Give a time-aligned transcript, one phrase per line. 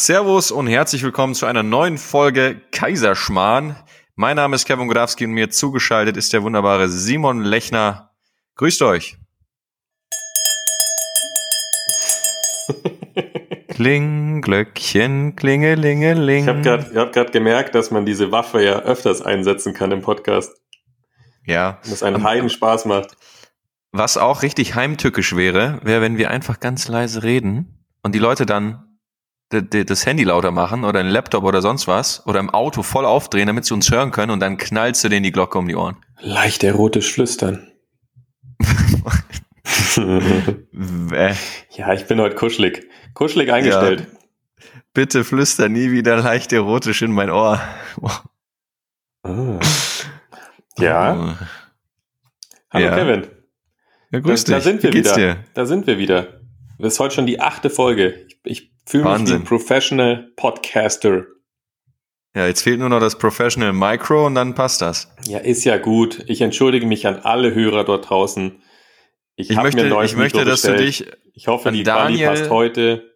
[0.00, 3.76] Servus und herzlich willkommen zu einer neuen Folge Kaiserschmarrn.
[4.14, 8.10] Mein Name ist Kevin Godowski und mir zugeschaltet ist der wunderbare Simon Lechner.
[8.54, 9.18] Grüßt euch.
[13.68, 16.44] Kling, Glöckchen, klingelingeling.
[16.44, 20.62] Ich habe gerade hab gemerkt, dass man diese Waffe ja öfters einsetzen kann im Podcast.
[21.44, 21.78] Ja.
[21.84, 23.18] Und das einen Heiden Spaß macht.
[23.92, 28.46] Was auch richtig heimtückisch wäre, wäre, wenn wir einfach ganz leise reden und die Leute
[28.46, 28.86] dann
[29.50, 33.48] das Handy lauter machen oder ein Laptop oder sonst was oder im Auto voll aufdrehen,
[33.48, 35.96] damit sie uns hören können und dann knallst du denen die Glocke um die Ohren.
[36.20, 37.66] Leicht erotisch flüstern.
[41.70, 42.86] ja, ich bin heute kuschelig.
[43.14, 44.00] Kuschelig eingestellt.
[44.00, 44.06] Ja.
[44.92, 47.60] Bitte flüster nie wieder leicht erotisch in mein Ohr.
[49.22, 49.60] Ah.
[50.78, 51.16] Ja.
[51.16, 51.34] Oh.
[52.70, 52.96] Hallo ja.
[52.96, 53.26] Kevin.
[54.12, 54.64] Ja, grüß da, dich.
[54.64, 55.34] Da sind wir Wie geht's wieder.
[55.34, 55.44] Dir?
[55.54, 56.40] Da sind wir wieder.
[56.78, 58.26] Das ist heute schon die achte Folge.
[58.26, 61.24] Ich, ich fühle mich wie ein Professional Podcaster.
[62.34, 65.12] Ja, jetzt fehlt nur noch das Professional Micro und dann passt das.
[65.26, 66.24] Ja, ist ja gut.
[66.26, 68.62] Ich entschuldige mich an alle Hörer dort draußen.
[69.34, 72.50] Ich, ich möchte, mir ich möchte, dass du dich ich hoffe, die Daniel, Quali passt
[72.50, 73.06] heute.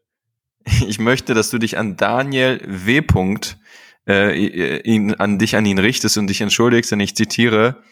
[0.89, 3.03] Ich möchte, dass du dich an Daniel W.
[4.07, 7.83] Äh, ihn, an dich an ihn richtest und dich entschuldigst, denn ich zitiere,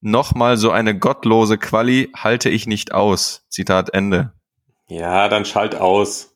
[0.00, 3.46] nochmal so eine gottlose Quali halte ich nicht aus.
[3.48, 4.32] Zitat Ende.
[4.88, 6.35] Ja, dann schalt aus.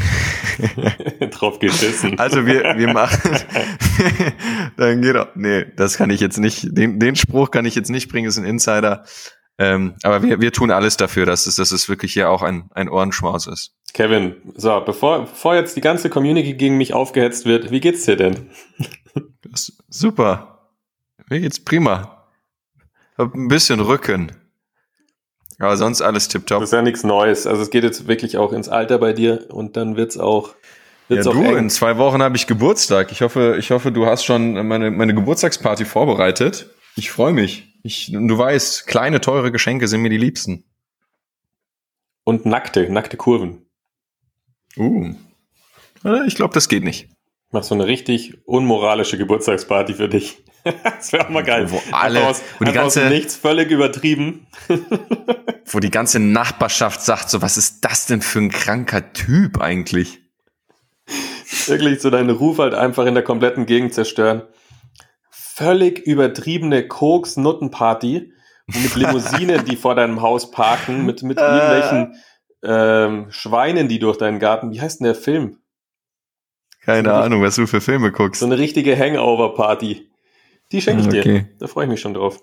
[1.30, 2.18] Drauf geschissen.
[2.18, 3.38] Also wir, wir machen,
[4.76, 7.90] dann geht auch, nee, das kann ich jetzt nicht, den, den Spruch kann ich jetzt
[7.90, 9.04] nicht bringen, ist ein Insider.
[9.56, 12.70] Ähm, aber wir, wir tun alles dafür, dass es, dass es wirklich hier auch ein,
[12.74, 13.74] ein Ohrenschmaus ist.
[13.92, 18.16] Kevin, so, bevor, bevor jetzt die ganze Community gegen mich aufgehetzt wird, wie geht's dir
[18.16, 18.50] denn?
[19.88, 20.72] super.
[21.30, 22.26] Mir geht's prima.
[23.16, 24.32] Hab ein bisschen Rücken.
[25.64, 26.60] Aber sonst alles tipptopp.
[26.60, 27.46] Das ist ja nichts Neues.
[27.46, 30.54] Also es geht jetzt wirklich auch ins Alter bei dir und dann wird's auch.
[31.08, 31.56] Wird's ja, auch du, eng.
[31.56, 33.12] in zwei Wochen habe ich Geburtstag.
[33.12, 36.70] Ich hoffe, ich hoffe, du hast schon meine, meine Geburtstagsparty vorbereitet.
[36.96, 37.74] Ich freue mich.
[37.82, 40.64] Ich, du weißt, kleine, teure Geschenke sind mir die liebsten.
[42.24, 43.66] Und nackte, nackte Kurven.
[44.76, 45.14] Uh.
[46.26, 47.08] Ich glaube, das geht nicht.
[47.50, 50.43] Mach so eine richtig unmoralische Geburtstagsparty für dich.
[50.82, 51.70] das wäre auch mal geil.
[51.70, 54.46] Wo alle, aus, wo die ganze, nichts völlig übertrieben.
[55.66, 60.20] wo die ganze Nachbarschaft sagt, so, was ist das denn für ein kranker Typ eigentlich?
[61.66, 64.42] Wirklich so deinen Ruf halt einfach in der kompletten Gegend zerstören
[65.54, 68.32] völlig übertriebene Koks-Nuttenparty
[68.66, 72.14] mit Limousinen, die vor deinem Haus parken, mit, mit irgendwelchen
[72.64, 74.72] ähm, Schweinen, die durch deinen Garten.
[74.72, 75.58] Wie heißt denn der Film?
[76.82, 78.40] Keine so Ahnung, was du für Filme guckst.
[78.40, 80.10] So eine richtige Hangover-Party.
[80.74, 81.22] Die schenke ich okay.
[81.22, 81.48] dir.
[81.60, 82.42] Da freue ich mich schon drauf.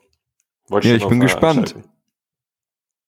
[0.69, 1.75] Wollte ja, ich bin gespannt.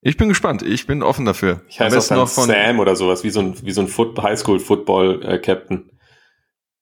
[0.01, 0.63] Ich bin gespannt.
[0.63, 1.61] Ich bin offen dafür.
[1.69, 5.91] Ich heiße auch noch von Sam oder sowas, wie so ein, wie so ein Highschool-Football-Captain.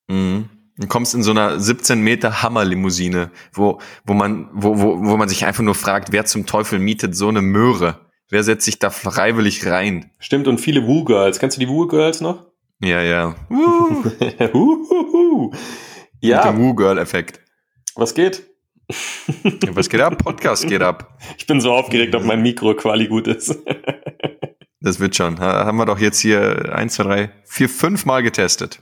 [0.10, 0.50] Äh, mhm.
[0.76, 5.30] Du kommst in so einer 17 Meter Hammerlimousine, wo, wo man, wo, wo, wo man
[5.30, 8.08] sich einfach nur fragt, wer zum Teufel mietet so eine Möhre?
[8.28, 10.10] Wer setzt sich da freiwillig rein?
[10.18, 11.38] Stimmt, und viele Woo-Girls.
[11.38, 12.48] Kennst du die Woo-Girls noch?
[12.80, 13.36] Ja, ja.
[16.22, 16.38] ja.
[16.38, 17.41] Mit dem Woo-Girl-Effekt.
[17.96, 18.44] Was geht?
[19.74, 20.18] Was geht ab?
[20.18, 21.18] Podcast geht ab.
[21.38, 23.58] Ich bin so aufgeregt, ob mein Mikro quali gut ist.
[24.82, 25.40] das wird schon.
[25.40, 28.82] Haben wir doch jetzt hier eins, zwei, drei, vier, fünf Mal getestet.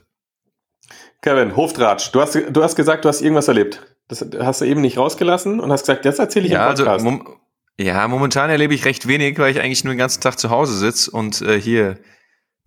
[1.22, 3.86] Kevin, Hoftratsch, du hast, du hast gesagt, du hast irgendwas erlebt.
[4.08, 6.88] Das hast du eben nicht rausgelassen und hast gesagt, das erzähle ich ja, im Podcast.
[6.88, 7.36] Also, mom
[7.78, 10.76] ja, momentan erlebe ich recht wenig, weil ich eigentlich nur den ganzen Tag zu Hause
[10.76, 11.98] sitze und äh, hier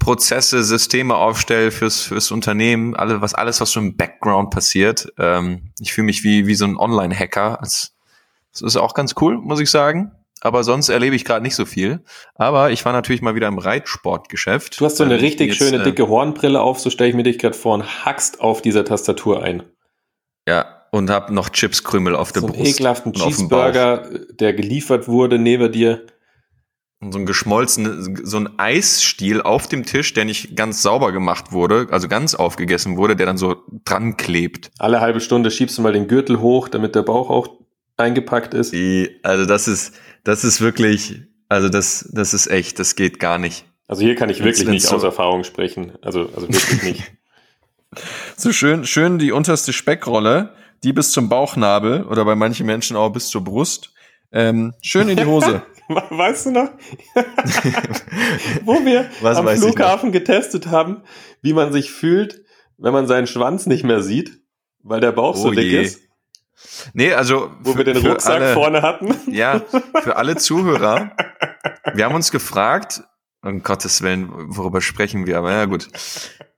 [0.03, 5.07] Prozesse, Systeme aufstelle fürs, fürs Unternehmen, alle, was, alles, was so im Background passiert.
[5.17, 7.59] Ähm, ich fühle mich wie, wie so ein Online-Hacker.
[7.61, 7.95] Das,
[8.51, 10.11] das ist auch ganz cool, muss ich sagen
[10.43, 12.03] aber sonst erlebe ich gerade nicht so viel.
[12.35, 14.79] Aber ich war natürlich mal wieder im Reitsportgeschäft.
[14.79, 17.23] Du hast so eine richtig jetzt, schöne äh, dicke Hornbrille auf, so stelle ich mir
[17.23, 19.63] dich gerade vor und hackst auf dieser Tastatur ein.
[20.45, 22.59] Ja, und hab noch Chipskrümel auf der so Brust.
[22.59, 26.05] einen ekelhaften Cheeseburger, der geliefert wurde neben dir.
[27.11, 31.87] So ein geschmolzen, so ein Eisstiel auf dem Tisch, der nicht ganz sauber gemacht wurde,
[31.91, 34.71] also ganz aufgegessen wurde, der dann so dran klebt.
[34.79, 37.47] Alle halbe Stunde schiebst du mal den Gürtel hoch, damit der Bauch auch
[37.97, 38.73] eingepackt ist.
[38.73, 43.37] Die, also das ist, das ist wirklich, also das, das ist echt, das geht gar
[43.37, 43.65] nicht.
[43.87, 45.93] Also hier kann ich wirklich nicht so aus Erfahrung sprechen.
[46.01, 47.11] Also, also wirklich nicht.
[48.35, 53.11] So schön, schön die unterste Speckrolle, die bis zum Bauchnabel oder bei manchen Menschen auch
[53.11, 53.93] bis zur Brust.
[54.31, 55.61] Ähm, schön in die Hose.
[55.95, 56.69] weißt du noch?
[58.63, 61.03] Wo wir Was am Flughafen getestet haben,
[61.41, 62.43] wie man sich fühlt,
[62.77, 64.39] wenn man seinen Schwanz nicht mehr sieht,
[64.81, 65.81] weil der Bauch oh so dick je.
[65.81, 66.01] ist.
[66.93, 67.51] Nee, also.
[67.61, 69.15] Wo für, wir den Rucksack alle, vorne hatten.
[69.31, 69.61] Ja,
[70.01, 71.11] für alle Zuhörer.
[71.93, 73.03] wir haben uns gefragt,
[73.41, 75.89] um Gottes Willen, worüber sprechen wir, aber ja gut.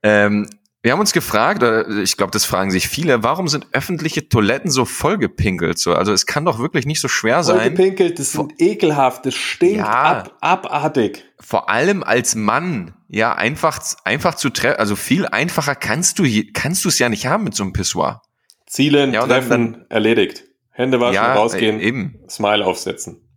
[0.02, 0.48] Ähm,
[0.86, 4.70] Wir haben uns gefragt, oder ich glaube, das fragen sich viele, warum sind öffentliche Toiletten
[4.70, 5.80] so vollgepinkelt?
[5.80, 7.56] So, also es kann doch wirklich nicht so schwer sein.
[7.58, 9.88] Vollgepinkelt, das sind ekelhaft, das stinkt Ja.
[9.88, 11.24] ab, abartig.
[11.40, 16.24] Vor allem als Mann, ja, einfach, einfach zu treffen, also viel einfacher kannst du,
[16.54, 18.22] kannst du es ja nicht haben mit so einem Pissoir.
[18.68, 20.44] Zielen, Ja, und dann- treffen, erledigt.
[20.70, 22.20] Hände waschen, ja, rausgehen, eben.
[22.30, 23.28] Smile aufsetzen.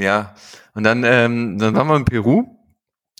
[0.00, 0.34] Ja.
[0.74, 2.55] Und dann, ähm, dann waren wir in Peru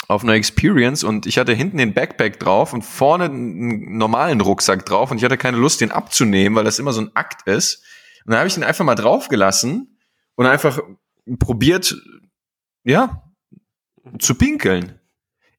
[0.09, 4.87] auf einer Experience und ich hatte hinten den Backpack drauf und vorne einen normalen Rucksack
[4.87, 7.83] drauf und ich hatte keine Lust, den abzunehmen, weil das immer so ein Akt ist.
[8.25, 9.99] Und dann habe ich den einfach mal draufgelassen
[10.37, 10.81] und einfach
[11.39, 11.97] probiert,
[12.85, 13.23] ja,
[14.19, 15.01] zu pinkeln.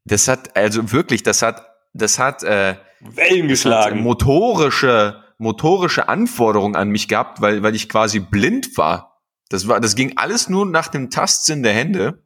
[0.06, 4.02] Das hat, also wirklich, das hat, das hat, äh, Wellen hat geschlagen.
[4.02, 9.22] motorische, motorische Anforderungen an mich gehabt, weil, weil ich quasi blind war.
[9.50, 12.24] Das war, das ging alles nur nach dem Tastsinn der Hände.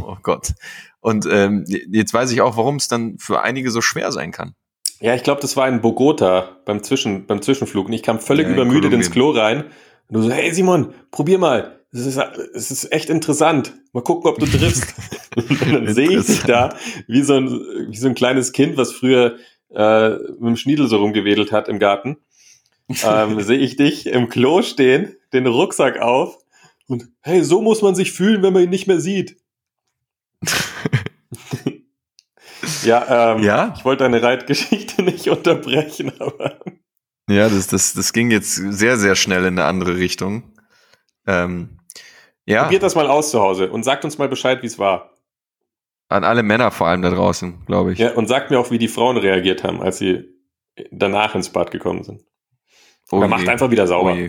[0.00, 0.54] Oh Gott.
[1.00, 4.54] Und ähm, jetzt weiß ich auch, warum es dann für einige so schwer sein kann.
[5.00, 7.86] Ja, ich glaube, das war in Bogota beim, Zwischen, beim Zwischenflug.
[7.86, 9.32] Und ich kam völlig Ja, in übermüdet ins Kolumbien.
[9.34, 9.64] Klo rein.
[10.08, 11.80] Und du so, hey Simon, probier mal.
[11.92, 12.18] Das ist,
[12.54, 13.74] es ist echt interessant.
[13.92, 14.94] Mal gucken, ob du triffst.
[15.36, 16.74] und dann sehe ich dich da,
[17.06, 17.48] wie so, ein,
[17.90, 19.36] wie so ein kleines Kind, was früher
[19.70, 22.18] äh, mit dem Schniedel so rumgewedelt hat im Garten.
[23.04, 26.38] Ähm, sehe ich dich im Klo stehen, den Rucksack auf.
[26.88, 29.36] Und hey, so muss man sich fühlen, wenn man ihn nicht mehr sieht.
[32.84, 33.74] Ja, ähm, Ja?
[33.76, 36.58] ich wollte deine Reitgeschichte nicht unterbrechen, aber
[37.28, 40.54] Ja, das, das, das ging jetzt sehr, sehr schnell in eine andere Richtung.
[41.26, 41.78] Ähm,
[42.46, 45.12] ja, probiert das mal aus zu Hause und sagt uns mal Bescheid, wie es war.
[46.08, 47.98] an alle Männer vor allem da draußen, glaube ich.
[47.98, 50.24] Ja, und sagt mir auch, wie die Frauen reagiert haben, als sie
[50.90, 52.22] danach ins Bad gekommen sind.
[53.10, 54.14] Oh macht einfach wieder sauber.
[54.14, 54.28] Oh.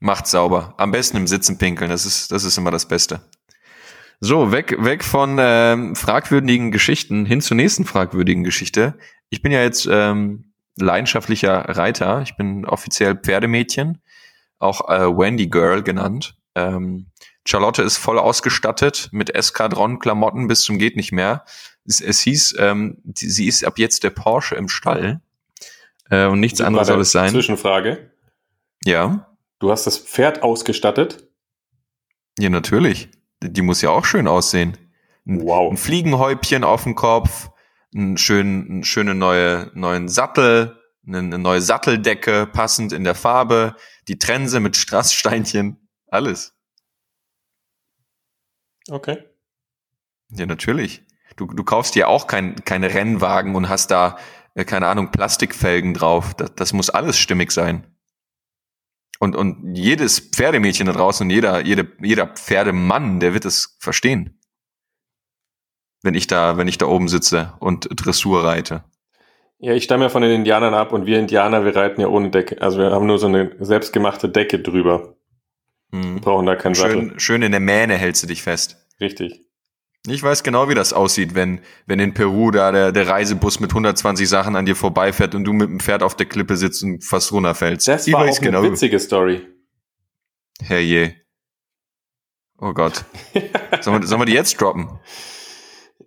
[0.00, 0.74] Macht sauber.
[0.78, 1.90] Am besten im Sitzen pinkeln.
[1.90, 3.20] Das ist, das ist immer das Beste.
[4.20, 8.98] So, weg, weg von ähm, fragwürdigen Geschichten hin zur nächsten fragwürdigen Geschichte.
[9.30, 12.20] Ich bin ja jetzt ähm, leidenschaftlicher Reiter.
[12.20, 14.02] Ich bin offiziell Pferdemädchen,
[14.58, 16.36] auch äh, Wendy Girl genannt.
[16.54, 17.06] Ähm,
[17.46, 21.44] Charlotte ist voll ausgestattet mit Eskadron-Klamotten bis zum geht nicht mehr.
[21.86, 25.22] Es, es hieß, ähm, die, sie ist ab jetzt der Porsche im Stall.
[26.10, 27.30] Äh, und nichts anderes soll es sein.
[27.30, 28.10] Zwischenfrage.
[28.84, 29.34] Ja.
[29.60, 31.26] Du hast das Pferd ausgestattet.
[32.38, 33.08] Ja, natürlich.
[33.42, 34.76] Die muss ja auch schön aussehen.
[35.26, 35.70] Ein, Wow.
[35.72, 37.50] ein Fliegenhäubchen auf dem Kopf,
[37.94, 43.76] einen schönen, einen schönen neue, neuen Sattel, eine, eine neue Satteldecke, passend in der Farbe,
[44.08, 46.54] die Trense mit Strasssteinchen, alles.
[48.88, 49.24] Okay.
[50.30, 51.02] Ja, natürlich.
[51.36, 54.18] Du, du kaufst dir auch kein, keine Rennwagen und hast da,
[54.54, 56.34] äh, keine Ahnung, Plastikfelgen drauf.
[56.34, 57.86] Das, das muss alles stimmig sein.
[59.20, 64.40] Und, und jedes Pferdemädchen da draußen und jeder, jede, jeder Pferdemann, der wird es verstehen.
[66.02, 68.82] Wenn ich da, wenn ich da oben sitze und Dressur reite.
[69.58, 72.30] Ja, ich stamme ja von den Indianern ab und wir Indianer, wir reiten ja ohne
[72.30, 72.62] Decke.
[72.62, 75.16] Also wir haben nur so eine selbstgemachte Decke drüber.
[75.92, 76.20] Mhm.
[76.20, 77.10] brauchen da keinen Sattel.
[77.10, 78.78] Schön, schön in der Mähne hältst du dich fest.
[79.00, 79.49] Richtig.
[80.06, 83.70] Ich weiß genau, wie das aussieht, wenn, wenn in Peru da der, der Reisebus mit
[83.70, 87.04] 120 Sachen an dir vorbeifährt und du mit dem Pferd auf der Klippe sitzt und
[87.04, 87.86] fast runterfällst.
[87.86, 88.62] Das Ich war auch eine genau.
[88.62, 89.46] witzige Story.
[90.62, 91.16] Herrje.
[92.58, 93.04] Oh Gott.
[93.82, 94.98] Sollen wir, sollen wir die jetzt droppen?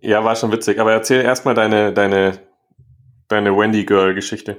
[0.02, 0.80] Ja, war schon witzig.
[0.80, 2.40] Aber erzähl erstmal deine, deine,
[3.28, 4.58] deine Wendy Girl Geschichte.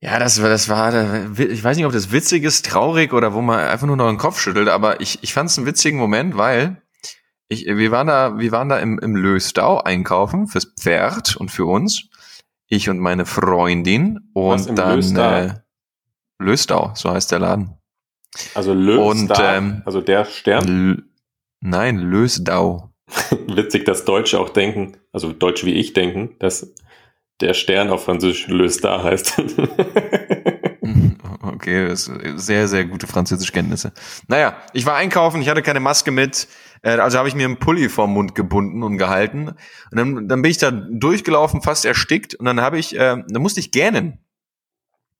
[0.00, 0.92] Ja, das war, das war,
[1.38, 4.18] ich weiß nicht, ob das witzig ist, traurig oder wo man einfach nur noch den
[4.18, 6.82] Kopf schüttelt, aber ich, ich fand es einen witzigen Moment, weil
[7.48, 11.66] ich, wir waren da, wir waren da im, im Löstau einkaufen fürs Pferd und für
[11.66, 12.08] uns.
[12.68, 15.30] Ich und meine Freundin und Was, dann Löstau?
[15.30, 15.54] Äh,
[16.40, 17.74] Löstau, so heißt der Laden.
[18.54, 20.66] Also Lö Und, ähm, also der Stern.
[20.66, 21.04] L
[21.60, 22.90] Nein, Lösdau.
[23.46, 26.74] Witzig, dass Deutsche auch denken, also Deutsch wie ich denken, dass
[27.40, 29.42] der Stern auf Französisch Le Star heißt.
[31.46, 33.92] Okay, sehr, sehr gute Französischkenntnisse.
[34.28, 36.48] Naja, ich war einkaufen, ich hatte keine Maske mit,
[36.90, 39.48] also habe ich mir einen Pulli vorm Mund gebunden und gehalten.
[39.48, 39.56] Und
[39.98, 43.60] dann, dann bin ich da durchgelaufen, fast erstickt, und dann habe ich, äh, dann musste
[43.60, 44.18] ich gähnen.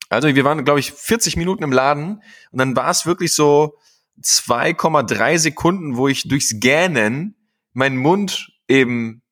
[0.09, 3.77] Also wir waren, glaube ich, 40 Minuten im Laden und dann war es wirklich so
[4.21, 7.35] 2,3 Sekunden, wo ich durchs Gähnen
[7.73, 9.23] meinen Mund eben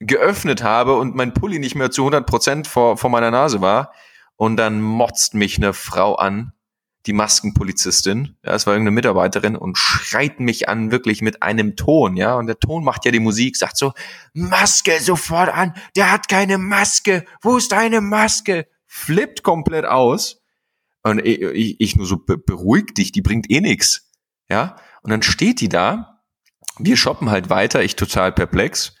[0.00, 3.92] geöffnet habe und mein Pulli nicht mehr zu 100 Prozent vor, vor meiner Nase war.
[4.36, 6.52] Und dann motzt mich eine Frau an,
[7.06, 12.16] die Maskenpolizistin, ja, es war irgendeine Mitarbeiterin und schreit mich an, wirklich mit einem Ton,
[12.16, 13.92] ja, und der Ton macht ja die Musik, sagt so,
[14.34, 18.66] Maske sofort an, der hat keine Maske, wo ist deine Maske?
[18.86, 20.42] Flippt komplett aus.
[21.02, 21.40] Und ich,
[21.80, 24.10] ich, nur so, "Be- beruhig dich, die bringt eh nix,
[24.48, 24.76] ja.
[25.02, 26.20] Und dann steht die da,
[26.78, 28.94] wir shoppen halt weiter, ich total perplex,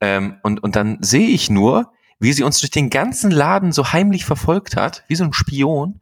[0.00, 3.92] ähm, und, und dann sehe ich nur, wie sie uns durch den ganzen Laden so
[3.92, 6.00] heimlich verfolgt hat, wie so ein Spion.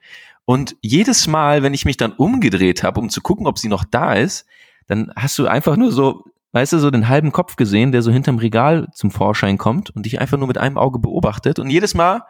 [0.49, 3.85] Und jedes Mal, wenn ich mich dann umgedreht habe, um zu gucken, ob sie noch
[3.85, 4.47] da ist,
[4.87, 8.11] dann hast du einfach nur so, weißt du, so den halben Kopf gesehen, der so
[8.11, 11.59] hinterm Regal zum Vorschein kommt und dich einfach nur mit einem Auge beobachtet.
[11.59, 12.23] Und jedes Mal,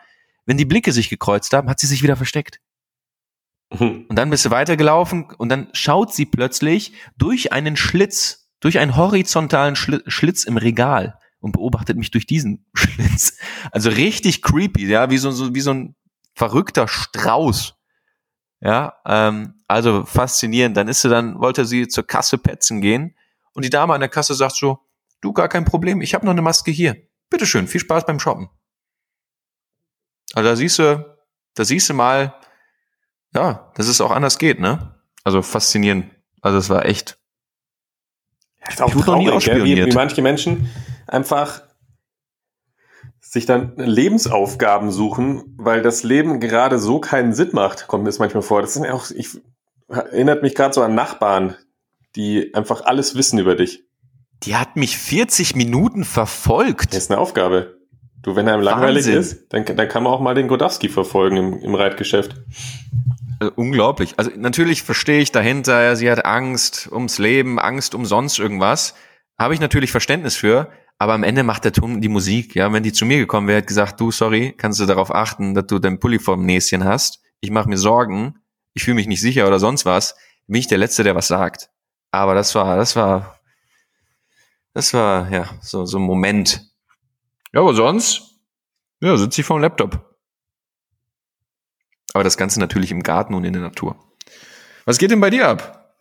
[0.46, 2.58] wenn die Blicke sich gekreuzt haben, hat sie sich wieder versteckt.
[3.70, 4.06] Mhm.
[4.08, 8.96] Und dann bist du weitergelaufen und dann schaut sie plötzlich durch einen Schlitz, durch einen
[8.96, 13.38] horizontalen Schli Schlitz im Regal und beobachtet mich durch diesen Schlitz.
[13.70, 15.94] Also richtig creepy, ja, wie so, so wie so ein
[16.34, 17.77] verrückter Strauß.
[18.60, 20.76] Ja, ähm, also faszinierend.
[20.76, 23.14] Dann ist sie dann, wollte sie zur Kasse petzen gehen
[23.52, 24.80] und die Dame an der Kasse sagt so,
[25.20, 26.96] du, gar kein Problem, ich habe noch eine Maske hier.
[27.30, 28.48] Bitteschön, viel Spaß beim Shoppen.
[30.34, 31.16] Also da siehst du,
[31.54, 32.34] da siehst du mal,
[33.34, 34.94] ja, dass es auch anders geht, ne?
[35.24, 36.10] Also faszinierend.
[36.40, 37.18] Also es war echt.
[38.68, 40.70] Ist auch Ich wurde noch nie traurig, wie, wie manche Menschen
[41.06, 41.62] einfach
[43.30, 48.18] sich dann Lebensaufgaben suchen, weil das Leben gerade so keinen Sinn macht, kommt mir das
[48.18, 48.62] manchmal vor.
[48.62, 49.38] Das sind ja auch, ich
[49.88, 51.54] erinnert mich gerade so an Nachbarn,
[52.16, 53.84] die einfach alles wissen über dich.
[54.44, 56.94] Die hat mich 40 Minuten verfolgt.
[56.94, 57.76] Das ist eine Aufgabe.
[58.22, 59.20] Du, wenn einem langweilig Wahnsinn.
[59.20, 62.34] ist, dann, dann kann man auch mal den Godowski verfolgen im, im Reitgeschäft.
[63.40, 64.14] Also, unglaublich.
[64.16, 68.94] Also natürlich verstehe ich dahinter, ja, sie hat Angst ums Leben, Angst um sonst irgendwas.
[69.38, 72.54] Habe ich natürlich Verständnis für, aber am Ende macht der Ton die Musik.
[72.56, 75.54] Ja, wenn die zu mir gekommen wäre, hat gesagt, du, sorry, kannst du darauf achten,
[75.54, 77.22] dass du dein Pulli vorm Näschen hast.
[77.40, 78.40] Ich mache mir Sorgen,
[78.74, 80.16] ich fühle mich nicht sicher oder sonst was.
[80.48, 81.70] Bin ich der Letzte, der was sagt.
[82.10, 83.38] Aber das war, das war,
[84.74, 86.68] das war, ja, so, so ein Moment.
[87.52, 88.40] Ja, aber sonst,
[89.00, 90.16] ja, sitze ich vorm Laptop.
[92.12, 93.96] Aber das Ganze natürlich im Garten und in der Natur.
[94.84, 95.94] Was geht denn bei dir ab?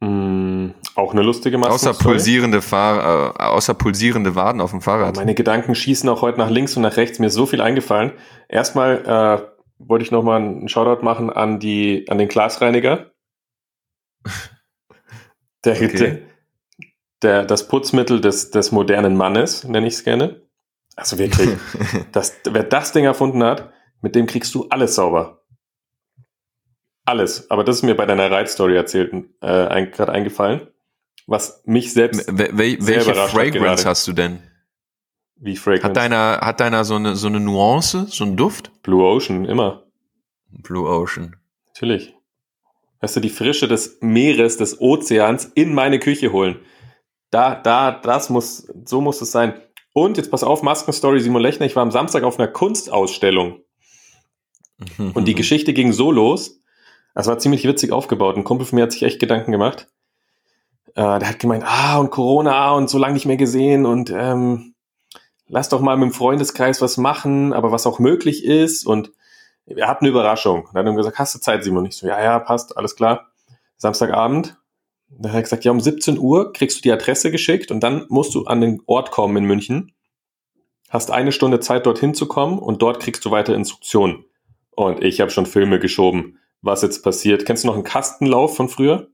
[0.00, 0.51] Mm,
[0.94, 2.04] auch eine lustige Außer Maskenstory.
[2.14, 5.16] pulsierende, Fahr äh, außer pulsierende Waden auf dem Fahrrad.
[5.16, 7.18] Meine Gedanken schießen auch heute nach links und nach rechts.
[7.18, 8.12] Mir ist so viel eingefallen.
[8.48, 13.10] Erstmal äh, wollte ich nochmal einen Shoutout machen an die an den Glasreiniger.
[15.64, 15.96] Der, Okay.
[15.96, 16.18] der,
[17.22, 20.42] der das Putzmittel des, des modernen Mannes, nenne ich es gerne.
[20.96, 21.50] Also wirklich,
[22.12, 25.44] das, wer das Ding erfunden hat, mit dem kriegst du alles sauber.
[27.04, 27.48] Alles.
[27.48, 30.66] Aber das ist mir bei deiner Reitstory erzählt, äh, ein, gerade eingefallen.
[31.26, 34.40] Was mich selbst Wel welche Fragrance hast du denn?
[35.42, 35.84] wie Fragrance.
[35.84, 38.70] Hat deiner, hat deiner so eine, so eine Nuance, so ein Duft?
[38.82, 39.84] Blue Ocean, immer.
[40.48, 41.36] Blue Ocean.
[41.66, 42.14] Natürlich.
[43.00, 46.60] Weißt du, die Frische des Meeres, des Ozeans in meine Küche holen.
[47.30, 49.60] Da, da, das muss, so muss es sein.
[49.92, 53.62] Und jetzt pass auf, Maskenstory Simon Lechner, ich war am Samstag auf einer Kunstausstellung
[55.14, 56.60] und die Geschichte ging so los.
[57.14, 58.36] Das war ziemlich witzig aufgebaut.
[58.36, 59.88] Ein Kumpel von mir hat sich echt Gedanken gemacht.
[60.94, 64.74] Äh, der hat gemeint, ah, und Corona und so lange nicht mehr gesehen und ähm,
[65.48, 68.86] lass doch mal mit dem Freundeskreis was machen, aber was auch möglich ist.
[68.86, 69.12] Und
[69.66, 70.68] er hat eine Überraschung.
[70.72, 71.86] Dann hat er gesagt, hast du Zeit, Simon?
[71.86, 73.30] Ich so, ja, ja, passt, alles klar.
[73.76, 74.56] Samstagabend.
[75.08, 78.06] Dann hat er gesagt, ja, um 17 Uhr kriegst du die Adresse geschickt und dann
[78.08, 79.92] musst du an den Ort kommen in München.
[80.88, 84.24] Hast eine Stunde Zeit, dorthin zu kommen und dort kriegst du weitere Instruktionen.
[84.70, 87.44] Und ich habe schon Filme geschoben, was jetzt passiert.
[87.44, 89.08] Kennst du noch einen Kastenlauf von früher?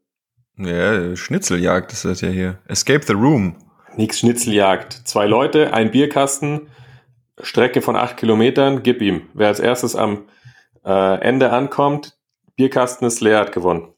[0.59, 2.59] Ja, Schnitzeljagd ist das ja hier.
[2.67, 3.55] Escape the Room.
[3.97, 4.93] Nix Schnitzeljagd.
[5.05, 6.69] Zwei Leute, ein Bierkasten,
[7.41, 9.23] Strecke von acht Kilometern, gib ihm.
[9.35, 10.25] Wer als erstes am
[10.85, 12.19] äh, Ende ankommt,
[12.57, 13.93] Bierkasten ist leer, hat gewonnen.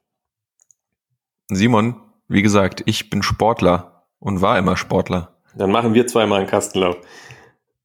[1.48, 1.96] Simon,
[2.28, 5.36] wie gesagt, ich bin Sportler und war immer Sportler.
[5.54, 6.96] Dann machen wir zweimal einen Kastenlauf.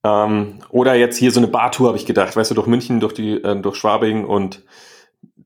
[0.03, 2.36] Ähm, oder jetzt hier so eine Bartour, habe ich gedacht.
[2.36, 4.63] Weißt du, durch München, durch, die, äh, durch Schwabing und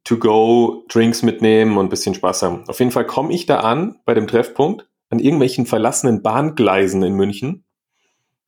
[0.10, 2.64] to go Drinks mitnehmen und ein bisschen Spaß haben.
[2.68, 7.14] Auf jeden Fall komme ich da an, bei dem Treffpunkt, an irgendwelchen verlassenen Bahngleisen in
[7.14, 7.64] München.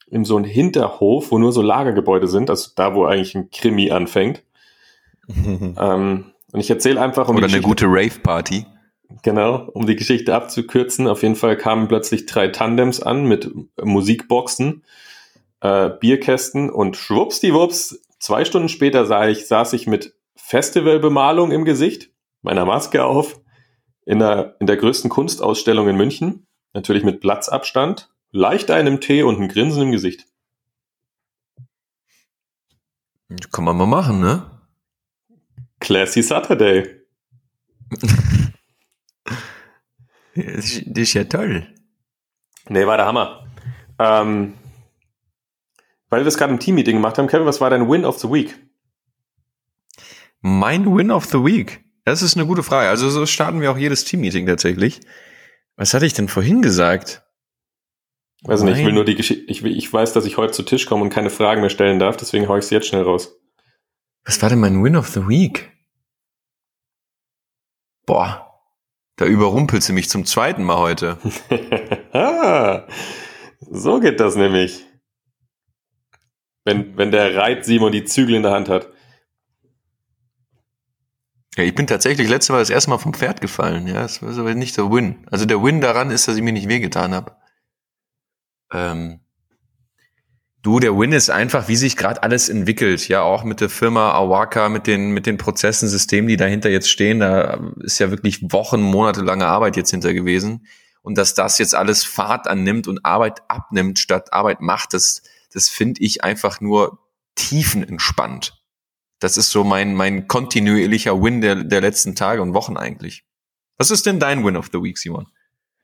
[0.07, 3.91] In so einem Hinterhof, wo nur so Lagergebäude sind, also da, wo eigentlich ein Krimi
[3.91, 4.43] anfängt.
[5.33, 8.65] Ähm, und ich erzähle einfach um Oder eine gute Rave-Party.
[9.23, 13.49] Genau, um die Geschichte abzukürzen, auf jeden Fall kamen plötzlich drei Tandems an mit
[13.81, 14.83] Musikboxen,
[15.61, 20.13] äh, Bierkästen und schwuppsdiwupps, zwei Stunden später sah ich, saß ich mit
[20.51, 22.09] Festivalbemalung im Gesicht,
[22.41, 23.39] meiner Maske auf,
[24.05, 29.39] in der, in der größten Kunstausstellung in München, natürlich mit Platzabstand, leicht einem Tee und
[29.39, 30.25] ein Grinsen im Gesicht.
[33.53, 34.45] Kann man mal machen, ne?
[35.79, 37.01] Classy Saturday.
[40.33, 41.67] Das ist ja toll.
[42.69, 43.45] Nee, war der Hammer.
[43.99, 44.53] Ähm,
[46.09, 48.29] weil wir es gerade im Teammeeting gemacht haben, Kevin, was war dein Win of the
[48.29, 48.57] Week?
[50.41, 51.83] Mein Win of the Week.
[52.03, 52.89] Das ist eine gute Frage.
[52.89, 54.99] Also so starten wir auch jedes Teammeeting tatsächlich.
[55.75, 57.23] Was hatte ich denn vorhin gesagt?
[58.43, 60.87] Weiß nicht, ich will nur die Geschichte, ich, ich weiß, dass ich heute zu Tisch
[60.87, 63.39] komme und keine Fragen mehr stellen darf, deswegen hau ich sie jetzt schnell raus.
[64.25, 65.71] Was war denn mein Win of the Week?
[68.07, 68.51] Boah,
[69.17, 71.17] da überrumpelt sie mich zum zweiten Mal heute.
[73.59, 74.85] so geht das nämlich.
[76.63, 78.91] Wenn, wenn der Reit Simon die Zügel in der Hand hat.
[81.57, 83.85] Ja, ich bin tatsächlich letzte Mal das erste Mal vom Pferd gefallen.
[83.87, 85.25] Ja, das war aber nicht der Win.
[85.29, 87.35] Also der Win daran ist, dass ich mir nicht wehgetan habe.
[88.71, 89.19] Ähm,
[90.61, 93.09] du, der Win ist einfach, wie sich gerade alles entwickelt.
[93.09, 96.89] Ja, auch mit der Firma Awaka, mit den, mit den Prozessen, Systemen, die dahinter jetzt
[96.89, 97.19] stehen.
[97.19, 100.65] Da ist ja wirklich Wochen, Monate lange Arbeit jetzt hinter gewesen.
[101.01, 105.67] Und dass das jetzt alles Fahrt annimmt und Arbeit abnimmt, statt Arbeit macht, das, das
[105.67, 106.99] finde ich einfach nur
[107.35, 108.60] tiefenentspannt.
[109.21, 113.23] Das ist so mein, mein kontinuierlicher Win der, der letzten Tage und Wochen eigentlich.
[113.77, 115.27] Was ist denn dein Win of the Week, Simon?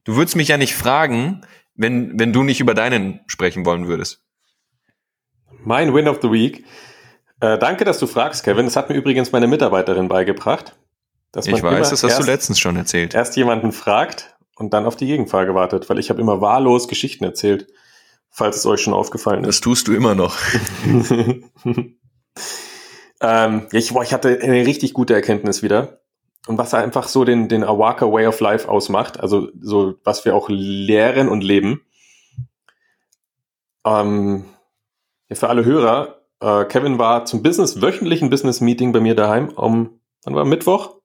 [0.03, 4.23] Du würdest mich ja nicht fragen, wenn, wenn du nicht über deinen sprechen wollen würdest.
[5.63, 6.65] Mein Win of the Week.
[7.39, 8.65] Äh, danke, dass du fragst, Kevin.
[8.65, 10.75] Das hat mir übrigens meine Mitarbeiterin beigebracht.
[11.35, 13.13] ich weiß, das hast erst, du letztens schon erzählt.
[13.13, 17.23] Erst jemanden fragt und dann auf die Gegenfrage wartet, weil ich habe immer wahllos Geschichten
[17.23, 17.67] erzählt,
[18.31, 19.47] falls es euch schon aufgefallen ist.
[19.47, 20.35] Das tust du immer noch.
[23.21, 26.01] Ähm, ich, boah, ich hatte eine richtig gute Erkenntnis wieder.
[26.47, 30.35] Und was einfach so den, den Awaka Way of Life ausmacht, also so, was wir
[30.35, 31.81] auch lehren und leben.
[33.85, 34.45] Ähm,
[35.29, 39.49] ja, für alle Hörer, äh, Kevin war zum Business, wöchentlichen Business Meeting bei mir daheim
[39.49, 41.01] um, wann war Mittwoch?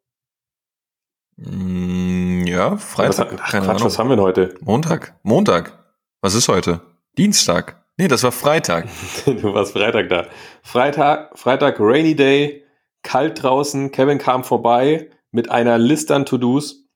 [1.37, 3.33] Mm, ja, Freitag.
[3.33, 4.55] Was, ach, Quatsch, was haben wir denn heute?
[4.61, 5.19] Montag.
[5.23, 5.79] Montag.
[6.21, 6.81] Was ist heute?
[7.19, 7.82] Dienstag.
[7.99, 8.89] Nee, das war Freitag.
[9.27, 10.27] du warst Freitag da.
[10.63, 12.65] Freitag, Freitag, Rainy Day,
[13.03, 13.91] kalt draußen.
[13.91, 16.87] Kevin kam vorbei mit einer Liste an To-Dos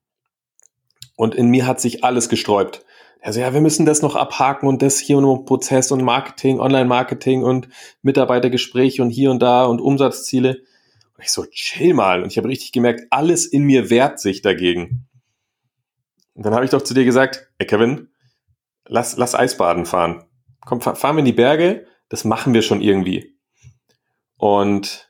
[1.15, 2.83] und in mir hat sich alles gesträubt.
[3.21, 7.43] Also ja, wir müssen das noch abhaken und das hier und Prozess und Marketing, Online-Marketing
[7.43, 7.67] und
[8.01, 10.61] Mitarbeitergespräche und hier und da und Umsatzziele.
[11.15, 12.23] Und ich so, chill mal.
[12.23, 15.07] Und ich habe richtig gemerkt, alles in mir wehrt sich dagegen.
[16.35, 18.09] Und dann habe ich doch zu dir gesagt, ey Kevin,
[18.85, 20.26] lass, lass Eisbaden fahren
[20.67, 23.39] komm, fahren wir in die Berge, das machen wir schon irgendwie.
[24.37, 25.09] Und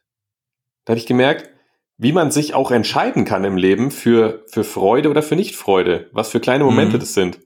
[0.86, 1.50] da habe ich gemerkt,
[1.98, 6.30] wie man sich auch entscheiden kann im Leben für, für Freude oder für Nicht-Freude, was
[6.30, 7.00] für kleine Momente mhm.
[7.00, 7.40] das sind.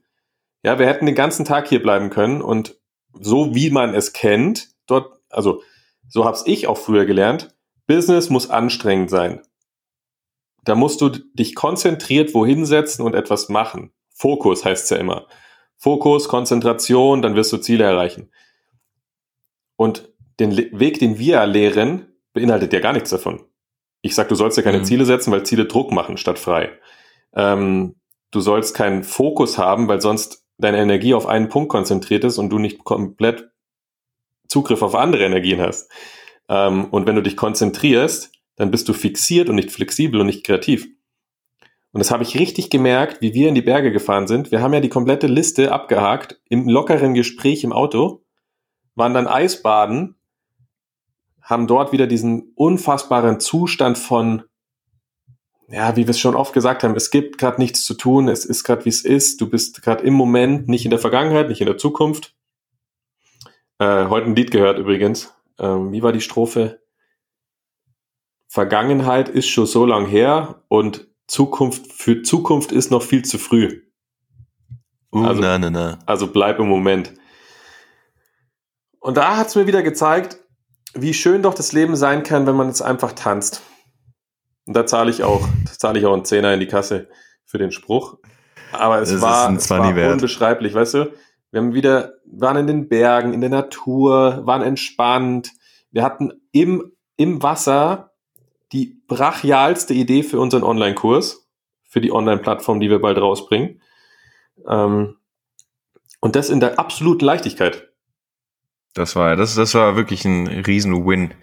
[0.62, 2.76] Ja, wir hätten den ganzen Tag hier bleiben können und
[3.18, 5.62] so wie man es kennt, dort, also
[6.08, 9.40] so hab's ich auch früher gelernt, Business muss anstrengend sein.
[10.64, 13.92] Da musst du dich konzentriert wohin setzen und etwas machen.
[14.14, 15.26] Fokus heißt's ja immer.
[15.82, 18.30] Fokus, Konzentration, dann wirst du Ziele erreichen.
[19.74, 23.42] Und den Weg, den wir lehren, beinhaltet ja gar nichts davon.
[24.00, 24.84] Ich sag, du sollst ja keine mhm.
[24.84, 26.70] Ziele setzen, weil Ziele Druck machen statt frei.
[27.34, 27.96] Ähm,
[28.30, 32.50] du sollst keinen Fokus haben, weil sonst deine Energie auf einen Punkt konzentriert ist und
[32.50, 33.50] du nicht komplett
[34.46, 35.90] Zugriff auf andere Energien hast.
[36.48, 40.44] Ähm, und wenn du dich konzentrierst, dann bist du fixiert und nicht flexibel und nicht
[40.46, 40.86] kreativ.
[41.92, 44.50] Und das habe ich richtig gemerkt, wie wir in die Berge gefahren sind.
[44.50, 48.24] Wir haben ja die komplette Liste abgehakt im lockeren Gespräch im Auto,
[48.94, 50.16] waren dann Eisbaden,
[51.42, 54.44] haben dort wieder diesen unfassbaren Zustand von,
[55.68, 58.46] ja, wie wir es schon oft gesagt haben, es gibt gerade nichts zu tun, es
[58.46, 61.60] ist gerade wie es ist, du bist gerade im Moment, nicht in der Vergangenheit, nicht
[61.60, 62.34] in der Zukunft.
[63.78, 65.34] Äh, heute ein Lied gehört übrigens.
[65.58, 66.80] Ähm, wie war die Strophe?
[68.48, 73.80] Vergangenheit ist schon so lang her und Zukunft, für Zukunft ist noch viel zu früh.
[75.14, 75.98] Uh, also, na, na, na.
[76.04, 77.14] also bleib im Moment.
[79.00, 80.38] Und da hat es mir wieder gezeigt,
[80.92, 83.62] wie schön doch das Leben sein kann, wenn man jetzt einfach tanzt.
[84.66, 87.08] Und da zahle ich auch, da zahle ich auch einen Zehner in die Kasse
[87.46, 88.18] für den Spruch.
[88.70, 91.14] Aber es das war, es war unbeschreiblich, weißt du?
[91.50, 95.52] Wir haben wieder, waren in den Bergen, in der Natur, waren entspannt.
[95.92, 98.11] Wir hatten im, im Wasser
[99.14, 101.48] brachialste Idee für unseren Online-Kurs,
[101.88, 103.80] für die Online-Plattform, die wir bald rausbringen.
[104.68, 105.16] Ähm,
[106.20, 107.88] und das in der absoluten Leichtigkeit.
[108.94, 111.34] Das war, das, das war wirklich ein riesen Win.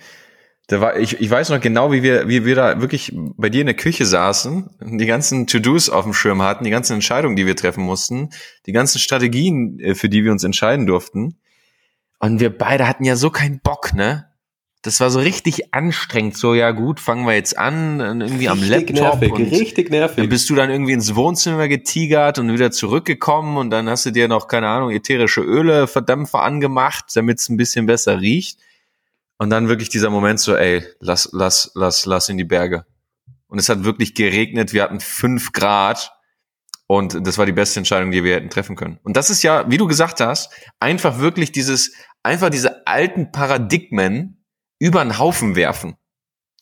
[0.67, 3.61] Da war, ich, ich weiß noch genau, wie wir, wie wir da wirklich bei dir
[3.61, 7.47] in der Küche saßen, die ganzen To-Dos auf dem Schirm hatten, die ganzen Entscheidungen, die
[7.47, 8.29] wir treffen mussten,
[8.67, 11.39] die ganzen Strategien, äh, für die wir uns entscheiden durften.
[12.19, 14.28] Und wir beide hatten ja so keinen Bock, ne?
[14.81, 16.37] Das war so richtig anstrengend.
[16.37, 18.95] So, ja gut, fangen wir jetzt an, irgendwie richtig am Laptop.
[18.95, 20.15] Nervig, und richtig nervig.
[20.17, 24.11] Dann bist du dann irgendwie ins Wohnzimmer getigert und wieder zurückgekommen und dann hast du
[24.11, 28.59] dir noch, keine Ahnung, ätherische Öle, Verdampfer angemacht, damit es ein bisschen besser riecht.
[29.37, 32.85] Und dann wirklich dieser Moment so, ey, lass, lass, lass, lass in die Berge.
[33.47, 36.13] Und es hat wirklich geregnet, wir hatten fünf Grad.
[36.87, 38.99] Und das war die beste Entscheidung, die wir hätten treffen können.
[39.03, 44.38] Und das ist ja, wie du gesagt hast, einfach wirklich dieses, einfach diese alten Paradigmen
[44.79, 45.95] über den Haufen werfen.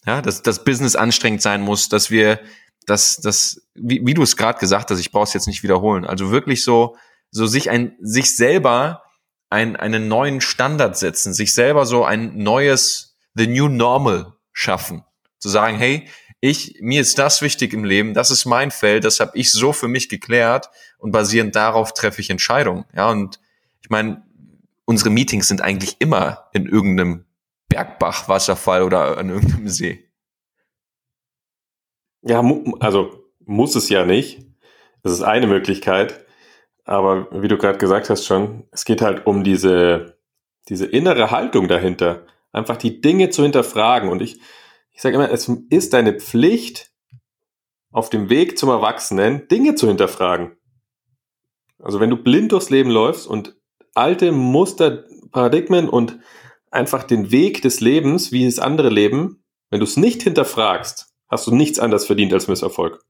[0.05, 2.39] Ja, dass das Business anstrengend sein muss, dass wir,
[2.85, 6.05] dass, dass, wie, wie du es gerade gesagt hast, ich brauche es jetzt nicht wiederholen.
[6.05, 6.95] Also wirklich so,
[7.29, 9.03] so sich ein, sich selber
[9.49, 15.03] ein, einen neuen Standard setzen, sich selber so ein neues, the new normal schaffen.
[15.39, 16.07] Zu sagen, hey,
[16.39, 19.73] ich, mir ist das wichtig im Leben, das ist mein Feld, das habe ich so
[19.73, 22.85] für mich geklärt und basierend darauf treffe ich Entscheidungen.
[22.95, 23.39] Ja, und
[23.81, 24.23] ich meine,
[24.85, 27.25] unsere Meetings sind eigentlich immer in irgendeinem
[27.77, 30.09] Bergbach, Wasserfall oder an irgendeinem See.
[32.23, 32.43] Ja,
[32.79, 34.43] also muss es ja nicht.
[35.03, 36.25] Das ist eine Möglichkeit.
[36.85, 40.17] Aber wie du gerade gesagt hast schon, es geht halt um diese,
[40.69, 42.25] diese innere Haltung dahinter.
[42.51, 44.09] Einfach die Dinge zu hinterfragen.
[44.09, 44.41] Und ich,
[44.91, 46.91] ich sage immer, es ist deine Pflicht,
[47.91, 50.57] auf dem Weg zum Erwachsenen Dinge zu hinterfragen.
[51.79, 53.55] Also wenn du blind durchs Leben läufst und
[53.93, 56.19] alte Muster, Paradigmen und
[56.77, 61.47] einfach den Weg des Lebens, wie es andere leben, wenn du es nicht hinterfragst, hast
[61.47, 63.03] du nichts anderes verdient als Misserfolg.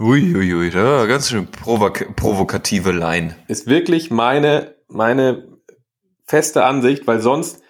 [0.00, 3.36] Uiuiui, ui, da ganz schön provok provokative Line.
[3.48, 5.48] Ist wirklich meine, meine
[6.24, 7.60] feste Ansicht, weil sonst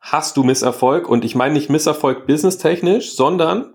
[0.00, 3.74] hast du Misserfolg und ich meine nicht Misserfolg businesstechnisch, sondern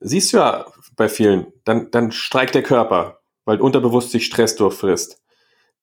[0.00, 0.66] siehst du ja
[0.96, 5.23] bei vielen, dann, dann streikt der Körper, weil unterbewusst sich Stress durchfrisst.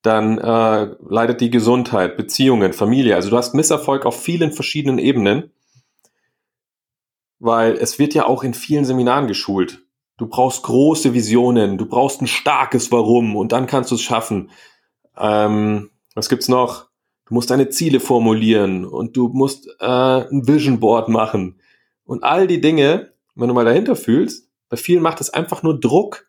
[0.01, 3.15] Dann äh, leidet die Gesundheit, Beziehungen, Familie.
[3.15, 5.51] Also du hast Misserfolg auf vielen verschiedenen Ebenen
[7.41, 9.83] weil es wird ja auch in vielen Seminaren geschult.
[10.17, 14.51] Du brauchst große Visionen, du brauchst ein starkes Warum und dann kannst du es schaffen.
[15.17, 16.89] Ähm, was gibt's noch?
[17.25, 21.59] Du musst deine Ziele formulieren und du musst äh, ein Vision Board machen
[22.05, 25.79] und all die Dinge, wenn du mal dahinter fühlst, bei vielen macht es einfach nur
[25.79, 26.27] Druck.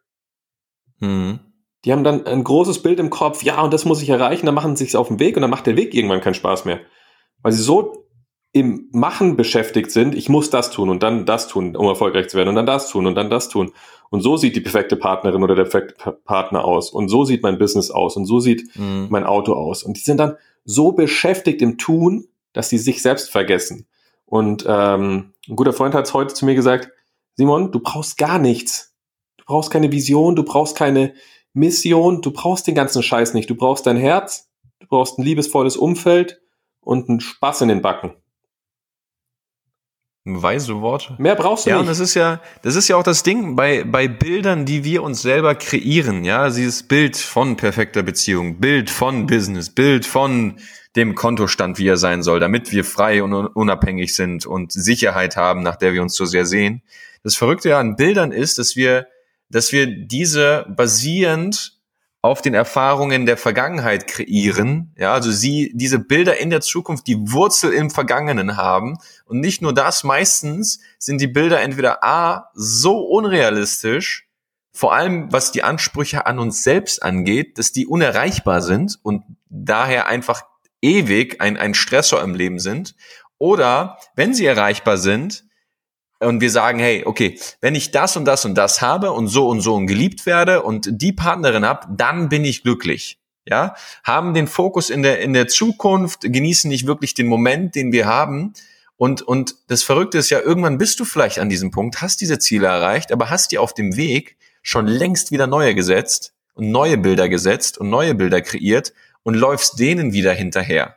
[0.98, 1.40] Mhm.
[1.84, 4.54] Die haben dann ein großes Bild im Kopf, ja, und das muss ich erreichen, dann
[4.54, 6.80] machen sie sich auf den Weg und dann macht der Weg irgendwann keinen Spaß mehr.
[7.42, 8.06] Weil sie so
[8.52, 12.36] im Machen beschäftigt sind, ich muss das tun und dann das tun, um erfolgreich zu
[12.36, 13.72] werden und dann das tun und dann das tun.
[14.10, 17.58] Und so sieht die perfekte Partnerin oder der perfekte Partner aus und so sieht mein
[17.58, 19.06] Business aus und so sieht mhm.
[19.08, 19.82] mein Auto aus.
[19.82, 23.86] Und die sind dann so beschäftigt im Tun, dass sie sich selbst vergessen.
[24.26, 26.90] Und ähm, ein guter Freund hat es heute zu mir gesagt,
[27.36, 28.94] Simon, du brauchst gar nichts.
[29.38, 31.14] Du brauchst keine Vision, du brauchst keine
[31.54, 33.50] Mission, du brauchst den ganzen Scheiß nicht.
[33.50, 34.48] Du brauchst dein Herz,
[34.80, 36.40] du brauchst ein liebesvolles Umfeld
[36.80, 38.14] und einen Spaß in den Backen.
[40.24, 41.16] Weise Worte.
[41.18, 41.78] Mehr brauchst du ja, nicht.
[41.78, 44.84] Ja, und das ist ja, das ist ja auch das Ding bei, bei Bildern, die
[44.84, 50.58] wir uns selber kreieren, ja, dieses Bild von perfekter Beziehung, Bild von Business, Bild von
[50.94, 55.62] dem Kontostand, wie er sein soll, damit wir frei und unabhängig sind und Sicherheit haben,
[55.62, 56.82] nach der wir uns so sehr sehen.
[57.24, 59.08] Das Verrückte ja an Bildern ist, dass wir,
[59.52, 61.78] dass wir diese basierend
[62.22, 64.94] auf den Erfahrungen der Vergangenheit kreieren.
[64.96, 68.98] Ja, also sie, diese Bilder in der Zukunft, die Wurzel im Vergangenen haben.
[69.26, 74.28] Und nicht nur das, meistens sind die Bilder entweder A, so unrealistisch,
[74.72, 80.06] vor allem was die Ansprüche an uns selbst angeht, dass die unerreichbar sind und daher
[80.06, 80.44] einfach
[80.80, 82.94] ewig ein, ein Stressor im Leben sind.
[83.38, 85.44] Oder wenn sie erreichbar sind,
[86.22, 89.48] und wir sagen, hey, okay, wenn ich das und das und das habe und so
[89.48, 93.18] und so und geliebt werde und die Partnerin habe, dann bin ich glücklich.
[93.44, 97.90] Ja, haben den Fokus in der in der Zukunft, genießen nicht wirklich den Moment, den
[97.90, 98.52] wir haben.
[98.96, 102.38] Und und das Verrückte ist ja, irgendwann bist du vielleicht an diesem Punkt, hast diese
[102.38, 106.98] Ziele erreicht, aber hast dir auf dem Weg schon längst wieder neue gesetzt und neue
[106.98, 108.92] Bilder gesetzt und neue Bilder kreiert
[109.24, 110.96] und läufst denen wieder hinterher.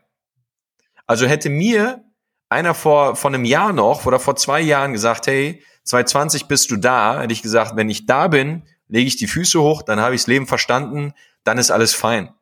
[1.07, 2.03] Also hätte mir
[2.49, 6.77] einer vor, vor einem Jahr noch oder vor zwei Jahren gesagt, hey, 2020 bist du
[6.77, 10.15] da, hätte ich gesagt, wenn ich da bin, lege ich die Füße hoch, dann habe
[10.15, 12.33] ich das Leben verstanden, dann ist alles fein.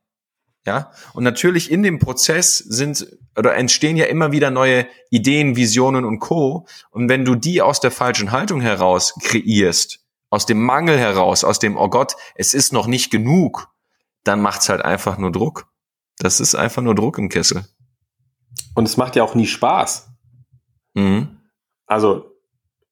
[0.66, 6.06] Ja, und natürlich in dem Prozess sind oder entstehen ja immer wieder neue Ideen, Visionen
[6.06, 6.68] und Co.
[6.90, 11.60] Und wenn du die aus der falschen Haltung heraus kreierst, aus dem Mangel heraus, aus
[11.60, 13.68] dem, oh Gott, es ist noch nicht genug,
[14.24, 15.68] dann macht's halt einfach nur Druck.
[16.18, 17.66] Das ist einfach nur Druck im Kessel.
[18.76, 20.10] Und es macht ja auch nie Spaß.
[20.94, 21.38] Mhm.
[21.86, 22.32] Also,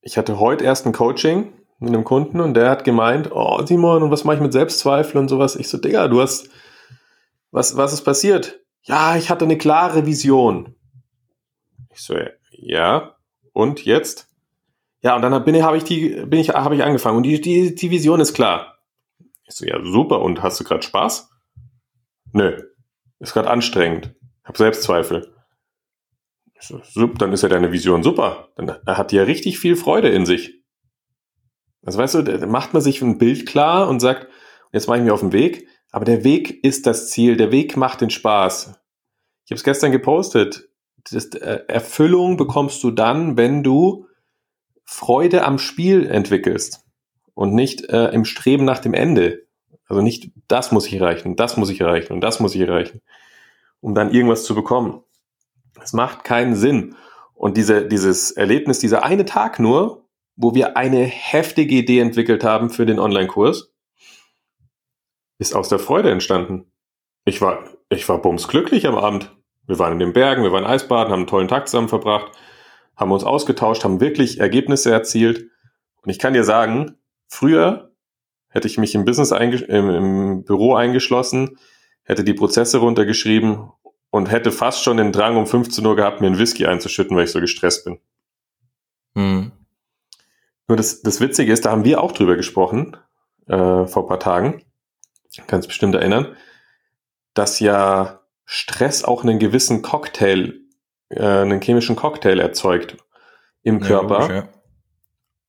[0.02, 4.04] ich hatte heute erst ein Coaching mit einem Kunden und der hat gemeint, oh Simon,
[4.04, 5.56] und was mache ich mit Selbstzweifel und sowas?
[5.56, 6.50] Ich so, Digga, du hast,
[7.52, 8.60] was, was ist passiert?
[8.84, 10.76] Ja, ich hatte eine klare Vision.
[11.92, 12.16] Ich so,
[12.52, 13.16] ja,
[13.54, 14.28] und jetzt?
[15.02, 17.42] Ja, und dann bin ich, habe ich die, bin ich, habe ich angefangen und die,
[17.42, 18.78] die, die Vision ist klar.
[19.46, 21.30] Ich so, ja, super, und hast du gerade Spaß?
[22.34, 22.62] Nö,
[23.20, 24.16] ist gerade anstrengend.
[24.44, 25.34] Hab Selbstzweifel.
[27.18, 28.50] Dann ist ja deine Vision super.
[28.56, 30.62] Dann hat die ja richtig viel Freude in sich.
[31.84, 34.28] Also weißt du, da macht man sich ein Bild klar und sagt,
[34.72, 37.76] jetzt mache ich mich auf den Weg, aber der Weg ist das Ziel, der Weg
[37.76, 38.80] macht den Spaß.
[39.46, 40.70] Ich habe es gestern gepostet.
[41.10, 44.06] Das, äh, Erfüllung bekommst du dann, wenn du
[44.84, 46.86] Freude am Spiel entwickelst
[47.34, 49.48] und nicht äh, im Streben nach dem Ende.
[49.88, 53.02] Also nicht, das muss ich erreichen, das muss ich erreichen und das muss ich erreichen,
[53.80, 55.04] um dann irgendwas zu bekommen.
[55.84, 56.96] Es macht keinen Sinn.
[57.34, 62.70] Und diese, dieses Erlebnis, dieser eine Tag nur, wo wir eine heftige Idee entwickelt haben
[62.70, 63.74] für den Online-Kurs,
[65.40, 66.72] ist aus der Freude entstanden.
[67.26, 69.36] Ich war, ich war bumsglücklich am Abend.
[69.68, 72.32] Wir waren in den Bergen, wir waren Eisbaden, haben einen tollen Tag zusammen verbracht,
[72.96, 75.50] haben uns ausgetauscht, haben wirklich Ergebnisse erzielt.
[76.04, 77.92] Und ich kann dir sagen, früher
[78.50, 81.58] hätte ich mich im Business im, im Büro eingeschlossen,
[82.04, 83.72] hätte die Prozesse runtergeschrieben
[84.12, 87.24] und hätte fast schon den Drang um 15 Uhr gehabt, mir einen Whisky einzuschütten, weil
[87.24, 88.00] ich so gestresst bin.
[89.16, 89.52] Hm.
[90.68, 92.98] Nur das, das Witzige ist, da haben wir auch drüber gesprochen,
[93.48, 94.64] äh, vor paar Tagen,
[95.48, 96.36] kannst bestimmt erinnern,
[97.34, 100.60] dass ja Stress auch einen gewissen Cocktail,
[101.10, 102.98] äh, einen chemischen Cocktail erzeugt
[103.64, 104.20] im ja, Körper.
[104.20, 104.50] Logisch, ja.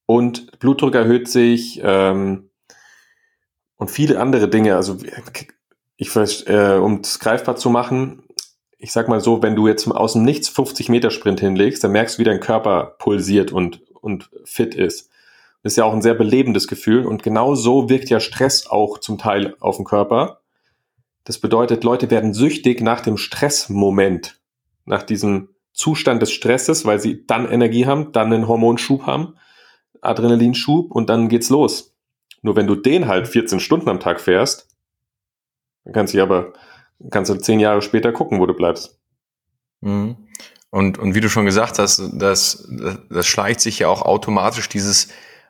[0.06, 2.50] Und Blutdruck erhöht sich ähm,
[3.76, 4.76] und viele andere Dinge.
[4.76, 4.98] Also
[5.96, 8.24] ich weiß, äh, um es greifbar zu machen,
[8.82, 11.92] ich sag mal so, wenn du jetzt aus dem Nichts 50 Meter Sprint hinlegst, dann
[11.92, 15.08] merkst du, wie dein Körper pulsiert und, und fit ist.
[15.62, 18.98] Das ist ja auch ein sehr belebendes Gefühl und genau so wirkt ja Stress auch
[18.98, 20.40] zum Teil auf den Körper.
[21.22, 24.40] Das bedeutet, Leute werden süchtig nach dem Stressmoment,
[24.84, 29.36] nach diesem Zustand des Stresses, weil sie dann Energie haben, dann einen Hormonschub haben,
[30.00, 31.94] Adrenalinschub und dann geht's los.
[32.42, 34.66] Nur wenn du den halt 14 Stunden am Tag fährst,
[35.84, 36.52] dann kannst du aber
[37.10, 38.98] kannst du zehn Jahre später gucken, wo du bleibst.
[39.80, 40.16] Mhm.
[40.70, 42.66] Und, und wie du schon gesagt hast, das,
[43.10, 45.08] das schleicht sich ja auch automatisch dieses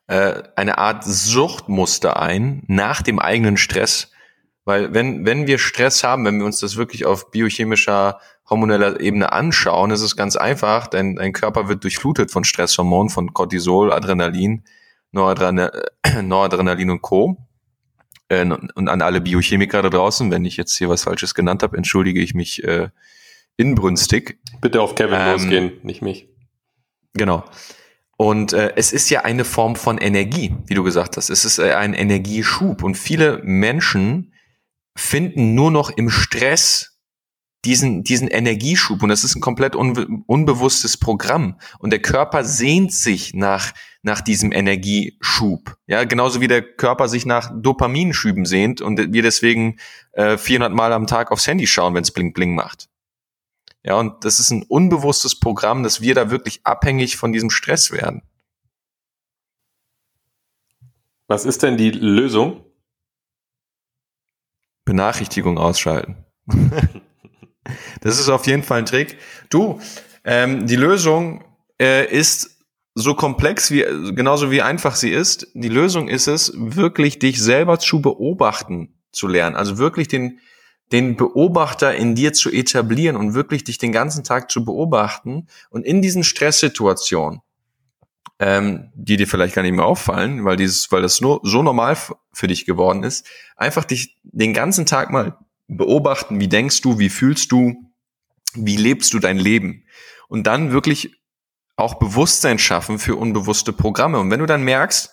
[0.09, 4.11] äh, eine Art Suchtmuster ein nach dem eigenen Stress.
[4.65, 9.33] Weil wenn, wenn wir Stress haben, wenn wir uns das wirklich auf biochemischer, hormoneller Ebene
[9.33, 14.65] anschauen, ist es ganz einfach, denn dein Körper wird durchflutet von Stresshormonen, von Cortisol, Adrenalin,
[15.13, 17.37] Noradrenalin und Co
[18.33, 21.77] äh, und an alle Biochemiker da draußen, wenn ich jetzt hier was Falsches genannt habe,
[21.77, 22.89] entschuldige ich mich äh,
[23.57, 24.39] inbrünstig.
[24.61, 26.29] Bitte auf Kevin ähm, losgehen, nicht mich.
[27.15, 27.45] Genau.
[28.17, 31.29] Und äh, es ist ja eine Form von Energie, wie du gesagt hast.
[31.29, 32.83] Es ist äh, ein Energieschub.
[32.83, 34.33] Und viele Menschen
[34.97, 36.92] finden nur noch im Stress
[37.65, 39.03] diesen, diesen Energieschub.
[39.03, 41.59] Und das ist ein komplett unbe unbewusstes Programm.
[41.79, 43.73] Und der Körper sehnt sich nach,
[44.03, 45.77] nach diesem Energieschub.
[45.87, 49.79] Ja, genauso wie der Körper sich nach Dopaminschüben sehnt und wir deswegen
[50.13, 52.89] äh, 400 Mal am Tag aufs Handy schauen, wenn es bling bling macht.
[53.85, 57.91] Ja, und das ist ein unbewusstes Programm, dass wir da wirklich abhängig von diesem Stress
[57.91, 58.23] werden.
[61.27, 62.65] Was ist denn die Lösung?
[64.85, 66.25] Benachrichtigung ausschalten.
[68.01, 69.19] Das ist auf jeden Fall ein Trick.
[69.51, 69.81] Du,
[70.25, 71.45] ähm, die Lösung
[71.81, 72.59] äh, ist
[72.95, 75.49] so komplex wie genauso wie einfach sie ist.
[75.55, 79.57] Die Lösung ist es, wirklich dich selber zu beobachten zu lernen.
[79.57, 80.41] Also wirklich den
[80.93, 85.87] den Beobachter in dir zu etablieren und wirklich dich den ganzen Tag zu beobachten und
[85.87, 87.41] in diesen Stresssituationen,
[88.39, 91.97] ähm, die dir vielleicht gar nicht mehr auffallen, weil dieses, weil das nur so normal
[92.33, 95.39] für dich geworden ist, einfach dich den ganzen Tag mal
[95.77, 97.75] beobachten, wie denkst du, wie fühlst du,
[98.55, 99.85] wie lebst du dein Leben?
[100.29, 101.23] Und dann wirklich
[101.77, 104.19] auch Bewusstsein schaffen für unbewusste Programme.
[104.19, 105.11] Und wenn du dann merkst,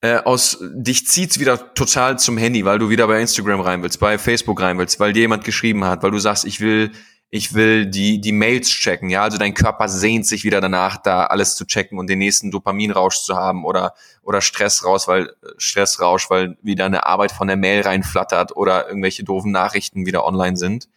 [0.00, 3.98] äh, aus dich zieht's wieder total zum Handy, weil du wieder bei Instagram rein willst,
[3.98, 6.92] bei Facebook rein willst, weil dir jemand geschrieben hat, weil du sagst, ich will,
[7.30, 11.26] ich will die die Mails checken, ja, also dein Körper sehnt sich wieder danach, da
[11.26, 16.30] alles zu checken und den nächsten Dopaminrausch zu haben oder oder Stress raus, weil Stressrausch,
[16.30, 20.88] weil wieder eine Arbeit von der Mail reinflattert oder irgendwelche doofen Nachrichten wieder online sind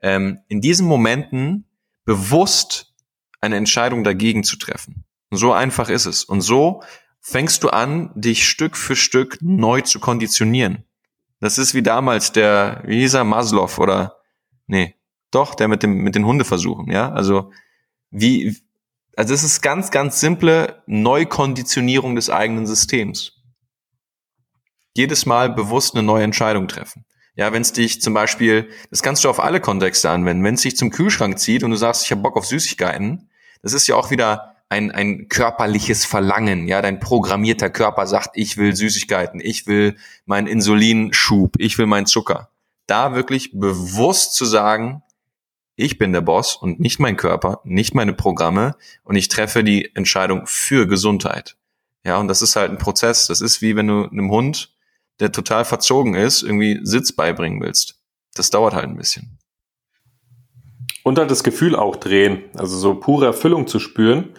[0.00, 1.64] ähm, in diesen Momenten
[2.04, 2.94] bewusst
[3.40, 5.04] eine Entscheidung dagegen zu treffen.
[5.30, 6.24] so einfach ist es.
[6.24, 6.82] Und so
[7.20, 10.84] fängst du an, dich Stück für Stück neu zu konditionieren.
[11.40, 14.16] Das ist wie damals der, wie hieß er, Maslow oder,
[14.66, 14.94] nee,
[15.30, 17.52] doch, der mit dem, mit den Hundeversuchen, ja, also,
[18.10, 18.56] wie,
[19.16, 23.32] also es ist ganz, ganz simple Neukonditionierung des eigenen Systems.
[24.94, 27.04] Jedes Mal bewusst eine neue Entscheidung treffen.
[27.34, 30.62] Ja, wenn es dich zum Beispiel, das kannst du auf alle Kontexte anwenden, wenn es
[30.62, 33.28] dich zum Kühlschrank zieht und du sagst, ich habe Bock auf Süßigkeiten,
[33.62, 36.66] das ist ja auch wieder ein, ein körperliches Verlangen.
[36.66, 42.06] Ja, dein programmierter Körper sagt, ich will Süßigkeiten, ich will meinen Insulinschub, ich will meinen
[42.06, 42.50] Zucker.
[42.86, 45.02] Da wirklich bewusst zu sagen,
[45.76, 49.94] ich bin der Boss und nicht mein Körper, nicht meine Programme und ich treffe die
[49.94, 51.56] Entscheidung für Gesundheit.
[52.04, 53.26] Ja, und das ist halt ein Prozess.
[53.26, 54.74] Das ist wie wenn du einem Hund,
[55.20, 58.00] der total verzogen ist, irgendwie Sitz beibringen willst.
[58.34, 59.38] Das dauert halt ein bisschen.
[61.02, 64.34] Und halt das Gefühl auch drehen, also so pure Erfüllung zu spüren,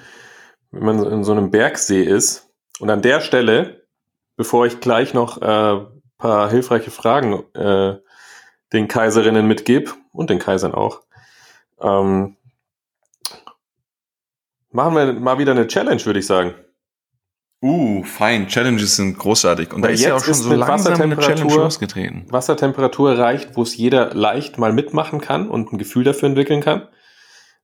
[0.71, 2.49] wenn man in so einem Bergsee ist.
[2.79, 3.87] Und an der Stelle,
[4.35, 5.85] bevor ich gleich noch äh,
[6.17, 7.97] paar hilfreiche Fragen äh,
[8.73, 11.01] den Kaiserinnen mitgebe und den Kaisern auch,
[11.81, 12.35] ähm,
[14.71, 16.53] machen wir mal wieder eine Challenge, würde ich sagen.
[17.61, 18.47] Uh, fein.
[18.47, 19.73] Challenges sind großartig.
[19.73, 22.25] Und Weil da ist ja auch schon so langsam eine Challenge losgetreten.
[22.29, 26.87] Wassertemperatur erreicht, wo es jeder leicht mal mitmachen kann und ein Gefühl dafür entwickeln kann.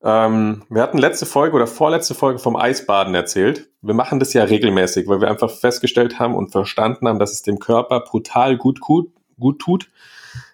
[0.04, 3.70] Ähm, wir hatten letzte Folge oder vorletzte Folge vom Eisbaden erzählt.
[3.82, 7.44] Wir machen das ja regelmäßig, weil wir einfach festgestellt haben und verstanden haben, dass es
[7.44, 9.92] dem Körper brutal gut, gut, gut tut,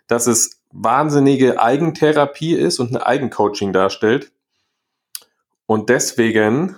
[0.08, 4.32] dass es wahnsinnige Eigentherapie ist und ein Eigencoaching darstellt.
[5.66, 6.76] Und deswegen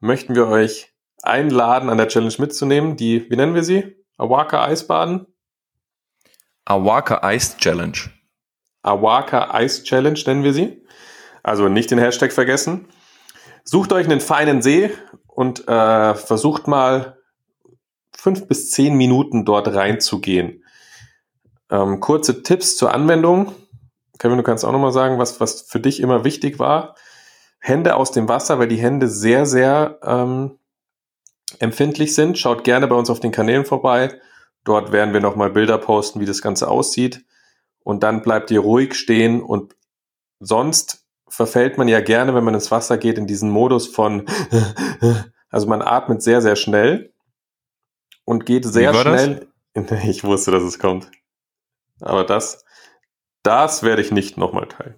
[0.00, 2.96] möchten wir euch einladen, an der Challenge mitzunehmen.
[2.96, 3.96] Die, wie nennen wir sie?
[4.16, 5.26] Awaka Eisbaden?
[6.64, 7.98] Awaka Ice Challenge.
[8.82, 10.82] Awaka Ice Challenge nennen wir sie.
[11.42, 12.88] Also nicht den Hashtag vergessen.
[13.64, 14.90] Sucht euch einen feinen See
[15.26, 17.18] und äh, versucht mal
[18.16, 20.64] fünf bis zehn Minuten dort reinzugehen.
[21.70, 23.52] Ähm, kurze Tipps zur Anwendung.
[24.18, 26.94] Kevin, du kannst auch nochmal sagen, was, was für dich immer wichtig war.
[27.58, 30.58] Hände aus dem Wasser, weil die Hände sehr, sehr ähm,
[31.58, 34.20] empfindlich sind, schaut gerne bei uns auf den Kanälen vorbei.
[34.64, 37.24] Dort werden wir nochmal Bilder posten, wie das Ganze aussieht.
[37.80, 39.76] Und dann bleibt ihr ruhig stehen und
[40.40, 44.26] sonst verfällt man ja gerne, wenn man ins Wasser geht, in diesen Modus von,
[45.50, 47.12] also man atmet sehr, sehr schnell
[48.24, 49.48] und geht sehr schnell.
[49.74, 50.04] Das?
[50.04, 51.10] Ich wusste, dass es kommt.
[52.00, 52.64] Aber das,
[53.42, 54.96] das werde ich nicht nochmal teilen.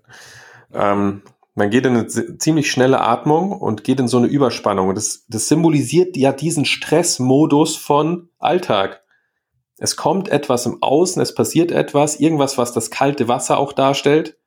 [0.72, 1.22] Ähm,
[1.54, 4.88] man geht in eine ziemlich schnelle Atmung und geht in so eine Überspannung.
[4.88, 9.02] Und das, das symbolisiert ja diesen Stressmodus von Alltag.
[9.76, 14.38] Es kommt etwas im Außen, es passiert etwas, irgendwas, was das kalte Wasser auch darstellt.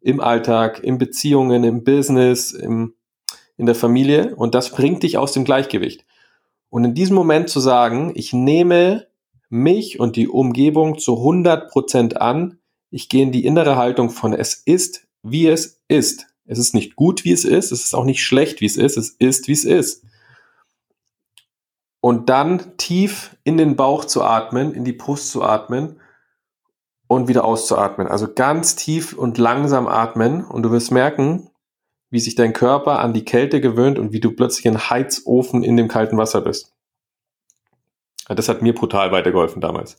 [0.00, 2.94] Im Alltag, in Beziehungen, im Business, im,
[3.56, 4.34] in der Familie.
[4.36, 6.06] Und das bringt dich aus dem Gleichgewicht.
[6.70, 9.07] Und in diesem Moment zu sagen, ich nehme
[9.48, 12.58] mich und die Umgebung zu 100 Prozent an,
[12.90, 16.26] ich gehe in die innere Haltung von es ist, wie es ist.
[16.46, 17.72] Es ist nicht gut, wie es ist.
[17.72, 18.96] Es ist auch nicht schlecht, wie es ist.
[18.96, 20.04] Es ist, wie es ist.
[22.00, 26.00] Und dann tief in den Bauch zu atmen, in die Brust zu atmen
[27.06, 28.06] und wieder auszuatmen.
[28.06, 31.50] Also ganz tief und langsam atmen und du wirst merken,
[32.10, 35.76] wie sich dein Körper an die Kälte gewöhnt und wie du plötzlich ein Heizofen in
[35.76, 36.72] dem kalten Wasser bist.
[38.28, 39.94] Das hat mir brutal weitergeholfen damals.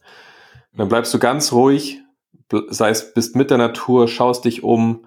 [0.71, 2.01] Und dann bleibst du ganz ruhig,
[2.69, 5.05] sei es bist mit der Natur, schaust dich um,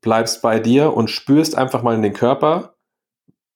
[0.00, 2.76] bleibst bei dir und spürst einfach mal in den Körper,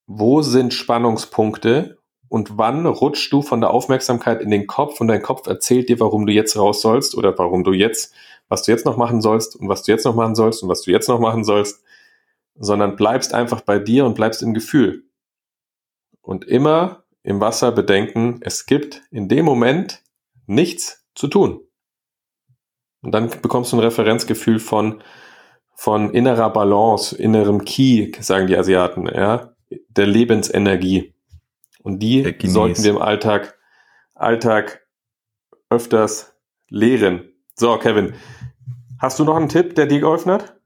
[0.07, 5.23] wo sind Spannungspunkte und wann rutschst du von der Aufmerksamkeit in den Kopf und dein
[5.23, 8.15] Kopf erzählt dir, warum du jetzt raus sollst oder warum du jetzt,
[8.49, 10.83] was du jetzt noch machen sollst und was du jetzt noch machen sollst und was
[10.83, 11.83] du jetzt noch machen sollst,
[12.57, 15.05] sondern bleibst einfach bei dir und bleibst im Gefühl.
[16.21, 20.03] Und immer im Wasser bedenken, es gibt in dem Moment
[20.47, 21.61] nichts zu tun.
[23.03, 25.03] Und dann bekommst du ein Referenzgefühl von,
[25.75, 29.55] von innerer Balance, innerem Ki, sagen die Asiaten, ja,
[29.89, 31.15] der Lebensenergie.
[31.83, 33.59] Und die sollten wir im Alltag,
[34.15, 34.87] Alltag
[35.71, 36.35] öfters
[36.69, 37.33] lehren.
[37.55, 38.15] So, Kevin,
[38.99, 40.60] hast du noch einen Tipp, der dir geholfen hat?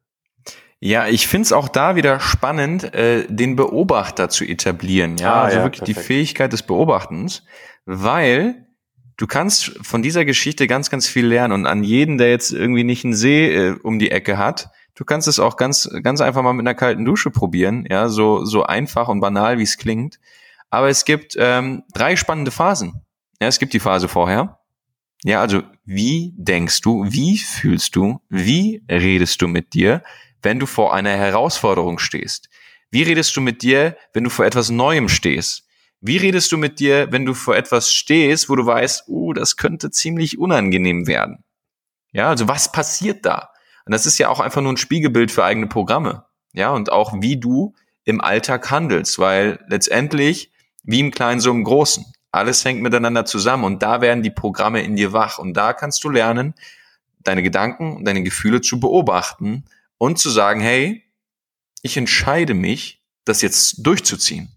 [0.84, 5.16] Ja, ich find's auch da wieder spannend, äh, den Beobachter zu etablieren.
[5.16, 5.98] Ja, ah, also ja, wirklich perfekt.
[5.98, 7.42] die Fähigkeit des Beobachtens,
[7.86, 8.66] weil
[9.16, 12.84] du kannst von dieser Geschichte ganz, ganz viel lernen und an jeden, der jetzt irgendwie
[12.84, 16.42] nicht einen See äh, um die Ecke hat, Du kannst es auch ganz, ganz einfach
[16.42, 20.20] mal mit einer kalten Dusche probieren, ja, so, so einfach und banal, wie es klingt.
[20.70, 23.02] Aber es gibt ähm, drei spannende Phasen.
[23.40, 24.60] Ja, es gibt die Phase vorher.
[25.24, 30.02] Ja, also wie denkst du, wie fühlst du, wie redest du mit dir,
[30.44, 32.48] wenn du vor einer Herausforderung stehst?
[32.90, 35.66] Wie redest du mit dir, wenn du vor etwas Neuem stehst?
[36.00, 39.56] Wie redest du mit dir, wenn du vor etwas stehst, wo du weißt, uh, das
[39.56, 41.44] könnte ziemlich unangenehm werden?
[42.12, 43.50] Ja, also was passiert da?
[43.86, 46.24] Und das ist ja auch einfach nur ein Spiegelbild für eigene Programme.
[46.52, 50.52] Ja, und auch wie du im Alltag handelst, weil letztendlich,
[50.82, 54.82] wie im Kleinen so im Großen, alles hängt miteinander zusammen und da werden die Programme
[54.82, 56.54] in dir wach und da kannst du lernen,
[57.22, 59.64] deine Gedanken und deine Gefühle zu beobachten
[59.98, 61.04] und zu sagen, hey,
[61.82, 64.56] ich entscheide mich, das jetzt durchzuziehen.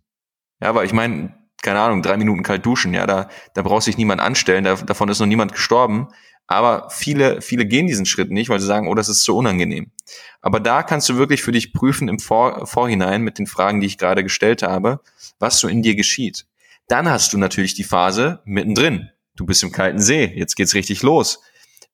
[0.61, 3.97] Ja, weil ich meine, keine Ahnung, drei Minuten kalt duschen, ja, da, da braucht sich
[3.97, 6.09] niemand anstellen, da, davon ist noch niemand gestorben.
[6.47, 9.91] Aber viele, viele gehen diesen Schritt nicht, weil sie sagen, oh, das ist so unangenehm.
[10.41, 13.87] Aber da kannst du wirklich für dich prüfen im Vor Vorhinein mit den Fragen, die
[13.87, 15.01] ich gerade gestellt habe,
[15.39, 16.45] was so in dir geschieht.
[16.87, 19.09] Dann hast du natürlich die Phase mittendrin.
[19.35, 21.41] Du bist im kalten See, jetzt geht's richtig los.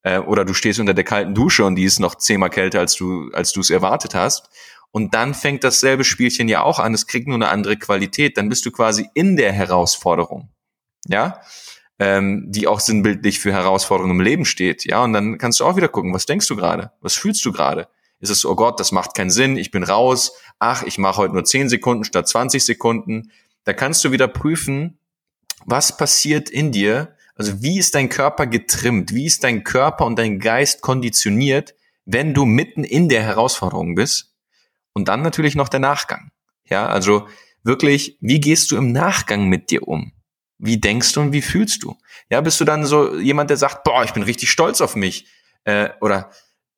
[0.03, 2.95] Äh, oder du stehst unter der kalten Dusche und die ist noch zehnmal kälter, als
[2.95, 4.49] du als du es erwartet hast.
[4.91, 6.93] Und dann fängt dasselbe Spielchen ja auch an.
[6.93, 8.37] Es kriegt nur eine andere Qualität.
[8.37, 10.49] Dann bist du quasi in der Herausforderung.
[11.07, 11.41] Ja,
[11.99, 14.85] ähm, die auch sinnbildlich für Herausforderungen im Leben steht.
[14.85, 16.91] Ja, und dann kannst du auch wieder gucken, was denkst du gerade?
[17.01, 17.87] Was fühlst du gerade?
[18.19, 21.33] Ist es, oh Gott, das macht keinen Sinn, ich bin raus, ach, ich mache heute
[21.33, 23.31] nur 10 Sekunden statt 20 Sekunden.
[23.65, 24.97] Da kannst du wieder prüfen,
[25.65, 30.17] was passiert in dir, also wie ist dein Körper getrimmt, wie ist dein Körper und
[30.17, 31.73] dein Geist konditioniert,
[32.05, 34.33] wenn du mitten in der Herausforderung bist.
[34.93, 36.31] Und dann natürlich noch der Nachgang.
[36.65, 37.27] Ja, also
[37.63, 40.13] wirklich, wie gehst du im Nachgang mit dir um?
[40.59, 41.97] Wie denkst du und wie fühlst du?
[42.29, 45.27] Ja, bist du dann so jemand, der sagt, boah, ich bin richtig stolz auf mich?
[45.63, 46.31] Äh, oder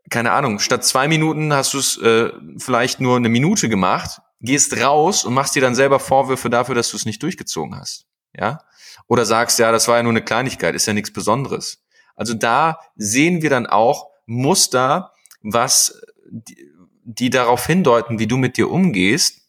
[0.09, 4.79] keine Ahnung, statt zwei Minuten hast du es äh, vielleicht nur eine Minute gemacht, gehst
[4.79, 8.05] raus und machst dir dann selber Vorwürfe dafür, dass du es nicht durchgezogen hast.
[8.37, 8.59] Ja?
[9.07, 11.83] Oder sagst, ja, das war ja nur eine Kleinigkeit, ist ja nichts Besonderes.
[12.15, 16.71] Also da sehen wir dann auch Muster, was die,
[17.03, 19.41] die darauf hindeuten, wie du mit dir umgehst,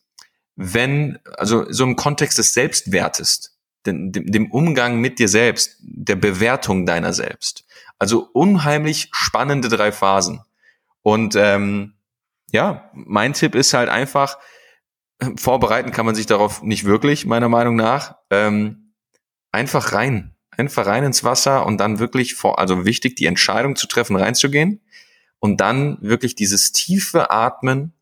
[0.56, 6.86] wenn, also so im Kontext des Selbstwertes dem, dem Umgang mit dir selbst, der Bewertung
[6.86, 7.64] deiner selbst.
[7.98, 10.42] Also unheimlich spannende drei Phasen.
[11.02, 11.94] Und ähm,
[12.50, 14.38] ja, mein Tipp ist halt einfach,
[15.36, 18.16] vorbereiten kann man sich darauf nicht wirklich, meiner Meinung nach.
[18.30, 18.85] Ähm,
[19.56, 20.34] einfach rein.
[20.50, 24.80] Einfach rein ins Wasser und dann wirklich vor, also wichtig, die Entscheidung zu treffen, reinzugehen.
[25.38, 27.92] Und dann wirklich dieses tiefe Atmen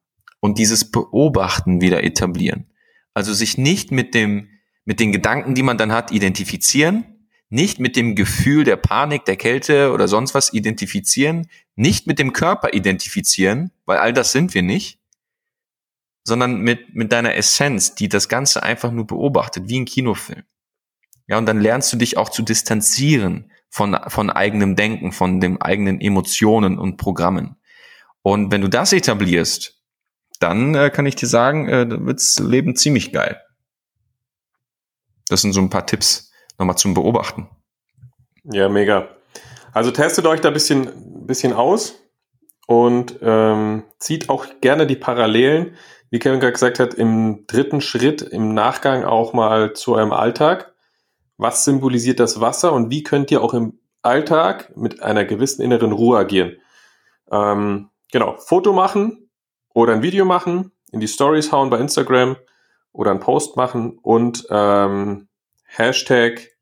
[0.41, 2.67] und dieses Beobachten wieder etablieren.
[3.13, 4.49] Also sich nicht mit dem
[4.85, 7.07] mit den Gedanken, die man dann hat, identifizieren,
[7.49, 12.33] nicht mit dem Gefühl der Panik, der Kälte oder sonst was identifizieren, nicht mit dem
[12.33, 14.99] Körper identifizieren, weil all das sind wir nicht,
[16.25, 20.43] sondern mit, mit deiner Essenz, die das Ganze einfach nur beobachtet, wie ein Kinofilm.
[21.27, 25.61] Ja, und dann lernst du dich auch zu distanzieren von, von eigenem Denken, von den
[25.61, 27.57] eigenen Emotionen und Programmen.
[28.23, 29.81] Und wenn du das etablierst,
[30.41, 33.41] dann äh, kann ich dir sagen, äh, wirds Leben ziemlich geil.
[35.29, 37.49] Das sind so ein paar Tipps nochmal zum Beobachten.
[38.45, 39.09] Ja, mega.
[39.73, 41.95] Also testet euch da ein bisschen, bisschen aus
[42.67, 45.77] und ähm, zieht auch gerne die Parallelen,
[46.11, 50.74] wie Kevin gerade gesagt hat, im dritten Schritt, im Nachgang auch mal zu eurem Alltag.
[51.37, 55.93] Was symbolisiert das Wasser und wie könnt ihr auch im Alltag mit einer gewissen inneren
[55.93, 56.57] Ruhe agieren?
[57.31, 59.31] Ähm, genau, Foto machen
[59.73, 62.37] oder ein Video machen, in die Stories hauen bei Instagram
[62.93, 65.29] oder einen Post machen und ähm,
[65.65, 66.53] Hashtag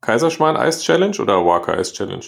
[0.00, 2.24] Kaiserschmarrn Eis Challenge oder Awaka Eis Challenge?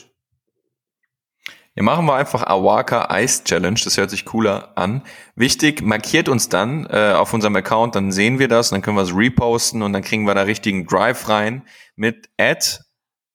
[1.76, 3.80] Ja, machen wir einfach Awaka Ice Challenge.
[3.84, 5.02] Das hört sich cooler an.
[5.36, 9.02] Wichtig, markiert uns dann äh, auf unserem Account, dann sehen wir das, dann können wir
[9.02, 11.64] es reposten und dann kriegen wir da richtigen Drive rein
[11.94, 12.80] mit at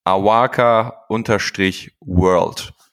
[0.03, 1.03] awaka-world.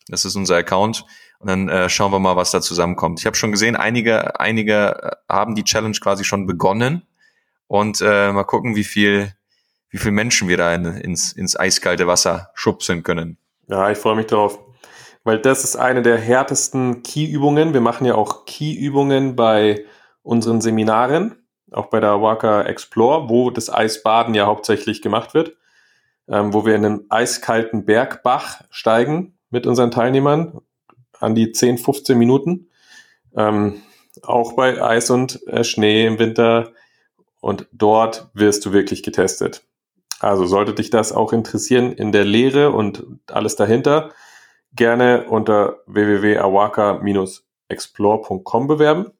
[0.08, 1.04] Das ist unser Account.
[1.38, 3.18] Und dann äh, schauen wir mal, was da zusammenkommt.
[3.18, 7.02] Ich habe schon gesehen, einige, einige äh, haben die Challenge quasi schon begonnen.
[7.66, 9.34] Und äh, mal gucken, wie viel,
[9.90, 13.38] wie viel Menschen wir da in, ins, ins eiskalte Wasser schubsen können.
[13.66, 14.60] Ja, ich freue mich drauf.
[15.24, 17.74] Weil das ist eine der härtesten Key-Übungen.
[17.74, 19.84] Wir machen ja auch Key-Übungen bei
[20.22, 21.36] unseren Seminaren,
[21.70, 25.56] auch bei der Waka Explore, wo das Eisbaden ja hauptsächlich gemacht wird,
[26.28, 30.60] ähm, wo wir in einen eiskalten Bergbach steigen mit unseren Teilnehmern
[31.20, 32.68] an die 10, 15 Minuten.
[33.36, 33.82] Ähm,
[34.22, 36.72] auch bei Eis und äh, Schnee im Winter.
[37.40, 39.64] Und dort wirst du wirklich getestet.
[40.20, 44.10] Also sollte dich das auch interessieren in der Lehre und alles dahinter,
[44.74, 49.12] gerne unter www.awaka-explore.com bewerben.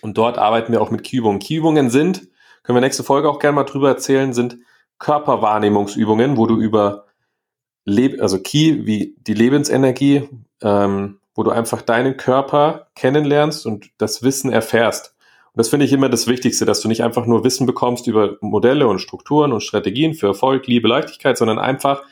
[0.00, 1.38] Und dort arbeiten wir auch mit Keyübungen.
[1.40, 2.28] Keyübungen sind,
[2.62, 4.56] können wir nächste Folge auch gerne mal drüber erzählen, sind
[4.98, 7.06] Körperwahrnehmungsübungen, wo du über
[7.84, 10.28] Leb also Key wie die Lebensenergie,
[10.62, 15.14] ähm, wo du einfach deinen Körper kennenlernst und das Wissen erfährst.
[15.52, 18.36] Und das finde ich immer das Wichtigste, dass du nicht einfach nur Wissen bekommst über
[18.40, 22.02] Modelle und Strukturen und Strategien für Erfolg, Liebe, Leichtigkeit, sondern einfach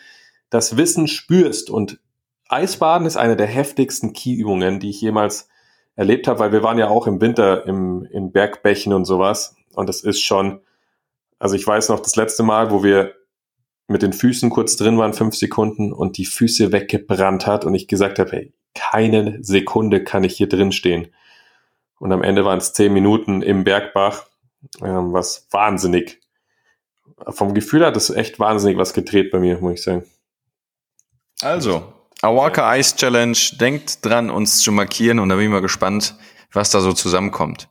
[0.50, 1.70] das Wissen spürst.
[1.70, 1.98] Und
[2.52, 5.48] Eisbaden ist eine der heftigsten Key-Übungen, die ich jemals
[5.96, 9.56] erlebt habe, weil wir waren ja auch im Winter im, in Bergbächen und sowas.
[9.74, 10.60] Und das ist schon,
[11.38, 13.14] also ich weiß noch, das letzte Mal, wo wir
[13.88, 17.88] mit den Füßen kurz drin waren, fünf Sekunden und die Füße weggebrannt hat und ich
[17.88, 21.08] gesagt habe, hey, keine Sekunde kann ich hier drin stehen.
[21.98, 24.26] Und am Ende waren es zehn Minuten im Bergbach,
[24.82, 26.20] ähm, was wahnsinnig.
[27.28, 30.04] Vom Gefühl hat es echt wahnsinnig was gedreht bei mir, muss ich sagen.
[31.40, 31.92] Also,
[32.22, 36.14] Awaka Ice Challenge, denkt dran, uns zu markieren und da bin ich mal gespannt,
[36.52, 37.68] was da so zusammenkommt.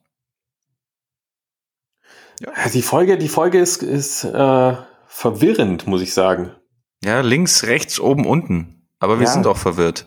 [2.42, 2.70] Ja.
[2.74, 4.76] Die Folge, die Folge ist, ist äh,
[5.08, 6.52] verwirrend, muss ich sagen.
[7.04, 8.88] Ja, links, rechts, oben, unten.
[9.00, 9.32] Aber wir ja.
[9.32, 10.06] sind auch verwirrt.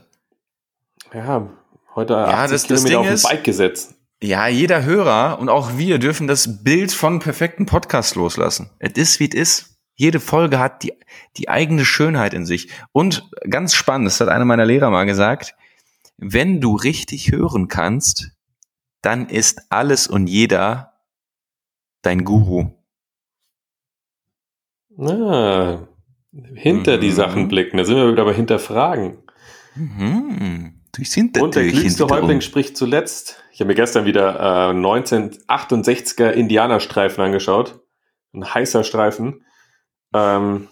[1.13, 1.49] Ja,
[1.95, 3.95] heute ja, das, das Ding auf dem Bike gesetzt.
[4.23, 8.71] Ja, jeder Hörer und auch wir dürfen das Bild von perfekten Podcast loslassen.
[8.79, 9.74] Es ist, wie es ist.
[9.95, 10.93] Jede Folge hat die,
[11.37, 12.69] die eigene Schönheit in sich.
[12.93, 15.55] Und ganz spannend, das hat einer meiner Lehrer mal gesagt,
[16.17, 18.33] wenn du richtig hören kannst,
[19.03, 20.95] dann ist alles und jeder
[22.03, 22.71] dein Guru.
[24.99, 25.89] Ah,
[26.55, 27.01] hinter mhm.
[27.01, 29.19] die Sachen blicken, da sind wir wieder bei Hinterfragen.
[29.75, 30.81] Mhm.
[31.41, 33.43] Und der klügste Häuptling spricht zuletzt.
[33.53, 37.81] Ich habe mir gestern wieder äh, 1968er Indianerstreifen angeschaut.
[38.33, 39.45] Ein heißer Streifen.
[40.15, 40.69] Ähm,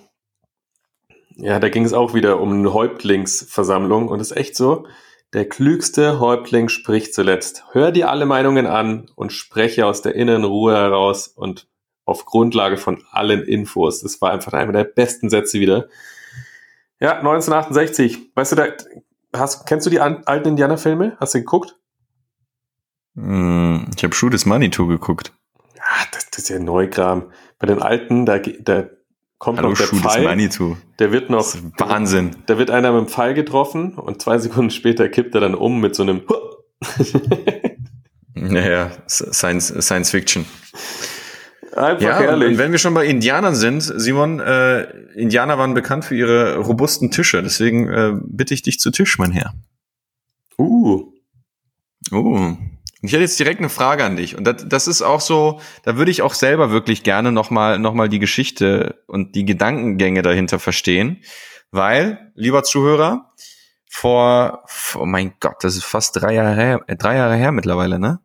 [1.36, 4.86] ja, da ging es auch wieder um eine Häuptlingsversammlung und es ist echt so,
[5.32, 7.64] der klügste Häuptling spricht zuletzt.
[7.72, 11.68] Hör dir alle Meinungen an und spreche aus der inneren Ruhe heraus und
[12.04, 14.02] auf Grundlage von allen Infos.
[14.02, 15.88] Das war einfach einer der besten Sätze wieder.
[17.00, 18.32] Ja, 1968.
[18.34, 18.66] Weißt du, da,
[19.32, 21.16] hast, kennst du die alten Indianerfilme?
[21.18, 21.78] Hast du geguckt?
[23.14, 25.32] Hm, ich habe Shoot is Money to geguckt.
[25.76, 27.32] Ja, das, das ist ja Neukram.
[27.58, 28.88] Bei den alten, da, da
[29.42, 30.22] kommt Hallo, noch der Shoot Pfeil.
[30.22, 30.76] Manitou.
[31.00, 31.52] Der wird noch.
[31.76, 32.36] Wahnsinn.
[32.46, 35.80] Da wird einer mit dem Pfeil getroffen und zwei Sekunden später kippt er dann um
[35.80, 36.22] mit so einem.
[38.34, 40.44] naja, Science, Science Fiction.
[41.74, 42.50] Einfach ja, herrlich.
[42.50, 44.82] Und wenn wir schon bei Indianern sind, Simon, äh,
[45.16, 47.42] Indianer waren bekannt für ihre robusten Tische.
[47.42, 49.54] Deswegen äh, bitte ich dich zu Tisch, mein Herr.
[50.56, 51.02] Uh.
[52.12, 52.56] Uh.
[53.02, 54.36] Und ich hätte jetzt direkt eine Frage an dich.
[54.38, 57.94] Und das, das ist auch so, da würde ich auch selber wirklich gerne nochmal noch
[57.94, 61.20] mal die Geschichte und die Gedankengänge dahinter verstehen.
[61.72, 63.32] Weil, lieber Zuhörer,
[63.88, 67.98] vor, oh mein Gott, das ist fast drei Jahre her, äh, drei Jahre her mittlerweile,
[67.98, 68.20] ne?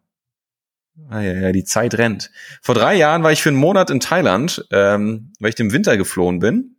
[1.09, 2.31] Ah, ja, ja, die Zeit rennt.
[2.61, 5.97] Vor drei Jahren war ich für einen Monat in Thailand, ähm, weil ich im Winter
[5.97, 6.75] geflohen bin.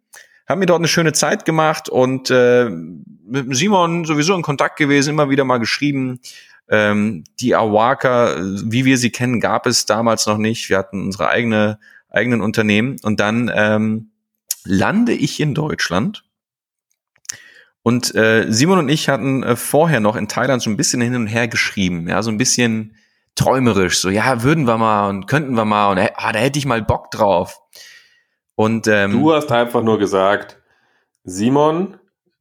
[0.48, 5.10] Haben mir dort eine schöne Zeit gemacht und äh, mit Simon sowieso in Kontakt gewesen,
[5.10, 6.20] immer wieder mal geschrieben,
[6.70, 10.68] ähm, die Awaka, wie wir sie kennen, gab es damals noch nicht.
[10.68, 12.96] Wir hatten unsere eigene, eigenen Unternehmen.
[13.02, 14.10] Und dann ähm,
[14.64, 16.24] lande ich in Deutschland.
[17.82, 21.14] Und äh, Simon und ich hatten äh, vorher noch in Thailand so ein bisschen hin
[21.14, 22.94] und her geschrieben, ja, so ein bisschen
[23.34, 26.66] träumerisch, so ja, würden wir mal und könnten wir mal und ah, da hätte ich
[26.66, 27.60] mal Bock drauf.
[28.56, 30.60] Und ähm, du hast einfach nur gesagt,
[31.24, 31.96] Simon,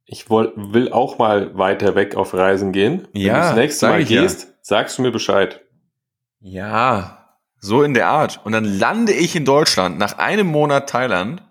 [0.08, 3.08] ich woll, will auch mal weiter weg auf Reisen gehen.
[3.12, 4.50] Wenn ja, du das nächste Mal gehst, ja.
[4.62, 5.62] sagst du mir Bescheid.
[6.40, 8.40] Ja, so in der Art.
[8.46, 11.44] Und dann lande ich in Deutschland nach einem Monat Thailand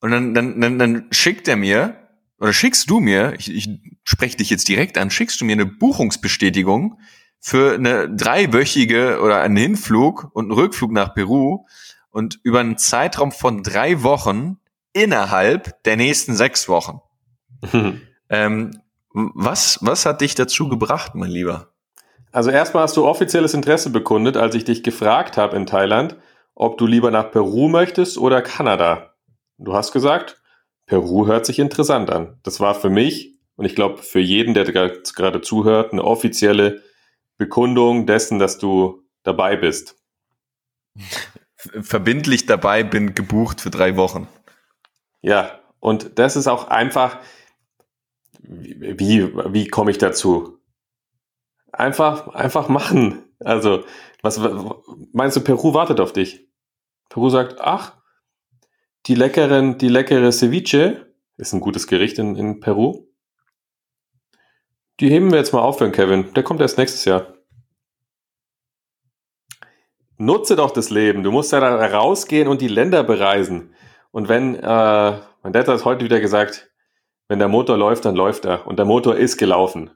[0.00, 1.96] und dann, dann, dann, dann schickt er mir,
[2.40, 3.68] oder schickst du mir, ich, ich
[4.02, 6.98] spreche dich jetzt direkt an, schickst du mir eine Buchungsbestätigung
[7.38, 11.64] für eine dreiwöchige oder einen Hinflug und einen Rückflug nach Peru
[12.10, 14.58] und über einen Zeitraum von drei Wochen
[14.92, 17.00] innerhalb der nächsten sechs Wochen.
[18.30, 18.80] ähm,
[19.12, 21.72] was, was hat dich dazu gebracht, mein Lieber?
[22.30, 26.16] Also erstmal hast du offizielles Interesse bekundet, als ich dich gefragt habe in Thailand,
[26.54, 29.14] ob du lieber nach Peru möchtest oder Kanada.
[29.56, 30.40] Du hast gesagt,
[30.86, 32.38] Peru hört sich interessant an.
[32.42, 36.80] Das war für mich und ich glaube für jeden, der gerade zuhört, eine offizielle
[37.38, 39.96] Bekundung dessen, dass du dabei bist.
[41.56, 44.28] Verbindlich dabei bin, gebucht für drei Wochen.
[45.22, 47.18] Ja, und das ist auch einfach,
[48.40, 50.58] wie, wie komme ich dazu?
[51.72, 53.24] Einfach, einfach machen.
[53.40, 53.84] Also,
[54.22, 54.40] was
[55.12, 56.48] meinst du, Peru wartet auf dich?
[57.08, 57.96] Peru sagt, ach,
[59.06, 63.06] die leckeren, die leckere Ceviche ist ein gutes Gericht in, in Peru.
[65.00, 66.32] Die heben wir jetzt mal auf für den Kevin.
[66.34, 67.34] Der kommt erst nächstes Jahr.
[70.16, 71.22] Nutze doch das Leben.
[71.22, 73.72] Du musst ja da rausgehen und die Länder bereisen.
[74.10, 76.70] Und wenn, äh, mein Dad hat heute wieder gesagt,
[77.28, 78.66] wenn der Motor läuft, dann läuft er.
[78.66, 79.90] Und der Motor ist gelaufen.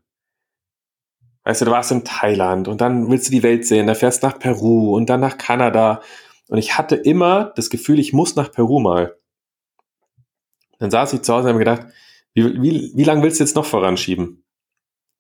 [1.45, 4.23] Weißt du, du warst in Thailand und dann willst du die Welt sehen, da fährst
[4.23, 6.01] nach Peru und dann nach Kanada.
[6.49, 9.17] Und ich hatte immer das Gefühl, ich muss nach Peru mal.
[10.79, 11.93] Dann saß ich zu Hause und habe mir gedacht,
[12.35, 14.45] wie, wie, wie lange willst du jetzt noch voranschieben?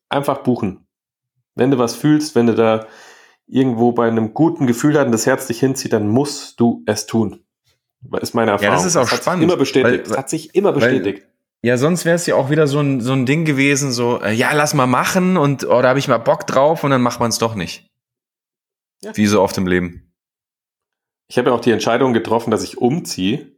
[0.08, 0.86] Einfach buchen.
[1.54, 2.86] Wenn du was fühlst, wenn du da
[3.46, 7.06] irgendwo bei einem guten Gefühl hast und das Herz dich hinzieht, dann musst du es
[7.06, 7.44] tun.
[8.20, 8.72] Ist meine Erfahrung.
[8.72, 9.44] Ja, das ist auch das spannend.
[9.44, 10.10] immer bestätigt.
[10.10, 11.22] Weil, hat sich immer bestätigt.
[11.22, 11.31] Weil,
[11.62, 14.32] ja, sonst wäre es ja auch wieder so ein, so ein Ding gewesen, so, äh,
[14.32, 17.20] ja, lass mal machen und oder oh, habe ich mal Bock drauf und dann macht
[17.20, 17.88] man es doch nicht.
[19.00, 19.16] Ja.
[19.16, 20.12] Wie so oft im Leben.
[21.28, 23.56] Ich habe ja auch die Entscheidung getroffen, dass ich umziehe.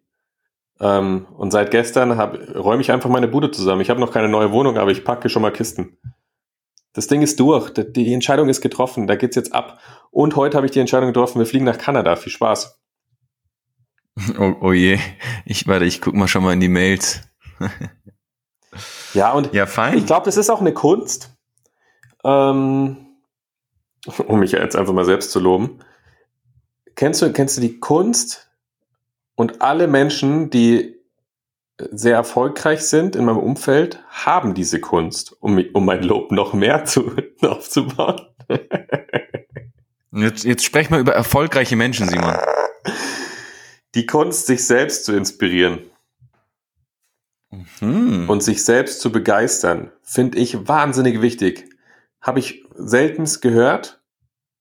[0.81, 3.81] Ähm, und seit gestern räume ich einfach meine Bude zusammen.
[3.81, 5.99] Ich habe noch keine neue Wohnung, aber ich packe schon mal Kisten.
[6.93, 7.73] Das Ding ist durch.
[7.75, 9.07] Die, Entscheidung ist getroffen.
[9.07, 9.81] Da geht's jetzt ab.
[10.11, 12.17] Und heute habe ich die Entscheidung getroffen, wir fliegen nach Kanada.
[12.17, 12.81] Viel Spaß.
[14.39, 15.01] Oh, oh je,
[15.45, 17.23] ich warte, ich guck mal schon mal in die Mails.
[19.15, 19.99] ja, und ja, fein.
[19.99, 21.31] ich glaube, das ist auch eine Kunst,
[22.25, 23.07] ähm,
[24.27, 25.81] um mich jetzt einfach mal selbst zu loben.
[26.95, 28.51] Kennst du, kennst du die Kunst
[29.35, 30.95] und alle Menschen, die
[31.77, 36.85] sehr erfolgreich sind in meinem Umfeld, haben diese Kunst, um, um mein Lob noch mehr
[36.85, 38.21] zu, aufzubauen.
[40.13, 42.37] jetzt, jetzt sprech mal über erfolgreiche Menschen, Simon.
[43.97, 45.81] Die Kunst, sich selbst zu inspirieren
[47.81, 48.29] mhm.
[48.29, 51.69] und sich selbst zu begeistern, finde ich wahnsinnig wichtig.
[52.21, 54.01] Habe ich seltenst gehört,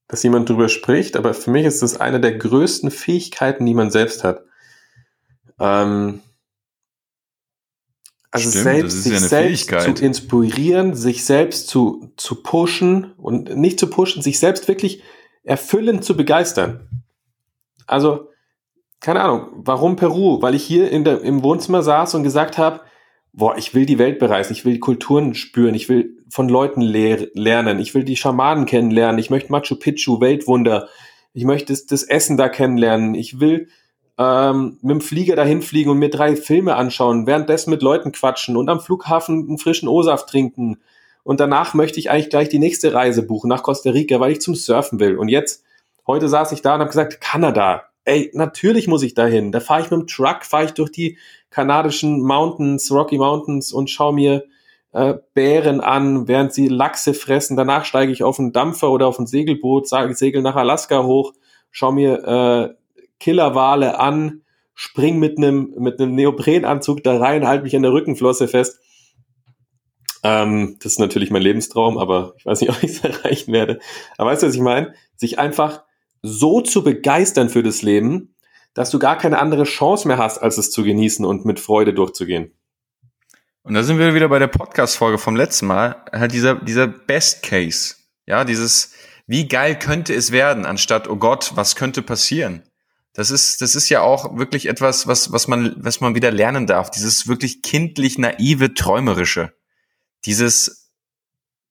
[0.07, 3.89] dass jemand drüber spricht, aber für mich ist das eine der größten Fähigkeiten, die man
[3.89, 4.43] selbst hat.
[5.59, 6.21] Ähm,
[8.33, 9.97] also Stimmt, selbst, sich ja selbst Fähigkeit.
[9.97, 15.03] zu inspirieren, sich selbst zu, zu pushen und nicht zu pushen, sich selbst wirklich
[15.43, 17.03] erfüllend zu begeistern.
[17.85, 18.29] Also,
[19.03, 20.41] keine Ahnung, warum Peru?
[20.41, 22.79] Weil ich hier in der, im Wohnzimmer saß und gesagt habe,
[23.33, 26.79] boah, ich will die Welt bereisen, ich will die Kulturen spüren, ich will von Leuten
[26.79, 30.87] lehr lernen, ich will die Schamanen kennenlernen, ich möchte Machu Picchu, Weltwunder,
[31.33, 33.67] ich möchte das, das Essen da kennenlernen, ich will
[34.17, 38.55] ähm, mit dem Flieger dahin fliegen und mir drei Filme anschauen, währenddessen mit Leuten quatschen
[38.55, 40.77] und am Flughafen einen frischen O-Saft trinken.
[41.23, 44.41] Und danach möchte ich eigentlich gleich die nächste Reise buchen nach Costa Rica, weil ich
[44.41, 45.17] zum Surfen will.
[45.17, 45.63] Und jetzt,
[46.07, 47.83] heute saß ich da und habe gesagt, Kanada.
[48.05, 49.51] Ey, natürlich muss ich dahin.
[49.51, 51.17] Da fahre ich mit dem Truck, fahre ich durch die
[51.49, 54.43] kanadischen Mountains, Rocky Mountains und schaue mir
[54.91, 57.57] äh, Bären an, während sie Lachse fressen.
[57.57, 61.33] Danach steige ich auf einen Dampfer oder auf ein Segelboot, sage, segel nach Alaska hoch,
[61.71, 64.41] schaue mir äh, Killerwale an,
[64.75, 68.79] spring mit einem mit einem Neoprenanzug da rein, halt mich an der Rückenflosse fest.
[70.23, 73.79] Ähm, das ist natürlich mein Lebenstraum, aber ich weiß nicht, ob ich es erreichen werde.
[74.17, 74.93] Aber weißt du, was ich meine?
[75.15, 75.83] Sich einfach
[76.23, 78.33] so zu begeistern für das Leben,
[78.73, 81.93] dass du gar keine andere Chance mehr hast, als es zu genießen und mit Freude
[81.93, 82.51] durchzugehen.
[83.61, 86.03] Und da sind wir wieder bei der Podcast-Folge vom letzten Mal.
[86.11, 87.95] Halt dieser, dieser Best Case.
[88.25, 88.93] Ja, dieses,
[89.27, 92.63] wie geil könnte es werden, anstatt, oh Gott, was könnte passieren?
[93.13, 96.65] Das ist, das ist ja auch wirklich etwas, was, was man, was man wieder lernen
[96.65, 96.89] darf.
[96.89, 99.53] Dieses wirklich kindlich naive, träumerische.
[100.25, 100.89] Dieses,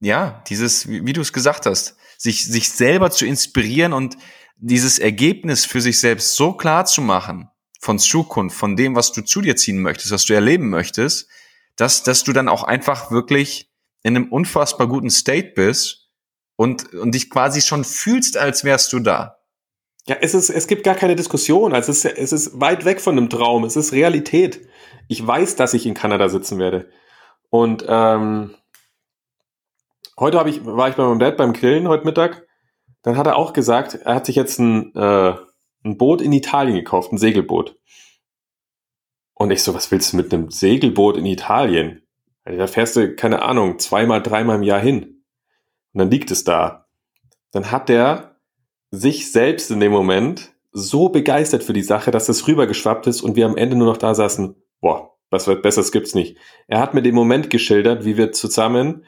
[0.01, 4.17] ja, dieses, wie, wie du es gesagt hast, sich, sich selber zu inspirieren und
[4.63, 7.51] dieses Ergebnis für sich selbst so klar zu machen
[7.81, 11.29] von Zukunft, von dem, was du zu dir ziehen möchtest, was du erleben möchtest,
[11.77, 13.73] dass, dass du dann auch einfach wirklich
[14.05, 16.11] in einem unfassbar guten State bist
[16.55, 19.39] und, und dich quasi schon fühlst, als wärst du da.
[20.07, 21.73] Ja, es ist, es gibt gar keine Diskussion.
[21.75, 23.65] Also es ist, es ist weit weg von einem Traum.
[23.65, 24.61] Es ist Realität.
[25.09, 26.89] Ich weiß, dass ich in Kanada sitzen werde.
[27.51, 28.55] Und ähm,
[30.19, 32.47] heute habe ich, war ich bei meinem Dad beim Grillen heute Mittag.
[33.03, 35.35] Dann hat er auch gesagt, er hat sich jetzt ein, äh,
[35.85, 37.77] ein Boot in Italien gekauft, ein Segelboot.
[39.35, 42.03] Und ich so, was willst du mit einem Segelboot in Italien?
[42.45, 45.25] Also da fährst du, keine Ahnung, zweimal, dreimal im Jahr hin.
[45.93, 46.87] Und dann liegt es da.
[47.51, 48.37] Dann hat der
[48.91, 53.37] sich selbst in dem Moment so begeistert für die Sache, dass das rübergeschwappt ist und
[53.37, 56.37] wir am Ende nur noch da saßen, boah, was wird Besseres gibt's nicht.
[56.67, 59.05] Er hat mir den Moment geschildert, wie wir zusammen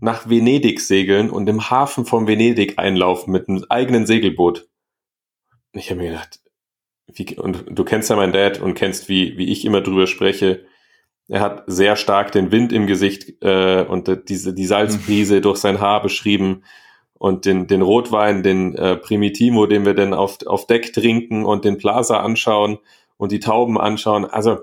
[0.00, 4.68] nach Venedig segeln und im Hafen von Venedig einlaufen mit einem eigenen Segelboot.
[5.72, 6.40] Ich habe mir gedacht,
[7.06, 10.66] wie, und du kennst ja meinen Dad und kennst, wie, wie ich immer drüber spreche.
[11.28, 15.80] Er hat sehr stark den Wind im Gesicht äh, und diese die Salzbrise durch sein
[15.80, 16.62] Haar beschrieben
[17.14, 21.64] und den, den Rotwein, den äh, Primitivo, den wir dann auf, auf Deck trinken und
[21.64, 22.78] den Plaza anschauen
[23.16, 24.24] und die Tauben anschauen.
[24.24, 24.58] Also,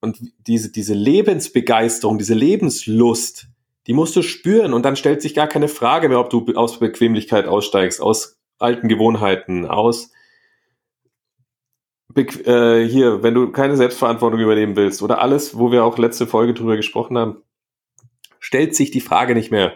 [0.00, 3.48] und diese, diese Lebensbegeisterung, diese Lebenslust,
[3.86, 6.78] die musst du spüren und dann stellt sich gar keine Frage mehr, ob du aus
[6.78, 10.10] Bequemlichkeit aussteigst, aus alten Gewohnheiten, aus
[12.14, 16.28] Be äh, hier, wenn du keine Selbstverantwortung übernehmen willst oder alles, wo wir auch letzte
[16.28, 17.42] Folge drüber gesprochen haben,
[18.38, 19.72] stellt sich die Frage nicht mehr.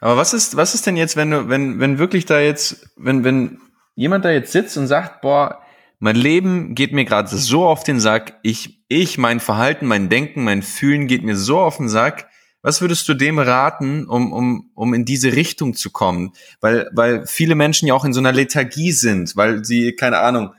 [0.00, 3.22] Aber was ist, was ist denn jetzt, wenn du, wenn, wenn wirklich da jetzt, wenn,
[3.22, 3.60] wenn
[3.94, 5.62] jemand da jetzt sitzt und sagt, boah,
[6.00, 10.44] mein Leben geht mir gerade so auf den Sack, ich, ich, mein Verhalten, mein Denken,
[10.44, 12.27] mein Fühlen geht mir so auf den Sack.
[12.62, 16.32] Was würdest du dem raten, um, um, um in diese Richtung zu kommen?
[16.60, 20.54] Weil, weil viele Menschen ja auch in so einer Lethargie sind, weil sie, keine Ahnung,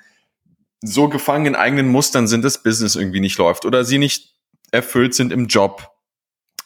[0.81, 4.33] so gefangen in eigenen Mustern sind, dass Business irgendwie nicht läuft oder sie nicht
[4.71, 5.91] erfüllt sind im Job,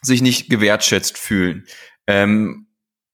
[0.02, 1.66] sich nicht gewertschätzt fühlen.
[2.06, 2.68] Ähm,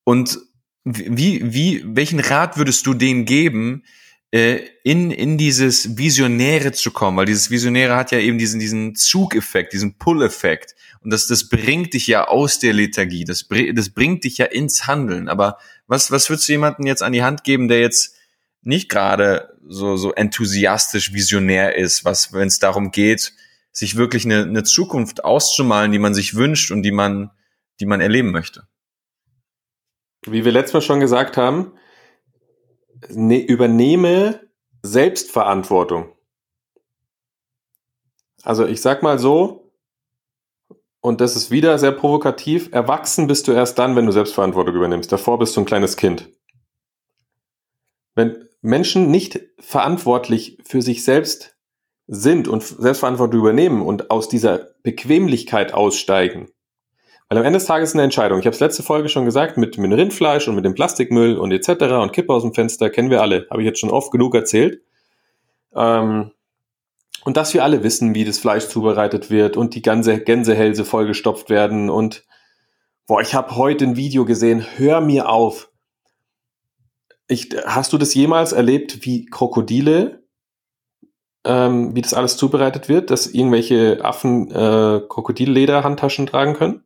[0.03, 0.39] und
[0.83, 3.83] wie, wie, welchen Rat würdest du denen geben,
[4.31, 7.17] äh, in, in dieses Visionäre zu kommen?
[7.17, 10.75] Weil dieses Visionäre hat ja eben diesen, diesen Zugeffekt, diesen Pull-Effekt.
[11.01, 13.23] Und das, das bringt dich ja aus der Lethargie.
[13.23, 15.29] Das, das bringt dich ja ins Handeln.
[15.29, 18.17] Aber was, was würdest du jemandem jetzt an die Hand geben, der jetzt
[18.61, 23.33] nicht gerade so, so enthusiastisch visionär ist, was, wenn es darum geht,
[23.71, 27.31] sich wirklich eine, eine Zukunft auszumalen, die man sich wünscht und die man,
[27.79, 28.67] die man erleben möchte.
[30.25, 31.73] Wie wir letztes Mal schon gesagt haben,
[33.09, 34.41] ne, übernehme
[34.81, 36.11] Selbstverantwortung.
[38.43, 39.68] Also ich sag mal so,
[41.01, 45.11] und das ist wieder sehr provokativ, erwachsen bist du erst dann, wenn du Selbstverantwortung übernimmst.
[45.11, 46.29] Davor bist du ein kleines Kind.
[48.15, 51.55] Wenn Menschen nicht verantwortlich für sich selbst
[52.07, 56.49] sind und Selbstverantwortung übernehmen und aus dieser Bequemlichkeit aussteigen,
[57.29, 58.39] weil am Ende des Tages ist eine Entscheidung.
[58.39, 61.51] Ich habe es letzte Folge schon gesagt, mit, mit Rindfleisch und mit dem Plastikmüll und
[61.51, 61.69] etc.
[62.01, 63.45] und Kippe aus dem Fenster, kennen wir alle.
[63.51, 64.81] Habe ich jetzt schon oft genug erzählt.
[65.75, 66.31] Ähm,
[67.23, 71.49] und dass wir alle wissen, wie das Fleisch zubereitet wird und die ganze Gänsehälse vollgestopft
[71.49, 71.89] werden.
[71.89, 72.25] Und
[73.07, 75.71] boah, ich habe heute ein Video gesehen, hör mir auf.
[77.27, 80.23] Ich, hast du das jemals erlebt, wie Krokodile,
[81.45, 86.83] ähm, wie das alles zubereitet wird, dass irgendwelche Affen äh, Krokodilleder-Handtaschen tragen können?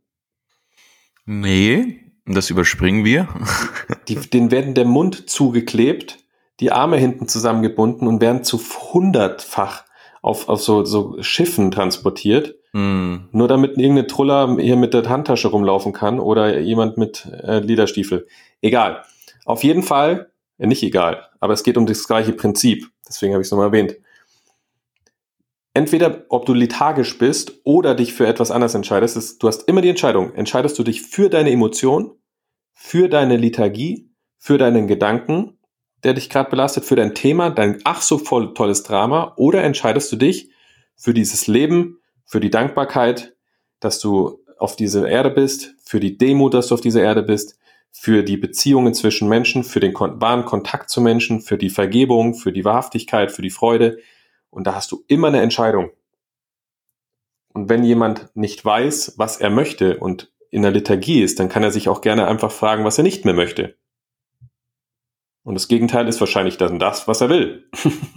[1.25, 3.27] Nee, das überspringen wir.
[4.07, 6.19] Die, denen werden der Mund zugeklebt,
[6.59, 9.85] die Arme hinten zusammengebunden und werden zu hundertfach
[10.23, 12.55] auf, auf so, so Schiffen transportiert.
[12.73, 13.17] Mm.
[13.31, 18.25] Nur damit irgendeine Truller hier mit der Handtasche rumlaufen kann oder jemand mit äh, Lederstiefel.
[18.61, 19.03] Egal.
[19.45, 22.89] Auf jeden Fall, ja, nicht egal, aber es geht um das gleiche Prinzip.
[23.07, 23.97] Deswegen habe ich es nochmal erwähnt
[25.73, 29.81] entweder ob du lethargisch bist oder dich für etwas anderes entscheidest, ist, du hast immer
[29.81, 32.11] die Entscheidung, entscheidest du dich für deine Emotion,
[32.73, 35.52] für deine Lethargie, für deinen Gedanken,
[36.03, 40.11] der dich gerade belastet, für dein Thema, dein ach so voll tolles Drama, oder entscheidest
[40.11, 40.49] du dich
[40.95, 43.35] für dieses Leben, für die Dankbarkeit,
[43.79, 47.57] dass du auf dieser Erde bist, für die Demut, dass du auf dieser Erde bist,
[47.91, 52.51] für die Beziehungen zwischen Menschen, für den wahren Kontakt zu Menschen, für die Vergebung, für
[52.51, 53.99] die Wahrhaftigkeit, für die Freude,
[54.49, 55.91] und da hast du immer eine Entscheidung.
[57.53, 61.63] Und wenn jemand nicht weiß, was er möchte und in der Liturgie ist, dann kann
[61.63, 63.75] er sich auch gerne einfach fragen, was er nicht mehr möchte.
[65.43, 67.69] Und das Gegenteil ist wahrscheinlich dann das, was er will.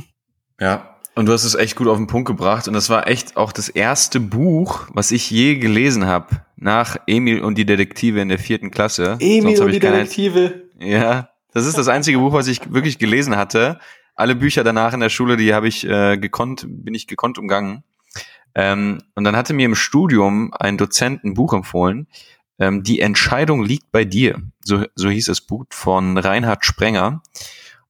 [0.60, 0.96] ja.
[1.14, 2.68] Und du hast es echt gut auf den Punkt gebracht.
[2.68, 7.40] Und das war echt auch das erste Buch, was ich je gelesen habe, nach Emil
[7.40, 9.16] und die Detektive in der vierten Klasse.
[9.18, 10.64] Emil und die Detektive.
[10.78, 13.78] Ja, das ist das einzige Buch, was ich wirklich gelesen hatte
[14.16, 17.84] alle Bücher danach in der Schule, die habe ich äh, gekonnt, bin ich gekonnt umgangen.
[18.54, 22.08] Ähm, und dann hatte mir im Studium ein Dozent ein Buch empfohlen,
[22.58, 24.40] ähm, Die Entscheidung liegt bei dir.
[24.62, 27.22] So, so hieß das Buch von Reinhard Sprenger.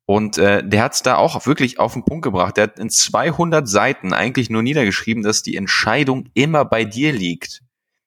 [0.04, 2.56] Und äh, der hat es da auch wirklich auf den Punkt gebracht.
[2.56, 7.62] Der hat in 200 Seiten eigentlich nur niedergeschrieben, dass die Entscheidung immer bei dir liegt.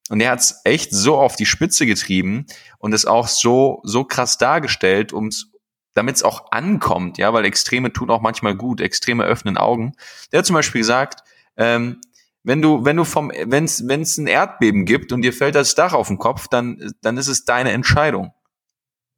[0.09, 2.45] Und er hat es echt so auf die Spitze getrieben
[2.79, 5.51] und es auch so so krass dargestellt, um es
[5.93, 9.93] damit es auch ankommt, ja, weil Extreme tun auch manchmal gut, Extreme öffnen Augen.
[10.31, 11.23] Der hat zum Beispiel gesagt,
[11.57, 11.99] ähm,
[12.43, 15.93] wenn du, wenn du vom, wenn es ein Erdbeben gibt und dir fällt das Dach
[15.93, 18.33] auf den Kopf, dann, dann ist es deine Entscheidung.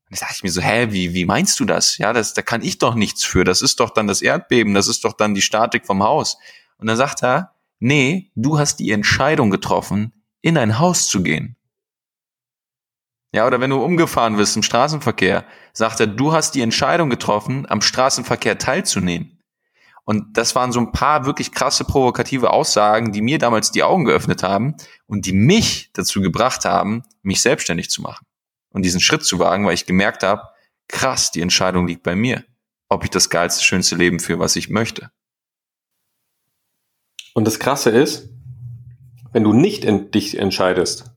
[0.10, 1.98] Und da dachte ich mir so, hä, wie, wie meinst du das?
[1.98, 3.44] Ja, das, da kann ich doch nichts für.
[3.44, 6.38] Das ist doch dann das Erdbeben, das ist doch dann die Statik vom Haus.
[6.78, 11.56] Und dann sagt er, nee, du hast die Entscheidung getroffen, in ein Haus zu gehen.
[13.34, 17.66] Ja, oder wenn du umgefahren wirst im Straßenverkehr, sagt er, du hast die Entscheidung getroffen,
[17.70, 19.41] am Straßenverkehr teilzunehmen.
[20.04, 24.06] Und das waren so ein paar wirklich krasse provokative Aussagen, die mir damals die Augen
[24.06, 24.76] geöffnet haben
[25.06, 28.26] und die mich dazu gebracht haben, mich selbstständig zu machen
[28.72, 30.44] und diesen Schritt zu wagen, weil ich gemerkt habe,
[30.88, 32.44] krass, die Entscheidung liegt bei mir,
[32.90, 35.12] ob ich das geilste, schönste Leben führe, was ich möchte.
[37.34, 38.30] Und das Krasse ist,
[39.32, 41.12] wenn du nicht dich entscheidest,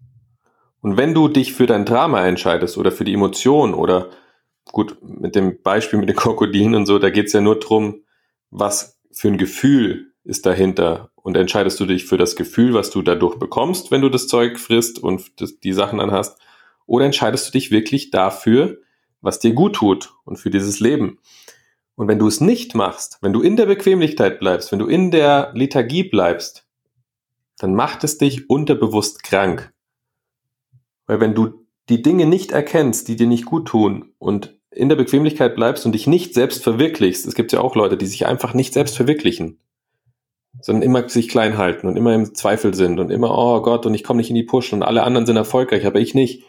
[0.85, 4.11] und wenn du dich für dein Drama entscheidest oder für die Emotion oder
[4.67, 8.04] gut, mit dem Beispiel mit den Krokodilen und so, da geht's ja nur drum,
[8.55, 11.11] was für ein Gefühl ist dahinter.
[11.17, 14.59] Und entscheidest du dich für das Gefühl, was du dadurch bekommst, wenn du das Zeug
[14.59, 15.33] frisst und
[15.65, 16.39] die Sachen anhast,
[16.87, 18.79] oder entscheidest du dich wirklich dafür,
[19.21, 21.19] was dir gut tut und für dieses Leben?
[21.97, 25.11] Und wenn du es nicht machst, wenn du in der Bequemlichkeit bleibst, wenn du in
[25.11, 26.67] der Lethargie bleibst,
[27.59, 29.73] dann macht es dich unterbewusst krank.
[31.07, 34.97] Weil wenn du die Dinge nicht erkennst, die dir nicht gut tun und in der
[34.97, 38.55] Bequemlichkeit bleibst und dich nicht selbst verwirklichst, es gibt ja auch Leute, die sich einfach
[38.55, 39.59] nicht selbst verwirklichen,
[40.61, 43.95] sondern immer sich klein halten und immer im Zweifel sind und immer, oh Gott, und
[43.95, 46.45] ich komme nicht in die Push und alle anderen sind erfolgreich, aber ich nicht,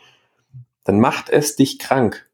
[0.84, 2.30] dann macht es dich krank.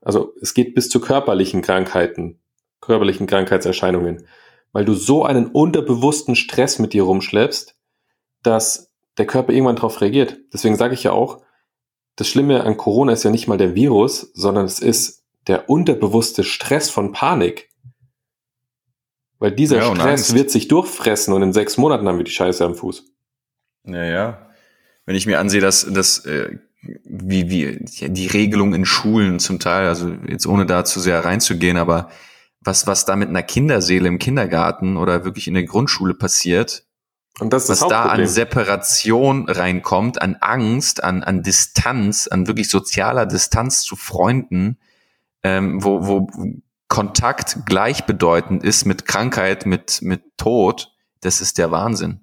[0.00, 2.38] Also es geht bis zu körperlichen Krankheiten,
[2.80, 4.26] körperlichen Krankheitserscheinungen,
[4.72, 7.76] weil du so einen unterbewussten Stress mit dir rumschleppst,
[8.42, 10.38] dass der Körper irgendwann darauf reagiert.
[10.52, 11.40] Deswegen sage ich ja auch,
[12.16, 16.44] das Schlimme an Corona ist ja nicht mal der Virus, sondern es ist der unterbewusste
[16.44, 17.70] Stress von Panik.
[19.38, 20.34] Weil dieser Ja, Stress Angst.
[20.34, 23.04] wird sich durchfressen und in sechs Monaten haben wir die Scheiße am Fuß.
[23.86, 24.50] Ja, ja.
[25.06, 26.58] Wenn ich mir ansehe, dass, dass äh,
[27.04, 31.76] wie, wie die Regelung in Schulen zum Teil, also jetzt ohne da zu sehr reinzugehen,
[31.76, 32.10] aber
[32.60, 36.86] was, was da mit einer Kinderseele im Kindergarten oder wirklich in der Grundschule passiert,
[37.40, 38.26] was da an.
[38.26, 44.78] Separation reinkommt, an Angst, an, an Distanz, an wirklich sozialer Distanz zu Freunden,
[45.42, 46.28] ähm, wo, wo
[46.88, 52.20] Kontakt gleichbedeutend ist mit Krankheit, mit, mit Tod, das ist der Wahnsinn.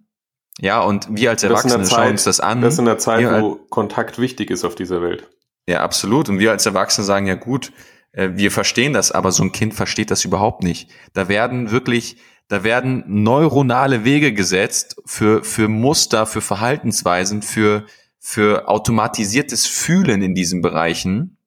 [0.59, 2.62] Ja, und wir als Erwachsene Zeit- schauen uns das an.
[2.62, 5.28] Das in der Zeit, wo Kontakt wichtig ist auf dieser Welt.
[5.68, 6.30] Ja, absolut.
[6.30, 7.72] Und wir als Erwachsene sagen, ja gut,
[8.12, 10.89] äh, wir verstehen das, aber so ein Kind versteht das überhaupt nicht.
[11.14, 12.18] Da werden wirklich,
[12.52, 17.86] da werden neuronale Wege gesetzt für, für Muster, für Verhaltensweisen, für,
[18.20, 21.38] für automatisiertes Fühlen in diesen Bereichen,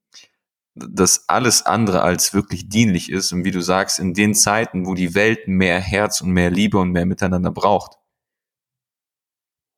[0.74, 3.32] das alles andere als wirklich dienlich ist.
[3.34, 6.78] Und wie du sagst, in den Zeiten, wo die Welt mehr Herz und mehr Liebe
[6.78, 7.98] und mehr Miteinander braucht.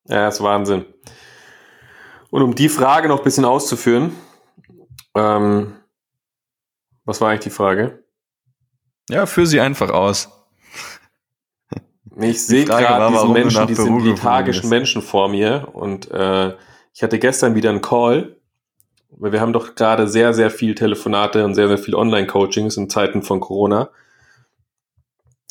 [0.04, 0.84] Ja, ist Wahnsinn.
[2.30, 4.12] Und um die Frage noch ein bisschen auszuführen,
[5.16, 5.74] ähm,
[7.04, 8.04] was war eigentlich die Frage?
[9.10, 10.35] Ja, führ sie einfach aus.
[12.18, 14.70] Ich sehe gerade diesen du Menschen, die geflogen lethargischen.
[14.70, 16.54] Menschen vor mir und äh,
[16.94, 18.36] ich hatte gestern wieder einen Call,
[19.10, 22.88] weil wir haben doch gerade sehr, sehr viel Telefonate und sehr, sehr viel Online-Coachings in
[22.88, 23.90] Zeiten von Corona.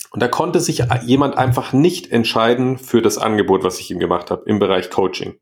[0.09, 4.31] Und da konnte sich jemand einfach nicht entscheiden für das Angebot, was ich ihm gemacht
[4.31, 5.37] habe im Bereich Coaching.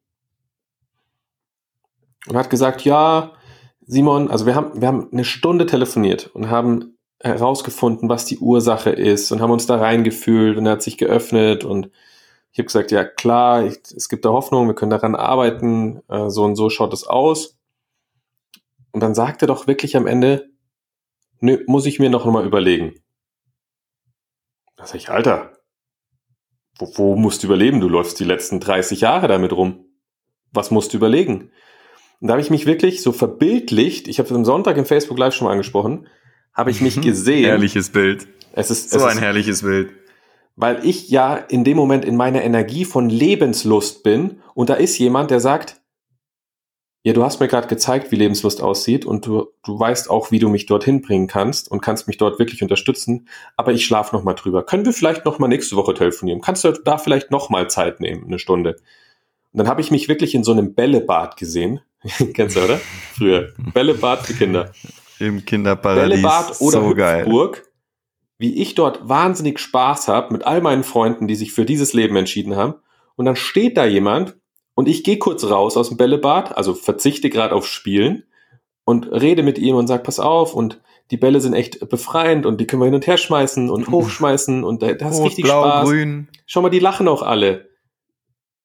[2.27, 3.33] Und hat gesagt, ja,
[3.85, 6.92] Simon, also wir haben, wir haben eine Stunde telefoniert und haben
[7.23, 11.63] herausgefunden, was die Ursache ist und haben uns da reingefühlt und er hat sich geöffnet
[11.63, 11.89] und
[12.51, 16.29] ich habe gesagt, ja klar, ich, es gibt da Hoffnung, wir können daran arbeiten, äh,
[16.29, 17.57] so und so schaut es aus.
[18.91, 20.51] Und dann sagt er doch wirklich am Ende,
[21.39, 22.93] nö, muss ich mir noch mal überlegen.
[24.75, 25.57] Da sag ich, Alter,
[26.77, 27.79] wo, wo musst du überleben?
[27.79, 29.85] Du läufst die letzten 30 Jahre damit rum.
[30.51, 31.51] Was musst du überlegen?
[32.19, 35.17] Und da habe ich mich wirklich so verbildlicht, ich habe es am Sonntag im Facebook
[35.17, 36.07] Live schon mal angesprochen,
[36.53, 37.45] habe ich mich gesehen.
[37.45, 38.27] Herrliches Bild.
[38.53, 39.89] Es ist, So es ein ist herrliches Bild.
[40.55, 44.97] weil ich ja in dem Moment in meiner Energie von Lebenslust bin und da ist
[44.99, 45.81] jemand, der sagt,
[47.05, 50.39] ja, du hast mir gerade gezeigt, wie Lebenslust aussieht und du, du weißt auch, wie
[50.39, 53.27] du mich dorthin bringen kannst und kannst mich dort wirklich unterstützen,
[53.57, 54.63] aber ich schlafe noch mal drüber.
[54.63, 56.39] Können wir vielleicht noch mal nächste Woche telefonieren?
[56.39, 58.77] Kannst du da vielleicht noch mal Zeit nehmen, eine Stunde?
[59.51, 61.81] Und dann habe ich mich wirklich in so einem Bällebad gesehen.
[62.33, 62.79] Kennst du, oder?
[63.17, 63.49] Früher.
[63.73, 64.71] Bällebad für Kinder.
[65.19, 66.21] Im Kinderparadies.
[66.21, 67.25] Bällebad oder so geil.
[67.25, 67.63] Hüpfburg,
[68.37, 72.15] wie ich dort wahnsinnig Spaß habe mit all meinen Freunden, die sich für dieses Leben
[72.15, 72.75] entschieden haben.
[73.15, 74.35] Und dann steht da jemand
[74.75, 78.23] und ich gehe kurz raus aus dem Bällebad, also verzichte gerade auf Spielen
[78.85, 82.59] und rede mit ihm und sag, pass auf und die Bälle sind echt befreiend und
[82.59, 85.45] die können wir hin und her schmeißen und hochschmeißen und da, da hast Rot, richtig
[85.45, 85.89] blau, Spaß.
[85.89, 86.27] grün.
[86.45, 87.69] Schau mal, die lachen auch alle.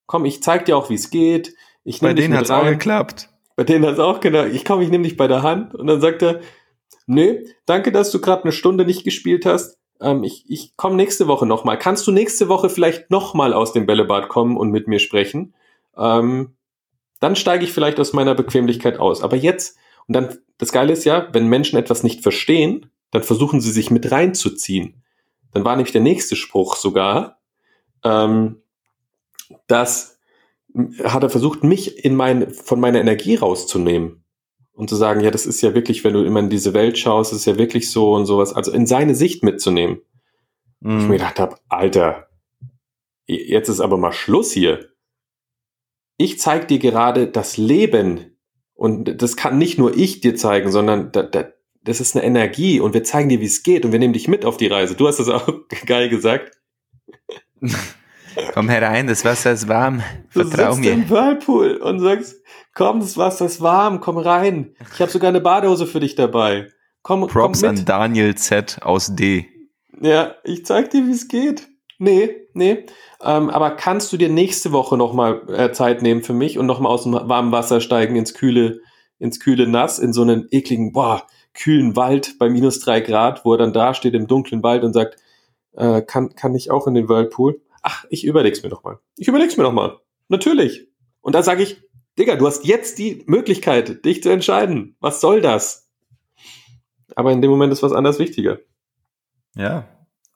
[0.07, 1.55] Komm, ich zeig dir auch, wie es geht.
[1.85, 3.29] Ich Bei denen mit hat's auch geklappt.
[3.59, 4.45] Bei denen hat's auch genau.
[4.45, 6.39] Ich komme, ich nehme dich bei der Hand und dann sagt er,
[7.07, 9.81] nee, danke, dass du gerade eine Stunde nicht gespielt hast.
[10.01, 11.77] Ähm, ich ich komme nächste Woche nochmal.
[11.77, 15.55] Kannst du nächste Woche vielleicht nochmal aus dem Bällebad kommen und mit mir sprechen?
[15.97, 16.55] Ähm,
[17.19, 19.25] dann steige ich vielleicht aus meiner Bequemlichkeit aus.
[19.25, 23.61] Aber jetzt, und dann, das Geile ist ja, wenn Menschen etwas nicht verstehen, dann versuchen
[23.61, 25.03] sie sich mit reinzuziehen.
[25.53, 27.41] Dann war nämlich der nächste Spruch sogar,
[28.05, 28.63] ähm,
[29.67, 30.18] dass
[31.05, 34.24] hat er versucht, mich in mein, von meiner Energie rauszunehmen
[34.72, 37.33] und zu sagen, ja, das ist ja wirklich, wenn du immer in diese Welt schaust,
[37.33, 40.01] ist ja wirklich so und sowas, also in seine Sicht mitzunehmen.
[40.81, 41.12] Ich mir Mhm.
[41.12, 42.29] gedacht habe, Alter,
[43.26, 44.91] jetzt ist aber mal Schluss hier.
[46.16, 48.39] Ich zeig dir gerade das Leben
[48.74, 51.49] und das kann nicht nur ich dir zeigen, sondern da, da,
[51.83, 54.29] das ist eine Energie und wir zeigen dir, wie es geht und wir nehmen dich
[54.29, 54.95] mit auf die Reise.
[54.95, 55.49] Du hast das auch
[55.87, 56.57] geil gesagt.
[58.53, 60.03] Komm herein, das Wasser ist warm.
[60.32, 60.93] Du Vertrau sitzt mir.
[60.93, 62.36] im Whirlpool und sagst,
[62.74, 64.74] komm, das Wasser ist warm, komm rein.
[64.95, 66.68] Ich habe sogar eine Badehose für dich dabei.
[67.03, 67.84] Komm, Props komm an.
[67.84, 69.47] Daniel Z aus D.
[70.01, 71.68] Ja, ich zeig dir, wie es geht.
[71.99, 72.86] Nee, nee.
[73.20, 76.93] Ähm, aber kannst du dir nächste Woche nochmal äh, Zeit nehmen für mich und nochmal
[76.93, 78.80] aus dem warmen Wasser steigen ins kühle,
[79.18, 83.53] ins kühle Nass, in so einen ekligen, boah, kühlen Wald bei minus drei Grad, wo
[83.55, 85.16] er dann da steht im dunklen Wald und sagt,
[85.76, 87.61] äh, kann, kann ich auch in den Whirlpool?
[87.83, 88.99] Ach, ich überleg's mir nochmal.
[89.16, 89.99] Ich überleg's mir nochmal.
[90.29, 90.89] Natürlich.
[91.20, 91.83] Und da sage ich,
[92.18, 94.97] Digga, du hast jetzt die Möglichkeit, dich zu entscheiden.
[95.01, 95.89] Was soll das?
[97.14, 98.59] Aber in dem Moment ist was anderes wichtiger.
[99.55, 99.89] Ja.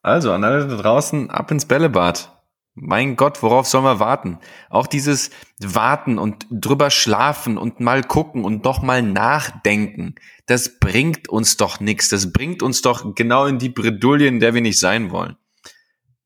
[0.03, 2.33] Also, an alle da draußen, ab ins Bällebad.
[2.75, 4.39] Mein Gott, worauf soll man warten?
[4.71, 5.31] Auch dieses
[5.61, 10.15] Warten und drüber schlafen und mal gucken und doch mal nachdenken,
[10.47, 12.09] das bringt uns doch nichts.
[12.09, 15.37] Das bringt uns doch genau in die Bredouille, in der wir nicht sein wollen.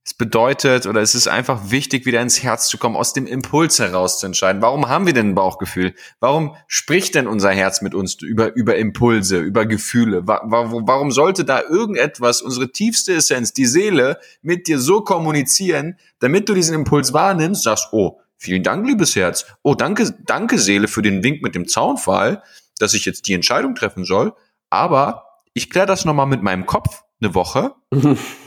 [0.08, 3.80] Es bedeutet oder es ist einfach wichtig, wieder ins Herz zu kommen, aus dem Impuls
[3.80, 4.62] heraus zu entscheiden.
[4.62, 5.94] Warum haben wir denn ein Bauchgefühl?
[6.20, 10.28] Warum spricht denn unser Herz mit uns über, über Impulse, über Gefühle?
[10.28, 16.54] Warum sollte da irgendetwas, unsere tiefste Essenz, die Seele, mit dir so kommunizieren, damit du
[16.54, 19.46] diesen Impuls wahrnimmst, sagst, oh, vielen Dank, liebes Herz.
[19.62, 22.44] Oh, danke, danke Seele für den Wink mit dem Zaunfall,
[22.78, 24.34] dass ich jetzt die Entscheidung treffen soll.
[24.70, 27.74] Aber ich kläre das nochmal mit meinem Kopf eine Woche.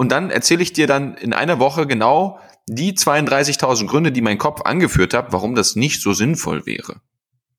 [0.00, 4.38] Und dann erzähle ich dir dann in einer Woche genau die 32.000 Gründe, die mein
[4.38, 7.02] Kopf angeführt hat, warum das nicht so sinnvoll wäre.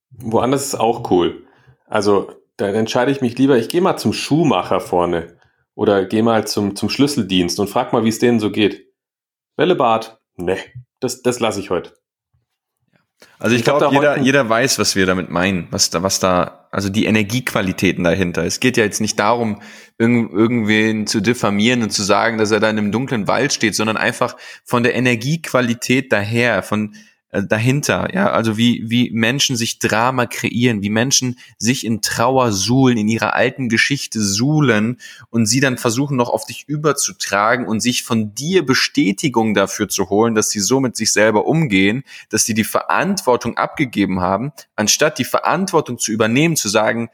[0.09, 1.45] Woanders ist auch cool.
[1.85, 5.37] Also da entscheide ich mich lieber, ich gehe mal zum Schuhmacher vorne
[5.75, 8.87] oder gehe mal zum, zum Schlüsseldienst und frag mal, wie es denen so geht.
[9.55, 10.19] Bällebad?
[10.35, 10.57] Ne,
[10.99, 11.93] das, das lasse ich heute.
[13.39, 16.19] Also ich, ich glaube, glaub, jeder, jeder weiß, was wir damit meinen, was da, was
[16.19, 18.45] da, also die Energiequalitäten dahinter.
[18.45, 19.61] Es geht ja jetzt nicht darum,
[19.97, 23.75] irgend, irgendwen zu diffamieren und zu sagen, dass er da in einem dunklen Wald steht,
[23.75, 26.95] sondern einfach von der Energiequalität daher, von
[27.31, 32.51] äh, dahinter, ja, also wie, wie Menschen sich Drama kreieren, wie Menschen sich in Trauer
[32.51, 37.79] suhlen, in ihrer alten Geschichte suhlen und sie dann versuchen noch auf dich überzutragen und
[37.79, 42.45] sich von dir Bestätigung dafür zu holen, dass sie so mit sich selber umgehen, dass
[42.45, 47.09] sie die Verantwortung abgegeben haben, anstatt die Verantwortung zu übernehmen, zu sagen,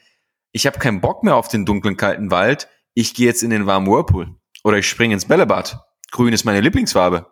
[0.51, 3.67] ich habe keinen Bock mehr auf den dunklen, kalten Wald, ich gehe jetzt in den
[3.67, 5.79] warmen Whirlpool oder ich springe ins Bällebad.
[6.09, 7.27] Grün ist meine Lieblingsfarbe.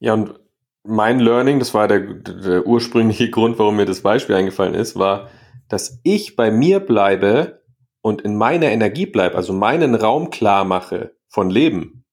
[0.00, 0.45] Ja, und
[0.86, 5.30] mein Learning, das war der, der ursprüngliche Grund, warum mir das Beispiel eingefallen ist, war,
[5.68, 7.62] dass ich bei mir bleibe
[8.02, 12.04] und in meiner Energie bleibe, also meinen Raum klar mache von Leben.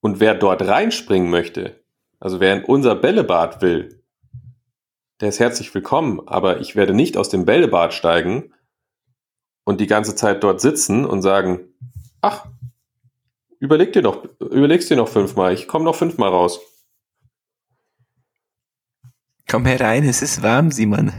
[0.00, 1.84] Und wer dort reinspringen möchte,
[2.20, 4.02] also wer in unser Bällebad will,
[5.20, 8.54] der ist herzlich willkommen, aber ich werde nicht aus dem Bällebad steigen
[9.64, 11.74] und die ganze Zeit dort sitzen und sagen,
[12.20, 12.46] ach,
[13.58, 16.60] überleg dir doch, überlegst dir noch fünfmal, ich komme noch fünfmal raus.
[19.50, 21.12] Komm herein, es ist warm, Simon.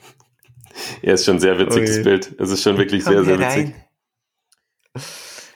[1.02, 2.02] ja, ist schon ein sehr witziges Ui.
[2.04, 2.34] Bild.
[2.38, 3.74] Es ist schon wirklich Komm sehr, sehr witzig.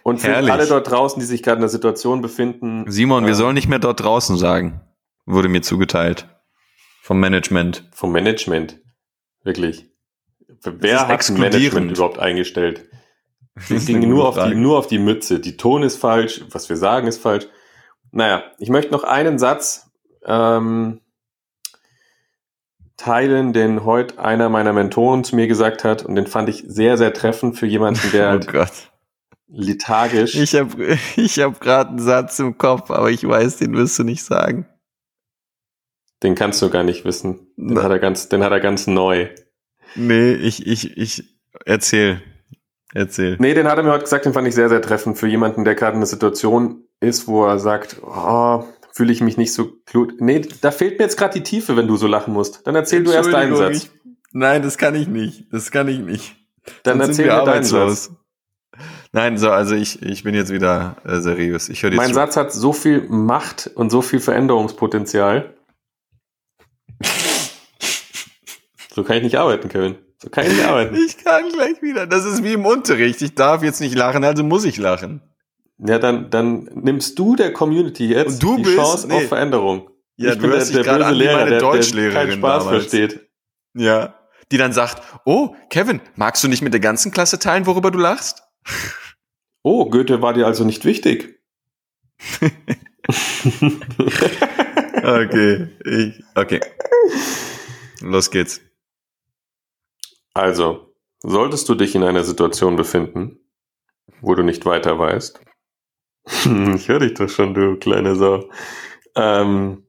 [0.02, 0.50] Und für Herrlich.
[0.50, 2.84] alle dort draußen, die sich gerade in der Situation befinden.
[2.88, 4.80] Simon, äh, wir sollen nicht mehr dort draußen sagen.
[5.26, 6.28] Wurde mir zugeteilt.
[7.02, 7.88] Vom Management.
[7.92, 8.80] Vom Management.
[9.42, 9.90] Wirklich.
[10.62, 12.88] Wer hat ein Management überhaupt eingestellt?
[13.68, 15.38] Es ging nur auf, die, nur auf die Mütze.
[15.38, 17.46] Die Ton ist falsch, was wir sagen ist falsch.
[18.10, 19.90] Naja, ich möchte noch einen Satz
[20.24, 21.00] ähm,
[22.96, 26.96] teilen, den heute einer meiner Mentoren zu mir gesagt hat und den fand ich sehr,
[26.96, 28.92] sehr treffend für jemanden, der oh halt Gott.
[29.48, 30.34] lethargisch.
[30.36, 34.04] Ich habe ich hab gerade einen Satz im Kopf, aber ich weiß, den wirst du
[34.04, 34.66] nicht sagen.
[36.22, 37.48] Den kannst du gar nicht wissen.
[37.56, 39.28] Den, hat er ganz, den hat er ganz neu.
[39.94, 41.24] Nee, ich, ich, ich
[41.66, 42.22] erzähl.
[42.94, 43.36] Erzähl.
[43.40, 45.64] Nee, den hat er mir heute gesagt, den fand ich sehr, sehr treffend für jemanden,
[45.64, 48.64] der gerade in einer Situation ist, wo er sagt, oh,
[48.94, 50.20] fühle ich mich nicht so klug.
[50.20, 52.64] Nee, da fehlt mir jetzt gerade die Tiefe, wenn du so lachen musst.
[52.66, 53.76] Dann erzähl du erst deinen Satz.
[53.76, 53.90] Ich,
[54.32, 55.52] nein, das kann ich nicht.
[55.52, 56.36] Das kann ich nicht.
[56.84, 58.12] Dann Sonst erzähl mir deinen Satz.
[59.12, 61.68] Nein, so, also ich, ich bin jetzt wieder äh, seriös.
[61.68, 62.14] Ich höre Mein schon.
[62.14, 65.54] Satz hat so viel Macht und so viel Veränderungspotenzial.
[68.92, 69.96] so kann ich nicht arbeiten, Kevin.
[70.18, 70.94] So kann ich nicht arbeiten.
[70.94, 72.06] Ich kann gleich wieder.
[72.06, 73.22] Das ist wie im Unterricht.
[73.22, 75.20] Ich darf jetzt nicht lachen, also muss ich lachen.
[75.78, 79.14] Ja, dann, dann nimmst du der Community jetzt die bist, Chance nee.
[79.14, 79.90] auf Veränderung.
[80.16, 82.64] Ja, ich du bin der, der böse an Lehrer, meine Deutschlehrerin der, der keinen Spaß
[82.64, 82.86] damals.
[82.86, 83.28] versteht.
[83.74, 84.14] Ja,
[84.52, 87.98] die dann sagt, oh, Kevin, magst du nicht mit der ganzen Klasse teilen, worüber du
[87.98, 88.42] lachst?
[89.66, 91.40] Oh, Goethe war dir also nicht wichtig.
[95.02, 96.60] okay, ich, okay.
[98.02, 98.60] Los geht's.
[100.34, 103.38] Also, solltest du dich in einer Situation befinden,
[104.20, 105.40] wo du nicht weiter weißt,
[106.74, 108.48] ich höre dich doch schon, du kleine Sau.
[109.14, 109.86] Ähm,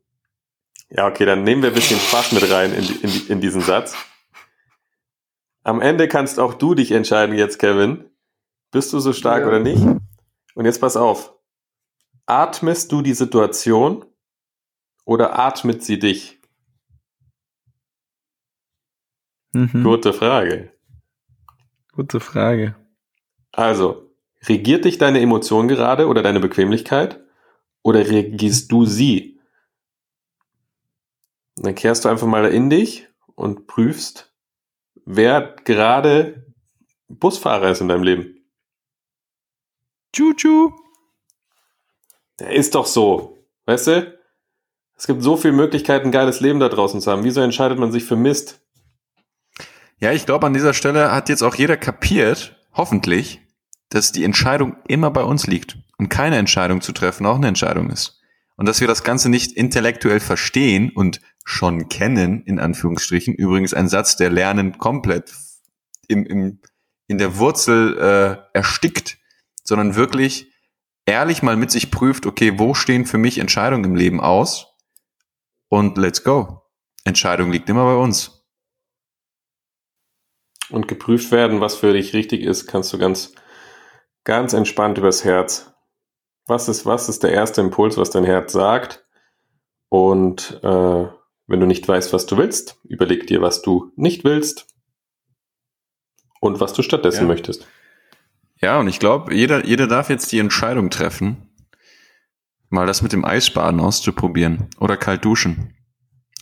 [0.89, 3.95] ja, okay, dann nehmen wir ein bisschen Spaß mit rein in, in, in diesen Satz.
[5.63, 8.09] Am Ende kannst auch du dich entscheiden jetzt, Kevin.
[8.71, 9.47] Bist du so stark ja.
[9.47, 9.83] oder nicht?
[10.53, 11.33] Und jetzt pass auf.
[12.25, 14.05] Atmest du die Situation
[15.05, 16.39] oder atmet sie dich?
[19.53, 19.83] Mhm.
[19.83, 20.71] Gute Frage.
[21.93, 22.75] Gute Frage.
[23.51, 24.04] Also,
[24.47, 27.19] Regiert dich deine Emotion gerade oder deine Bequemlichkeit?
[27.81, 29.39] Oder regierst du sie?
[31.57, 34.33] Und dann kehrst du einfach mal in dich und prüfst,
[35.05, 36.45] wer gerade
[37.07, 38.45] Busfahrer ist in deinem Leben.
[40.13, 40.71] Tschu-tschu.
[42.39, 43.37] Der ist doch so.
[43.65, 44.19] Weißt du?
[44.97, 47.23] Es gibt so viele Möglichkeiten, ein geiles Leben da draußen zu haben.
[47.23, 48.61] Wieso entscheidet man sich für Mist?
[49.99, 53.41] Ja, ich glaube, an dieser Stelle hat jetzt auch jeder kapiert, hoffentlich,
[53.89, 57.89] dass die Entscheidung immer bei uns liegt und keine Entscheidung zu treffen auch eine Entscheidung
[57.89, 58.19] ist.
[58.57, 63.33] Und dass wir das Ganze nicht intellektuell verstehen und schon kennen, in Anführungsstrichen.
[63.33, 65.33] Übrigens ein Satz, der Lernen komplett
[66.07, 66.59] im, im,
[67.07, 69.17] in der Wurzel äh, erstickt,
[69.63, 70.51] sondern wirklich
[71.05, 74.67] ehrlich mal mit sich prüft, okay, wo stehen für mich Entscheidungen im Leben aus?
[75.69, 76.61] Und let's go.
[77.03, 78.43] Entscheidung liegt immer bei uns.
[80.69, 83.33] Und geprüft werden, was für dich richtig ist, kannst du ganz,
[84.25, 85.71] ganz entspannt übers Herz.
[86.47, 89.03] Was ist, was ist der erste Impuls, was dein Herz sagt?
[89.89, 91.05] Und äh,
[91.47, 94.67] wenn du nicht weißt, was du willst, überleg dir, was du nicht willst
[96.41, 97.27] und was du stattdessen Ja.
[97.27, 97.65] möchtest.
[98.61, 101.49] Ja, und ich glaube, jeder, jeder darf jetzt die Entscheidung treffen,
[102.69, 105.73] mal das mit dem Eisbaden auszuprobieren oder kalt duschen.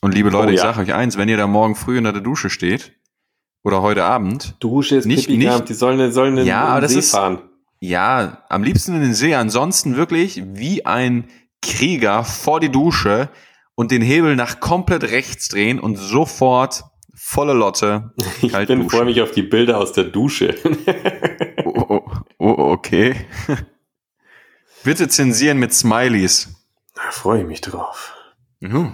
[0.02, 0.64] Und liebe Leute, Oh, ich ja.
[0.74, 2.94] sage euch eins, wenn ihr da morgen früh unter der Dusche steht
[3.64, 6.90] oder heute Abend, Dusche ist Nicht- Pipi nicht- die sollen, sollen in, Ja, in den
[6.90, 7.50] See ist- fahren.
[7.84, 11.30] Ja, am liebsten in den See, ansonsten wirklich wie ein
[11.62, 13.30] Krieger vor die Dusche
[13.76, 18.90] und den Hebel nach komplett rechts drehen und sofort volle Lotte Ich kalt bin, duschen.
[18.90, 20.56] freue mich auf die Bilder aus der Dusche.
[21.66, 22.02] Oh, oh,
[22.38, 23.16] oh, okay.
[24.86, 26.56] Bitte zensieren mit Smileys.
[26.94, 28.14] Da freue ich mich drauf.
[28.62, 28.92] Juhu.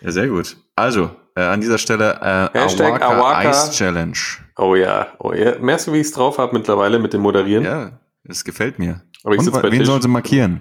[0.00, 0.56] Ja, sehr gut.
[0.74, 2.14] Also, äh, an dieser Stelle
[2.54, 3.50] äh, Hashtag Awaka, Awaka.
[3.50, 4.18] Ice Challenge.
[4.56, 5.58] Oh ja, oh ja.
[5.58, 7.64] Merkst du, wie ich es drauf habe mittlerweile mit dem Moderieren?
[7.64, 9.02] Ja, das gefällt mir.
[9.24, 9.86] Aber ich Und, sitze bei wen Tisch.
[9.88, 10.60] sollen sie markieren?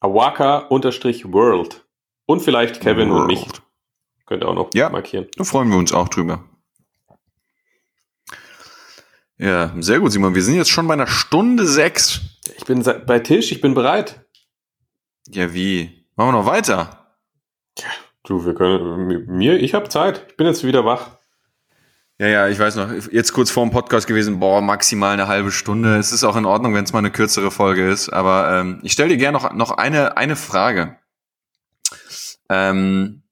[0.00, 1.84] Awaka-World.
[2.26, 3.40] Und vielleicht Kevin und mich.
[3.40, 3.62] World.
[4.26, 4.88] Könnt ihr auch noch Ja.
[4.90, 5.26] markieren.
[5.36, 6.44] Da freuen wir uns auch drüber.
[9.38, 10.34] Ja, sehr gut, Simon.
[10.34, 12.20] Wir sind jetzt schon bei einer Stunde sechs.
[12.56, 14.24] Ich bin bei Tisch, ich bin bereit.
[15.28, 16.06] Ja, wie?
[16.16, 17.16] Machen wir noch weiter?
[18.24, 20.26] Du, wir können, mi- mir, ich habe Zeit.
[20.28, 21.18] Ich bin jetzt wieder wach.
[22.18, 22.90] Ja, ja, ich weiß noch.
[23.10, 25.96] Jetzt kurz vor dem Podcast gewesen, boah, maximal eine halbe Stunde.
[25.96, 28.10] Es ist auch in Ordnung, wenn es mal eine kürzere Folge ist.
[28.10, 30.98] Aber ähm, ich stelle dir gerne noch, noch eine, eine Frage.
[32.48, 33.22] Ähm,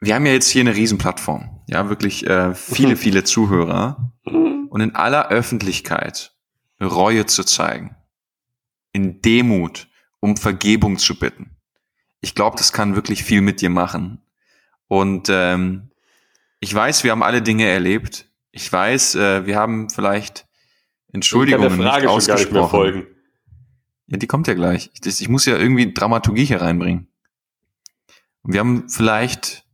[0.00, 1.60] wir haben ja jetzt hier eine Riesenplattform.
[1.66, 4.12] Ja, wirklich äh, viele, viele Zuhörer.
[4.24, 6.34] Und in aller Öffentlichkeit
[6.80, 7.96] Reue zu zeigen.
[8.92, 9.88] In Demut,
[10.20, 11.56] um Vergebung zu bitten.
[12.20, 14.20] Ich glaube, das kann wirklich viel mit dir machen.
[14.88, 15.90] Und ähm,
[16.60, 18.26] ich weiß, wir haben alle Dinge erlebt.
[18.50, 20.46] Ich weiß, äh, wir haben vielleicht
[21.12, 22.70] Entschuldigungen ich Frage nicht schon gar nicht ausgesprochen.
[22.70, 23.06] folgen.
[24.08, 24.90] Ja, die kommt ja gleich.
[24.94, 27.08] Ich, das, ich muss ja irgendwie Dramaturgie hier reinbringen.
[28.42, 29.64] Und wir haben vielleicht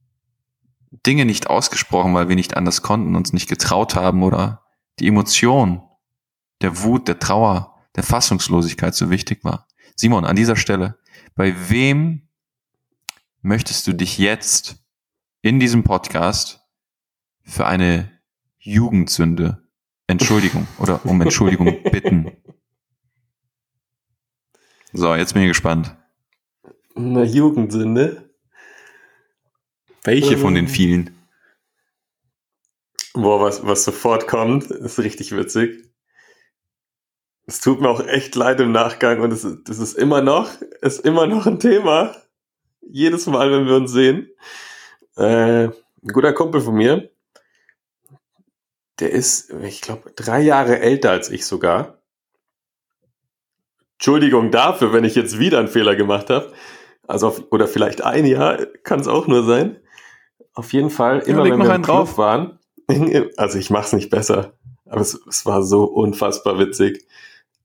[1.06, 4.62] Dinge nicht ausgesprochen, weil wir nicht anders konnten, uns nicht getraut haben oder
[4.98, 5.82] die Emotion
[6.60, 9.66] der Wut, der Trauer, der Fassungslosigkeit so wichtig war.
[9.96, 10.98] Simon, an dieser Stelle,
[11.34, 12.23] bei wem
[13.44, 14.76] möchtest du dich jetzt
[15.42, 16.60] in diesem Podcast
[17.42, 18.10] für eine
[18.56, 19.62] Jugendsünde
[20.06, 22.32] Entschuldigung oder um Entschuldigung bitten?
[24.94, 25.94] So, jetzt bin ich gespannt.
[26.94, 28.34] Eine Jugendsünde.
[30.04, 30.70] Welche von den Ähm.
[30.70, 31.10] vielen?
[33.12, 35.90] Boah, was, was sofort kommt, ist richtig witzig.
[37.46, 41.00] Es tut mir auch echt leid im Nachgang und es, das ist immer noch, ist
[41.00, 42.16] immer noch ein Thema.
[42.90, 44.30] Jedes Mal, wenn wir uns sehen.
[45.16, 47.10] Äh, ein guter Kumpel von mir,
[49.00, 51.98] der ist, ich glaube, drei Jahre älter als ich sogar.
[53.94, 56.52] Entschuldigung dafür, wenn ich jetzt wieder einen Fehler gemacht habe.
[57.06, 59.80] Also, auf, oder vielleicht ein Jahr, kann es auch nur sein.
[60.52, 62.18] Auf jeden Fall, immer leg wenn wir im drauf.
[62.18, 62.58] waren,
[63.36, 64.54] also ich mach's nicht besser,
[64.86, 67.06] aber es, es war so unfassbar witzig.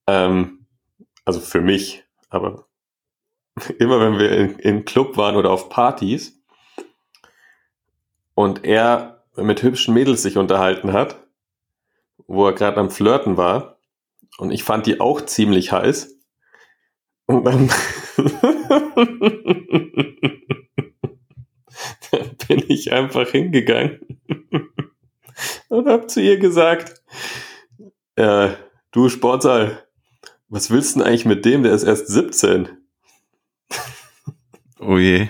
[0.07, 0.65] Ähm,
[1.25, 2.68] also für mich, aber
[3.79, 6.39] immer wenn wir in, in Club waren oder auf Partys
[8.35, 11.23] und er mit hübschen Mädels sich unterhalten hat,
[12.27, 13.77] wo er gerade am Flirten war
[14.37, 16.15] und ich fand die auch ziemlich heiß
[17.25, 17.69] und dann
[22.47, 24.19] bin ich einfach hingegangen
[25.69, 27.01] und hab zu ihr gesagt,
[28.15, 28.49] äh,
[28.91, 29.83] du Sportsaal,
[30.49, 31.63] was willst du denn eigentlich mit dem?
[31.63, 32.78] Der ist erst 17.
[34.79, 35.27] Oh je.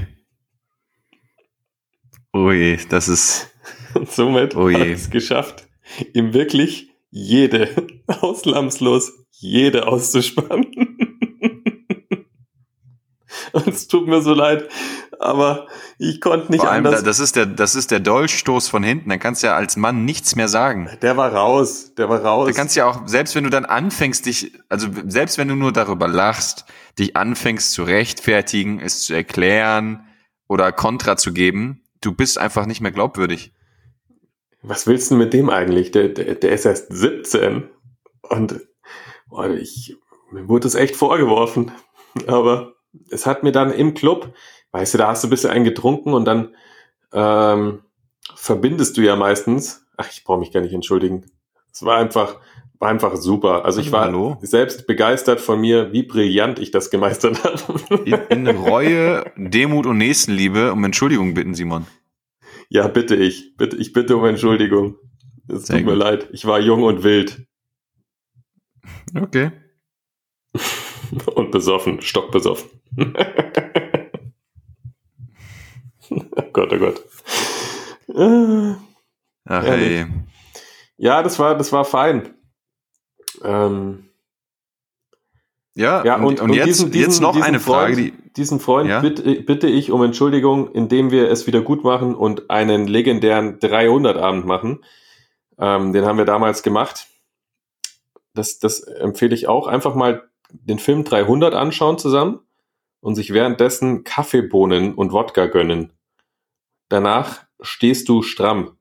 [2.34, 3.50] Oh je, das ist.
[3.96, 5.68] Und somit Oh hat es geschafft,
[6.14, 7.70] ihm wirklich jede,
[8.08, 10.89] ausnahmslos jede auszuspannen.
[13.54, 14.70] Und es tut mir so leid,
[15.20, 15.68] aber
[15.98, 17.04] ich konnte nicht Vor allem, anders.
[17.04, 19.10] das ist der, das ist der Dolchstoß von hinten.
[19.10, 20.90] Dann kannst du ja als Mann nichts mehr sagen.
[21.02, 22.48] Der war raus, der war raus.
[22.48, 25.56] Da kannst du ja auch, selbst wenn du dann anfängst, dich, also selbst wenn du
[25.56, 26.66] nur darüber lachst,
[26.98, 30.08] dich anfängst zu rechtfertigen, es zu erklären
[30.48, 33.54] oder Kontra zu geben, du bist einfach nicht mehr glaubwürdig.
[34.62, 35.92] Was willst du mit dem eigentlich?
[35.92, 37.70] Der, der, der ist erst 17
[38.22, 38.60] und
[39.28, 39.96] boah, ich,
[40.32, 41.72] mir wurde es echt vorgeworfen.
[42.28, 42.74] Aber
[43.10, 44.34] es hat mir dann im Club,
[44.72, 46.56] weißt du, da hast du ein bisschen einen getrunken und dann
[47.14, 47.82] ähm,
[48.36, 49.86] verbindest du ja meistens.
[49.98, 51.26] Ach, ich brauche mich gar nicht entschuldigen.
[51.72, 52.40] Es war einfach,
[52.80, 53.66] war einfach super.
[53.66, 54.38] Also ich war Hallo?
[54.42, 58.04] selbst begeistert von mir, wie brillant ich das gemeistert habe.
[58.06, 61.86] In, in Reue, Demut und Nächstenliebe um Entschuldigung bitten, Simon.
[62.70, 63.56] ja, bitte ich.
[63.58, 64.96] Bitte, ich bitte um Entschuldigung.
[65.48, 65.96] Es tut mir gut.
[65.96, 66.30] leid.
[66.32, 67.46] Ich war jung und wild
[69.20, 69.52] Okay.
[71.36, 72.70] und besoffen, stockbesoffen.
[76.10, 77.06] Oh Gott, oh Gott.
[78.16, 78.74] Äh,
[79.46, 80.00] Ach, Ehrlich.
[80.00, 80.06] hey.
[80.98, 82.34] Ja, das war, das war fein.
[83.44, 84.06] Ähm,
[85.76, 88.14] Ja, Ja, und, und- und, und jetzt, diesen- diesen- jetzt noch diesen eine Frage, Freund-
[88.26, 89.00] die, diesen Freund Ja?
[89.00, 94.46] bitte, bitte ich um Entschuldigung, indem wir es wieder gut machen und einen legendären 300-Abend
[94.46, 94.84] machen.
[95.58, 97.08] Ähm, den haben wir damals gemacht.
[98.34, 99.68] Das, das empfehle ich auch.
[99.68, 102.40] Einfach mal den Film 300 anschauen zusammen
[103.02, 105.94] und sich währenddessen Kaffeebohnen und Wodka gönnen.
[106.90, 108.78] Danach stehst du stramm.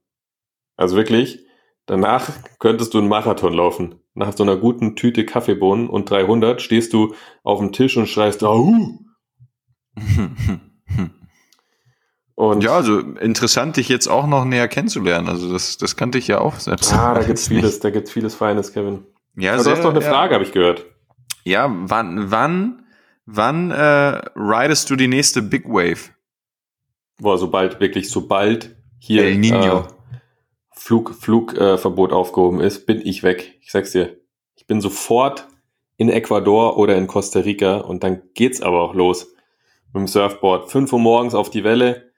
[0.76, 1.44] Also wirklich,
[1.86, 3.96] danach könntest du einen Marathon laufen.
[4.14, 8.42] Nach so einer guten Tüte Kaffeebohnen und 300 stehst du auf dem Tisch und schreist,
[8.44, 8.72] Au!
[12.38, 15.28] Und ja, also interessant, dich jetzt auch noch näher kennenzulernen.
[15.28, 16.94] Also das, das kannte ich ja auch selbst.
[16.94, 17.58] ah, da gibt's nicht.
[17.58, 19.04] vieles, da gibt's vieles Feines, Kevin.
[19.34, 20.08] Ja, du sehr, hast noch eine ja.
[20.08, 20.86] Frage, habe ich gehört.
[21.42, 22.84] Ja, wann, wann,
[23.30, 26.10] wann äh, ridest du die nächste Big Wave?
[27.18, 29.84] Boah, sobald, wirklich, sobald hier El Niño.
[29.84, 29.88] Äh,
[30.70, 33.58] Flug, Flugverbot äh, aufgehoben ist, bin ich weg.
[33.60, 34.16] Ich sag's dir.
[34.54, 35.46] Ich bin sofort
[35.96, 39.26] in Ecuador oder in Costa Rica und dann geht's aber auch los
[39.92, 40.70] mit dem Surfboard.
[40.70, 42.12] 5 Uhr morgens auf die Welle,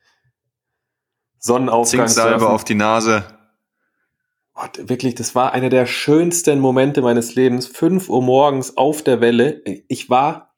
[1.38, 2.06] Sonnenaufgang.
[2.06, 3.24] Zinksalbe auf die Nase.
[4.52, 7.66] Gott, wirklich, das war einer der schönsten Momente meines Lebens.
[7.66, 9.62] 5 Uhr morgens auf der Welle.
[9.88, 10.49] Ich war,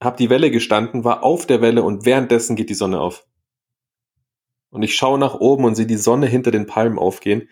[0.00, 3.26] hab die Welle gestanden, war auf der Welle und währenddessen geht die Sonne auf.
[4.70, 7.48] Und ich schaue nach oben und sehe die Sonne hinter den Palmen aufgehen.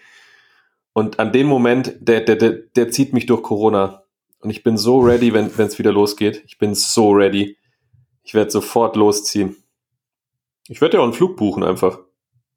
[0.93, 4.05] Und an dem Moment, der, der, der, der zieht mich durch Corona.
[4.41, 6.43] Und ich bin so ready, wenn es wieder losgeht.
[6.47, 7.57] Ich bin so ready.
[8.23, 9.57] Ich werde sofort losziehen.
[10.69, 11.99] Ich werde ja auch einen Flug buchen einfach.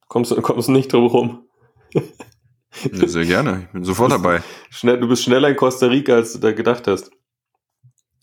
[0.07, 1.47] Kommst du kommst nicht drum rum.
[1.93, 3.63] Ja, sehr gerne.
[3.65, 4.41] Ich bin sofort dabei.
[4.69, 7.11] Schnell, du bist schneller in Costa Rica, als du da gedacht hast.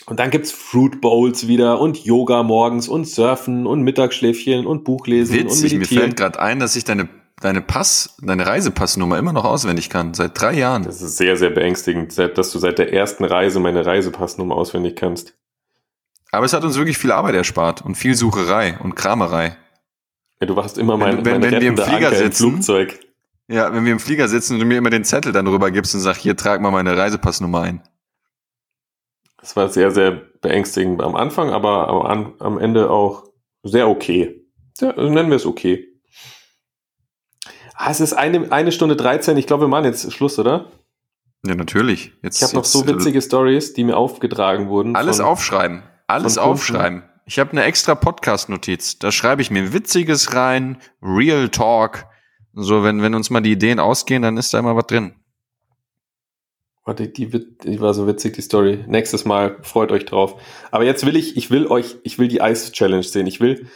[0.08, 5.36] Und dann gibt's Fruit Bowls wieder und Yoga morgens und Surfen und Mittagsschläfchen und Buchlesen
[5.40, 6.02] und Witzig, mir Meditieren.
[6.04, 7.08] fällt gerade ein, dass ich deine,
[7.40, 10.14] deine Pass, deine Reisepassnummer immer noch auswendig kann.
[10.14, 10.84] Seit drei Jahren.
[10.84, 15.34] Das ist sehr, sehr beängstigend, dass du seit der ersten Reise meine Reisepassnummer auswendig kannst.
[16.32, 19.56] Aber es hat uns wirklich viel Arbeit erspart und viel Sucherei und Kramerei.
[20.40, 22.50] Ja, du warst immer Wenn mein, wenn- mein wenn wir im Flieger Anker im sitzen-
[22.52, 22.98] Flugzeug.
[23.48, 25.94] Ja, wenn wir im Flieger sitzen und du mir immer den Zettel dann rüber gibst
[25.94, 27.82] und sagst, hier trag mal meine Reisepassnummer ein.
[29.40, 33.24] Das war sehr, sehr beängstigend am Anfang, aber am, am Ende auch
[33.62, 34.44] sehr okay.
[34.80, 35.86] Ja, also nennen wir es okay.
[37.74, 39.36] Ah, es ist eine, eine Stunde 13.
[39.36, 40.72] Ich glaube, wir machen jetzt Schluss, oder?
[41.46, 42.12] Ja, natürlich.
[42.22, 44.96] Jetzt, Ich habe noch so äh, witzige Stories, die mir aufgetragen wurden.
[44.96, 45.82] Alles von- aufschreiben.
[46.08, 47.04] Alles aufschreiben.
[47.26, 48.98] Ich habe eine extra Podcast-Notiz.
[48.98, 52.06] Da schreibe ich mir Witziges rein, Real Talk.
[52.54, 55.14] So, wenn, wenn uns mal die Ideen ausgehen, dann ist da immer was drin.
[56.88, 58.82] Warte, die, die war so witzig, die Story.
[58.86, 60.40] Nächstes Mal, freut euch drauf.
[60.70, 63.26] Aber jetzt will ich, ich will euch, ich will die Eis-Challenge sehen.
[63.26, 63.66] Ich will,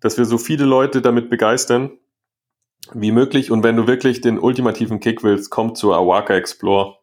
[0.00, 1.98] dass wir so viele Leute damit begeistern
[2.94, 3.50] wie möglich.
[3.50, 6.98] Und wenn du wirklich den ultimativen Kick willst, komm zur Awaka Explore.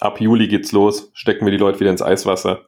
[0.00, 1.12] Ab Juli geht's los.
[1.14, 2.66] Stecken wir die Leute wieder ins Eiswasser.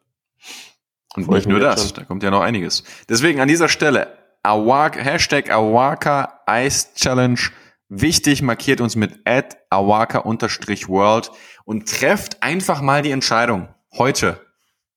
[1.16, 1.96] Und nicht nur das, schon.
[1.96, 2.84] da kommt ja noch einiges.
[3.08, 7.40] Deswegen an dieser Stelle, Awaka, Hashtag Awaka Ice Challenge.
[7.92, 11.32] Wichtig, markiert uns mit at awaka-world
[11.64, 13.68] und trefft einfach mal die Entscheidung.
[13.98, 14.46] Heute.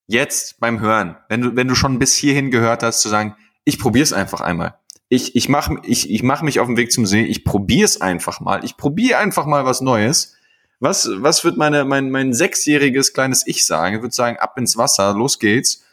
[0.06, 1.18] Jetzt beim Hören.
[1.28, 4.76] Wenn du, wenn du schon bis hierhin gehört hast, zu sagen, ich probier's einfach einmal.
[5.10, 7.24] Ich, ich mach, ich, ich mach mich auf den Weg zum See.
[7.24, 8.64] Ich probier's einfach mal.
[8.64, 10.36] Ich probiere einfach mal was Neues.
[10.80, 13.95] Was, was wird meine, mein, mein sechsjähriges kleines Ich sagen?
[13.95, 15.84] Ich würde sagen, ab ins Wasser, los geht's.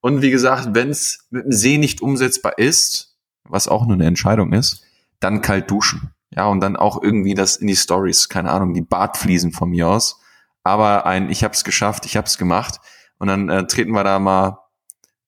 [0.00, 4.06] Und wie gesagt, wenn es mit dem See nicht umsetzbar ist, was auch nur eine
[4.06, 4.84] Entscheidung ist,
[5.18, 6.13] dann kalt duschen.
[6.36, 9.88] Ja, und dann auch irgendwie das in die Stories, keine Ahnung, die Bartfliesen von mir
[9.88, 10.20] aus.
[10.64, 12.80] Aber ein, ich hab's geschafft, ich hab's gemacht.
[13.18, 14.58] Und dann äh, treten wir da mal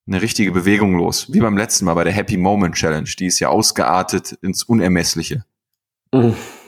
[0.07, 1.31] eine richtige Bewegung los.
[1.31, 3.09] Wie beim letzten Mal bei der Happy Moment Challenge.
[3.19, 5.45] Die ist ja ausgeartet ins Unermessliche.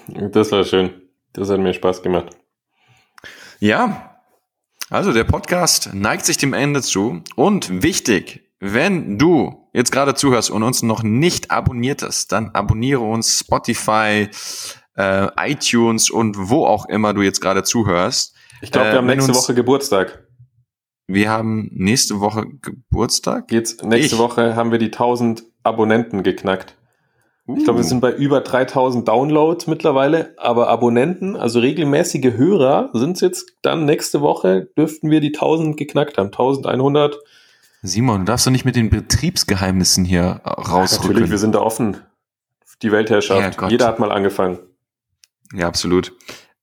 [0.07, 0.91] Das war schön.
[1.34, 2.38] Das hat mir Spaß gemacht.
[3.60, 4.22] Ja,
[4.90, 7.24] also der Podcast neigt sich dem Ende zu.
[7.36, 13.02] Und wichtig, wenn du jetzt gerade zuhörst und uns noch nicht abonniert hast, dann abonniere
[13.02, 14.30] uns Spotify,
[14.98, 18.36] äh, iTunes und wo auch immer du jetzt gerade zuhörst.
[18.62, 20.26] Ich glaube, wir Äh, haben wenn nächste Woche Geburtstag.
[21.08, 23.52] Wir haben nächste Woche Geburtstag.
[23.52, 24.22] Jetzt, nächste Ich?
[24.22, 26.76] Woche haben wir die 1000 Abonnenten geknackt.
[27.58, 27.88] Ich glaube, wir Uh.
[27.88, 33.86] sind bei über 3000 Downloads mittlerweile, aber Abonnenten, also regelmäßige Hörer, sind es jetzt dann
[33.86, 36.28] nächste Woche, dürften wir die 1000 geknackt haben.
[36.28, 37.18] 1100.
[37.81, 41.07] Simon, du darfst doch nicht mit den Betriebsgeheimnissen hier äh, rausrücken.
[41.10, 41.97] Natürlich, wir sind da offen.
[42.81, 43.61] Die Weltherrschaft.
[43.69, 44.60] Jeder hat mal angefangen.
[45.53, 46.14] Ja, absolut.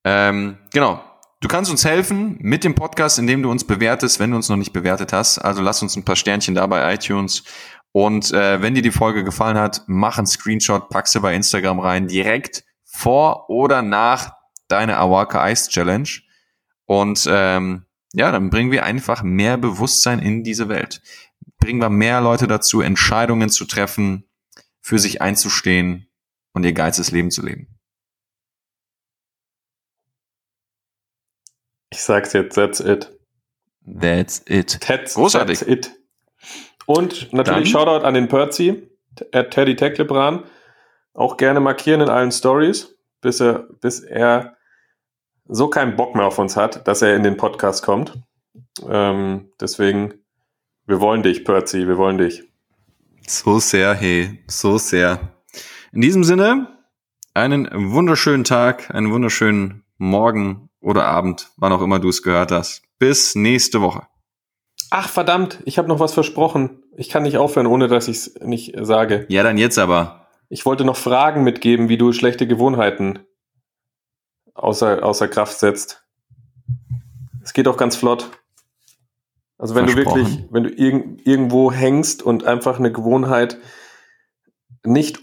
[0.04, 1.02] Ähm, genau.
[1.40, 4.56] Du kannst uns helfen mit dem Podcast, indem du uns bewertest, wenn du uns noch
[4.56, 5.38] nicht bewertet hast.
[5.38, 7.44] Also lass uns ein paar Sternchen da bei iTunes.
[7.92, 11.80] Und äh, wenn dir die Folge gefallen hat, mach einen Screenshot, pack sie bei Instagram
[11.80, 14.34] rein, direkt vor oder nach
[14.68, 16.08] deiner Awaka Ice Challenge.
[16.84, 21.02] Und ähm, ja, dann bringen wir einfach mehr Bewusstsein in diese Welt.
[21.58, 24.24] Bringen wir mehr Leute dazu, Entscheidungen zu treffen,
[24.80, 26.08] für sich einzustehen
[26.52, 27.68] und ihr geilstes Leben zu leben.
[31.92, 33.12] Ich sag's jetzt, that's it.
[33.86, 34.80] That's it.
[34.80, 35.60] That's, Großartig.
[35.60, 35.92] that's it.
[36.86, 38.88] Und natürlich Dann- Shoutout an den Perzi,
[39.32, 40.44] at Teddy Teklebran.
[41.14, 44.55] Auch gerne markieren in allen Stories, bis er, bis er
[45.48, 48.18] so keinen Bock mehr auf uns hat, dass er in den Podcast kommt.
[48.88, 50.14] Ähm, deswegen,
[50.86, 52.44] wir wollen dich, Perzi, wir wollen dich.
[53.26, 55.36] So sehr, hey, so sehr.
[55.92, 56.68] In diesem Sinne,
[57.34, 62.82] einen wunderschönen Tag, einen wunderschönen Morgen oder Abend, wann auch immer du es gehört hast.
[62.98, 64.06] Bis nächste Woche.
[64.90, 66.82] Ach, verdammt, ich habe noch was versprochen.
[66.96, 69.26] Ich kann nicht aufhören, ohne dass ich es nicht sage.
[69.28, 70.28] Ja, dann jetzt aber.
[70.48, 73.18] Ich wollte noch Fragen mitgeben, wie du schlechte Gewohnheiten
[74.56, 76.02] außer, außer Kraft setzt.
[77.42, 78.30] Es geht auch ganz flott.
[79.58, 83.58] Also wenn du wirklich, wenn du irg irgendwo hängst und einfach eine Gewohnheit
[84.84, 85.20] nicht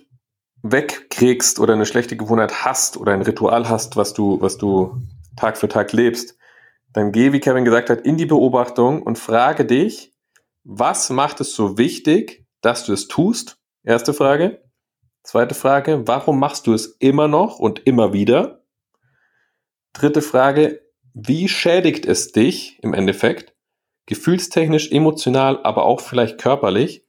[0.64, 5.02] wegkriegst oder eine schlechte Gewohnheit hast oder ein Ritual hast, was du, was du
[5.36, 6.38] Tag für Tag lebst,
[6.94, 10.14] dann geh, wie Kevin gesagt hat, in die Beobachtung und frage dich,
[10.64, 13.58] was macht es so wichtig, dass du es tust?
[13.84, 14.64] Erste Frage.
[15.24, 18.63] Zweite Frage, warum machst du es immer noch und immer wieder?
[19.94, 20.82] Dritte Frage,
[21.14, 23.54] wie schädigt es dich im Endeffekt?
[24.08, 27.06] Gefühlstechnisch, emotional, aber auch vielleicht körperlich.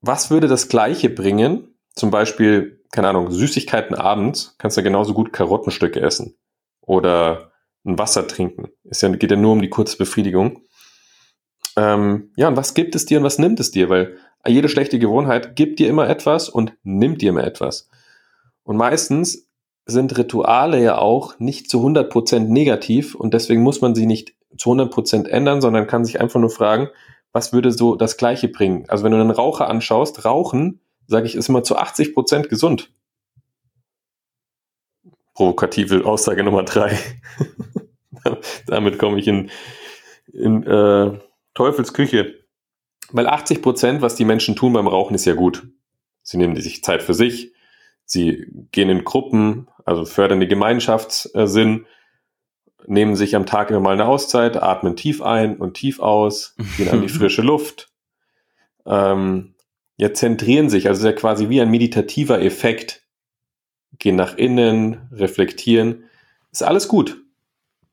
[0.00, 1.78] Was würde das Gleiche bringen?
[1.94, 6.36] Zum Beispiel, keine Ahnung, Süßigkeiten abends, kannst du genauso gut Karottenstücke essen.
[6.80, 7.52] Oder
[7.84, 8.68] ein Wasser trinken.
[8.84, 10.62] Ja, geht ja nur um die kurze Befriedigung.
[11.76, 13.90] Ähm, ja, und was gibt es dir und was nimmt es dir?
[13.90, 14.16] Weil
[14.46, 17.88] jede schlechte Gewohnheit gibt dir immer etwas und nimmt dir immer etwas.
[18.64, 19.49] Und meistens
[19.90, 24.70] sind Rituale ja auch nicht zu 100% negativ und deswegen muss man sie nicht zu
[24.70, 26.88] 100% ändern, sondern kann sich einfach nur fragen,
[27.32, 28.84] was würde so das Gleiche bringen?
[28.88, 32.92] Also wenn du einen Raucher anschaust, Rauchen, sage ich, ist immer zu 80% gesund.
[35.34, 36.98] Provokative Aussage Nummer drei.
[38.66, 39.50] Damit komme ich in,
[40.32, 41.18] in äh,
[41.54, 42.40] Teufels Küche.
[43.12, 45.66] Weil 80 Prozent, was die Menschen tun beim Rauchen, ist ja gut.
[46.22, 47.54] Sie nehmen sich Zeit für sich,
[48.04, 51.86] sie gehen in Gruppen, also fördern den Gemeinschaftssinn,
[52.86, 56.88] nehmen sich am Tag immer mal eine Auszeit, atmen tief ein und tief aus, gehen
[56.88, 57.88] an die frische Luft.
[58.86, 59.54] Ähm,
[59.96, 63.04] ja, zentrieren sich, also ist ja quasi wie ein meditativer Effekt.
[63.98, 66.04] Gehen nach innen, reflektieren.
[66.52, 67.22] Ist alles gut.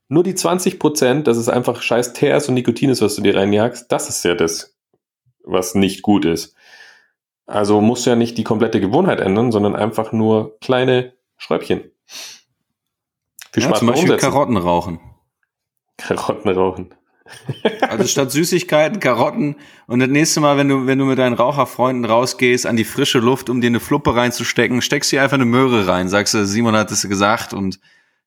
[0.08, 3.36] Nur die 20 Prozent, dass es einfach scheiß Teers und Nikotin ist, was du dir
[3.36, 4.78] reinjagst, das ist ja das,
[5.44, 6.56] was nicht gut ist.
[7.46, 11.92] Also musst du ja nicht die komplette Gewohnheit ändern, sondern einfach nur kleine Schräubchen.
[13.52, 14.30] Viel Ja, Spaß zum Beispiel Umsetzen.
[14.32, 15.00] Karotten rauchen.
[15.98, 16.90] Karotten rauchen.
[17.82, 19.56] Also statt Süßigkeiten, Karotten
[19.88, 23.20] und das nächste Mal, wenn du, wenn du mit deinen Raucherfreunden rausgehst, an die frische
[23.20, 26.76] Luft, um dir eine Fluppe reinzustecken, steckst dir einfach eine Möhre rein, sagst du, Simon
[26.76, 27.80] hat es gesagt und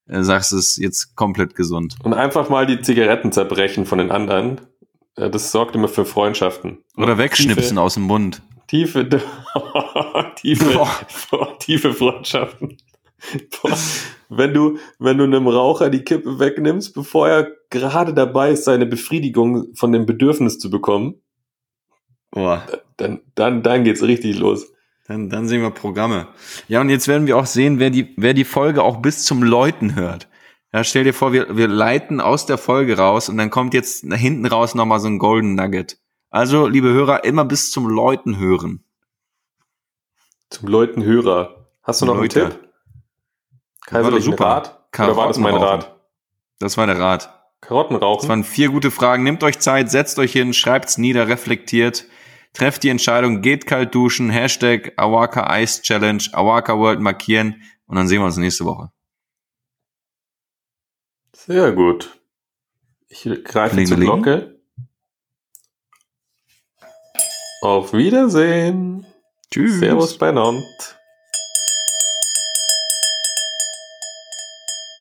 [0.07, 1.97] äh, sagst es jetzt komplett gesund.
[2.03, 4.61] Und einfach mal die Zigaretten zerbrechen von den anderen.
[5.17, 6.85] Äh, Das sorgt immer für Freundschaften.
[6.97, 8.43] Oder wegschnipsen aus dem Mund.
[8.67, 9.09] Tiefe,
[10.37, 10.87] tiefe,
[11.59, 12.77] tiefe Freundschaften.
[13.63, 13.77] Boah.
[14.29, 18.87] Wenn du, wenn du einem Raucher die Kippe wegnimmst, bevor er gerade dabei ist, seine
[18.87, 21.21] Befriedigung von dem Bedürfnis zu bekommen,
[22.31, 22.65] Boah.
[22.97, 24.73] dann, dann, dann geht's richtig los.
[25.09, 26.29] Dann, dann sehen wir Programme.
[26.69, 29.43] Ja, und jetzt werden wir auch sehen, wer die, wer die Folge auch bis zum
[29.43, 30.29] Läuten hört.
[30.73, 34.05] Ja, stell dir vor, wir, wir leiten aus der Folge raus und dann kommt jetzt
[34.05, 35.99] nach hinten raus nochmal so ein Golden Nugget.
[36.31, 38.85] Also, liebe Hörer, immer bis zum Leuten hören.
[40.49, 41.67] Zum Leuten Hörer.
[41.83, 42.43] Hast du noch Leute.
[42.43, 42.70] einen Tipp?
[43.91, 44.47] Kaiserlichen super.
[44.47, 44.85] Rat?
[44.99, 45.55] Oder war das mein.
[45.55, 45.97] Rat?
[46.59, 47.37] Das war der Rat.
[47.61, 48.29] Karotten Das rauchen?
[48.29, 49.23] waren vier gute Fragen.
[49.23, 52.07] Nehmt euch Zeit, setzt euch hin, schreibt's nieder, reflektiert,
[52.53, 58.09] trefft die Entscheidung, geht kalt duschen, Hashtag Awaka Ice Challenge, Awaka World markieren und dann
[58.09, 58.91] sehen wir uns nächste Woche.
[61.35, 62.19] Sehr gut.
[63.09, 64.23] Ich greife zur Klingeling.
[64.23, 64.61] Glocke.
[67.63, 69.07] Auf Wiedersehen.
[69.51, 69.81] Tschüss.
[69.81, 70.63] Servus beieinander.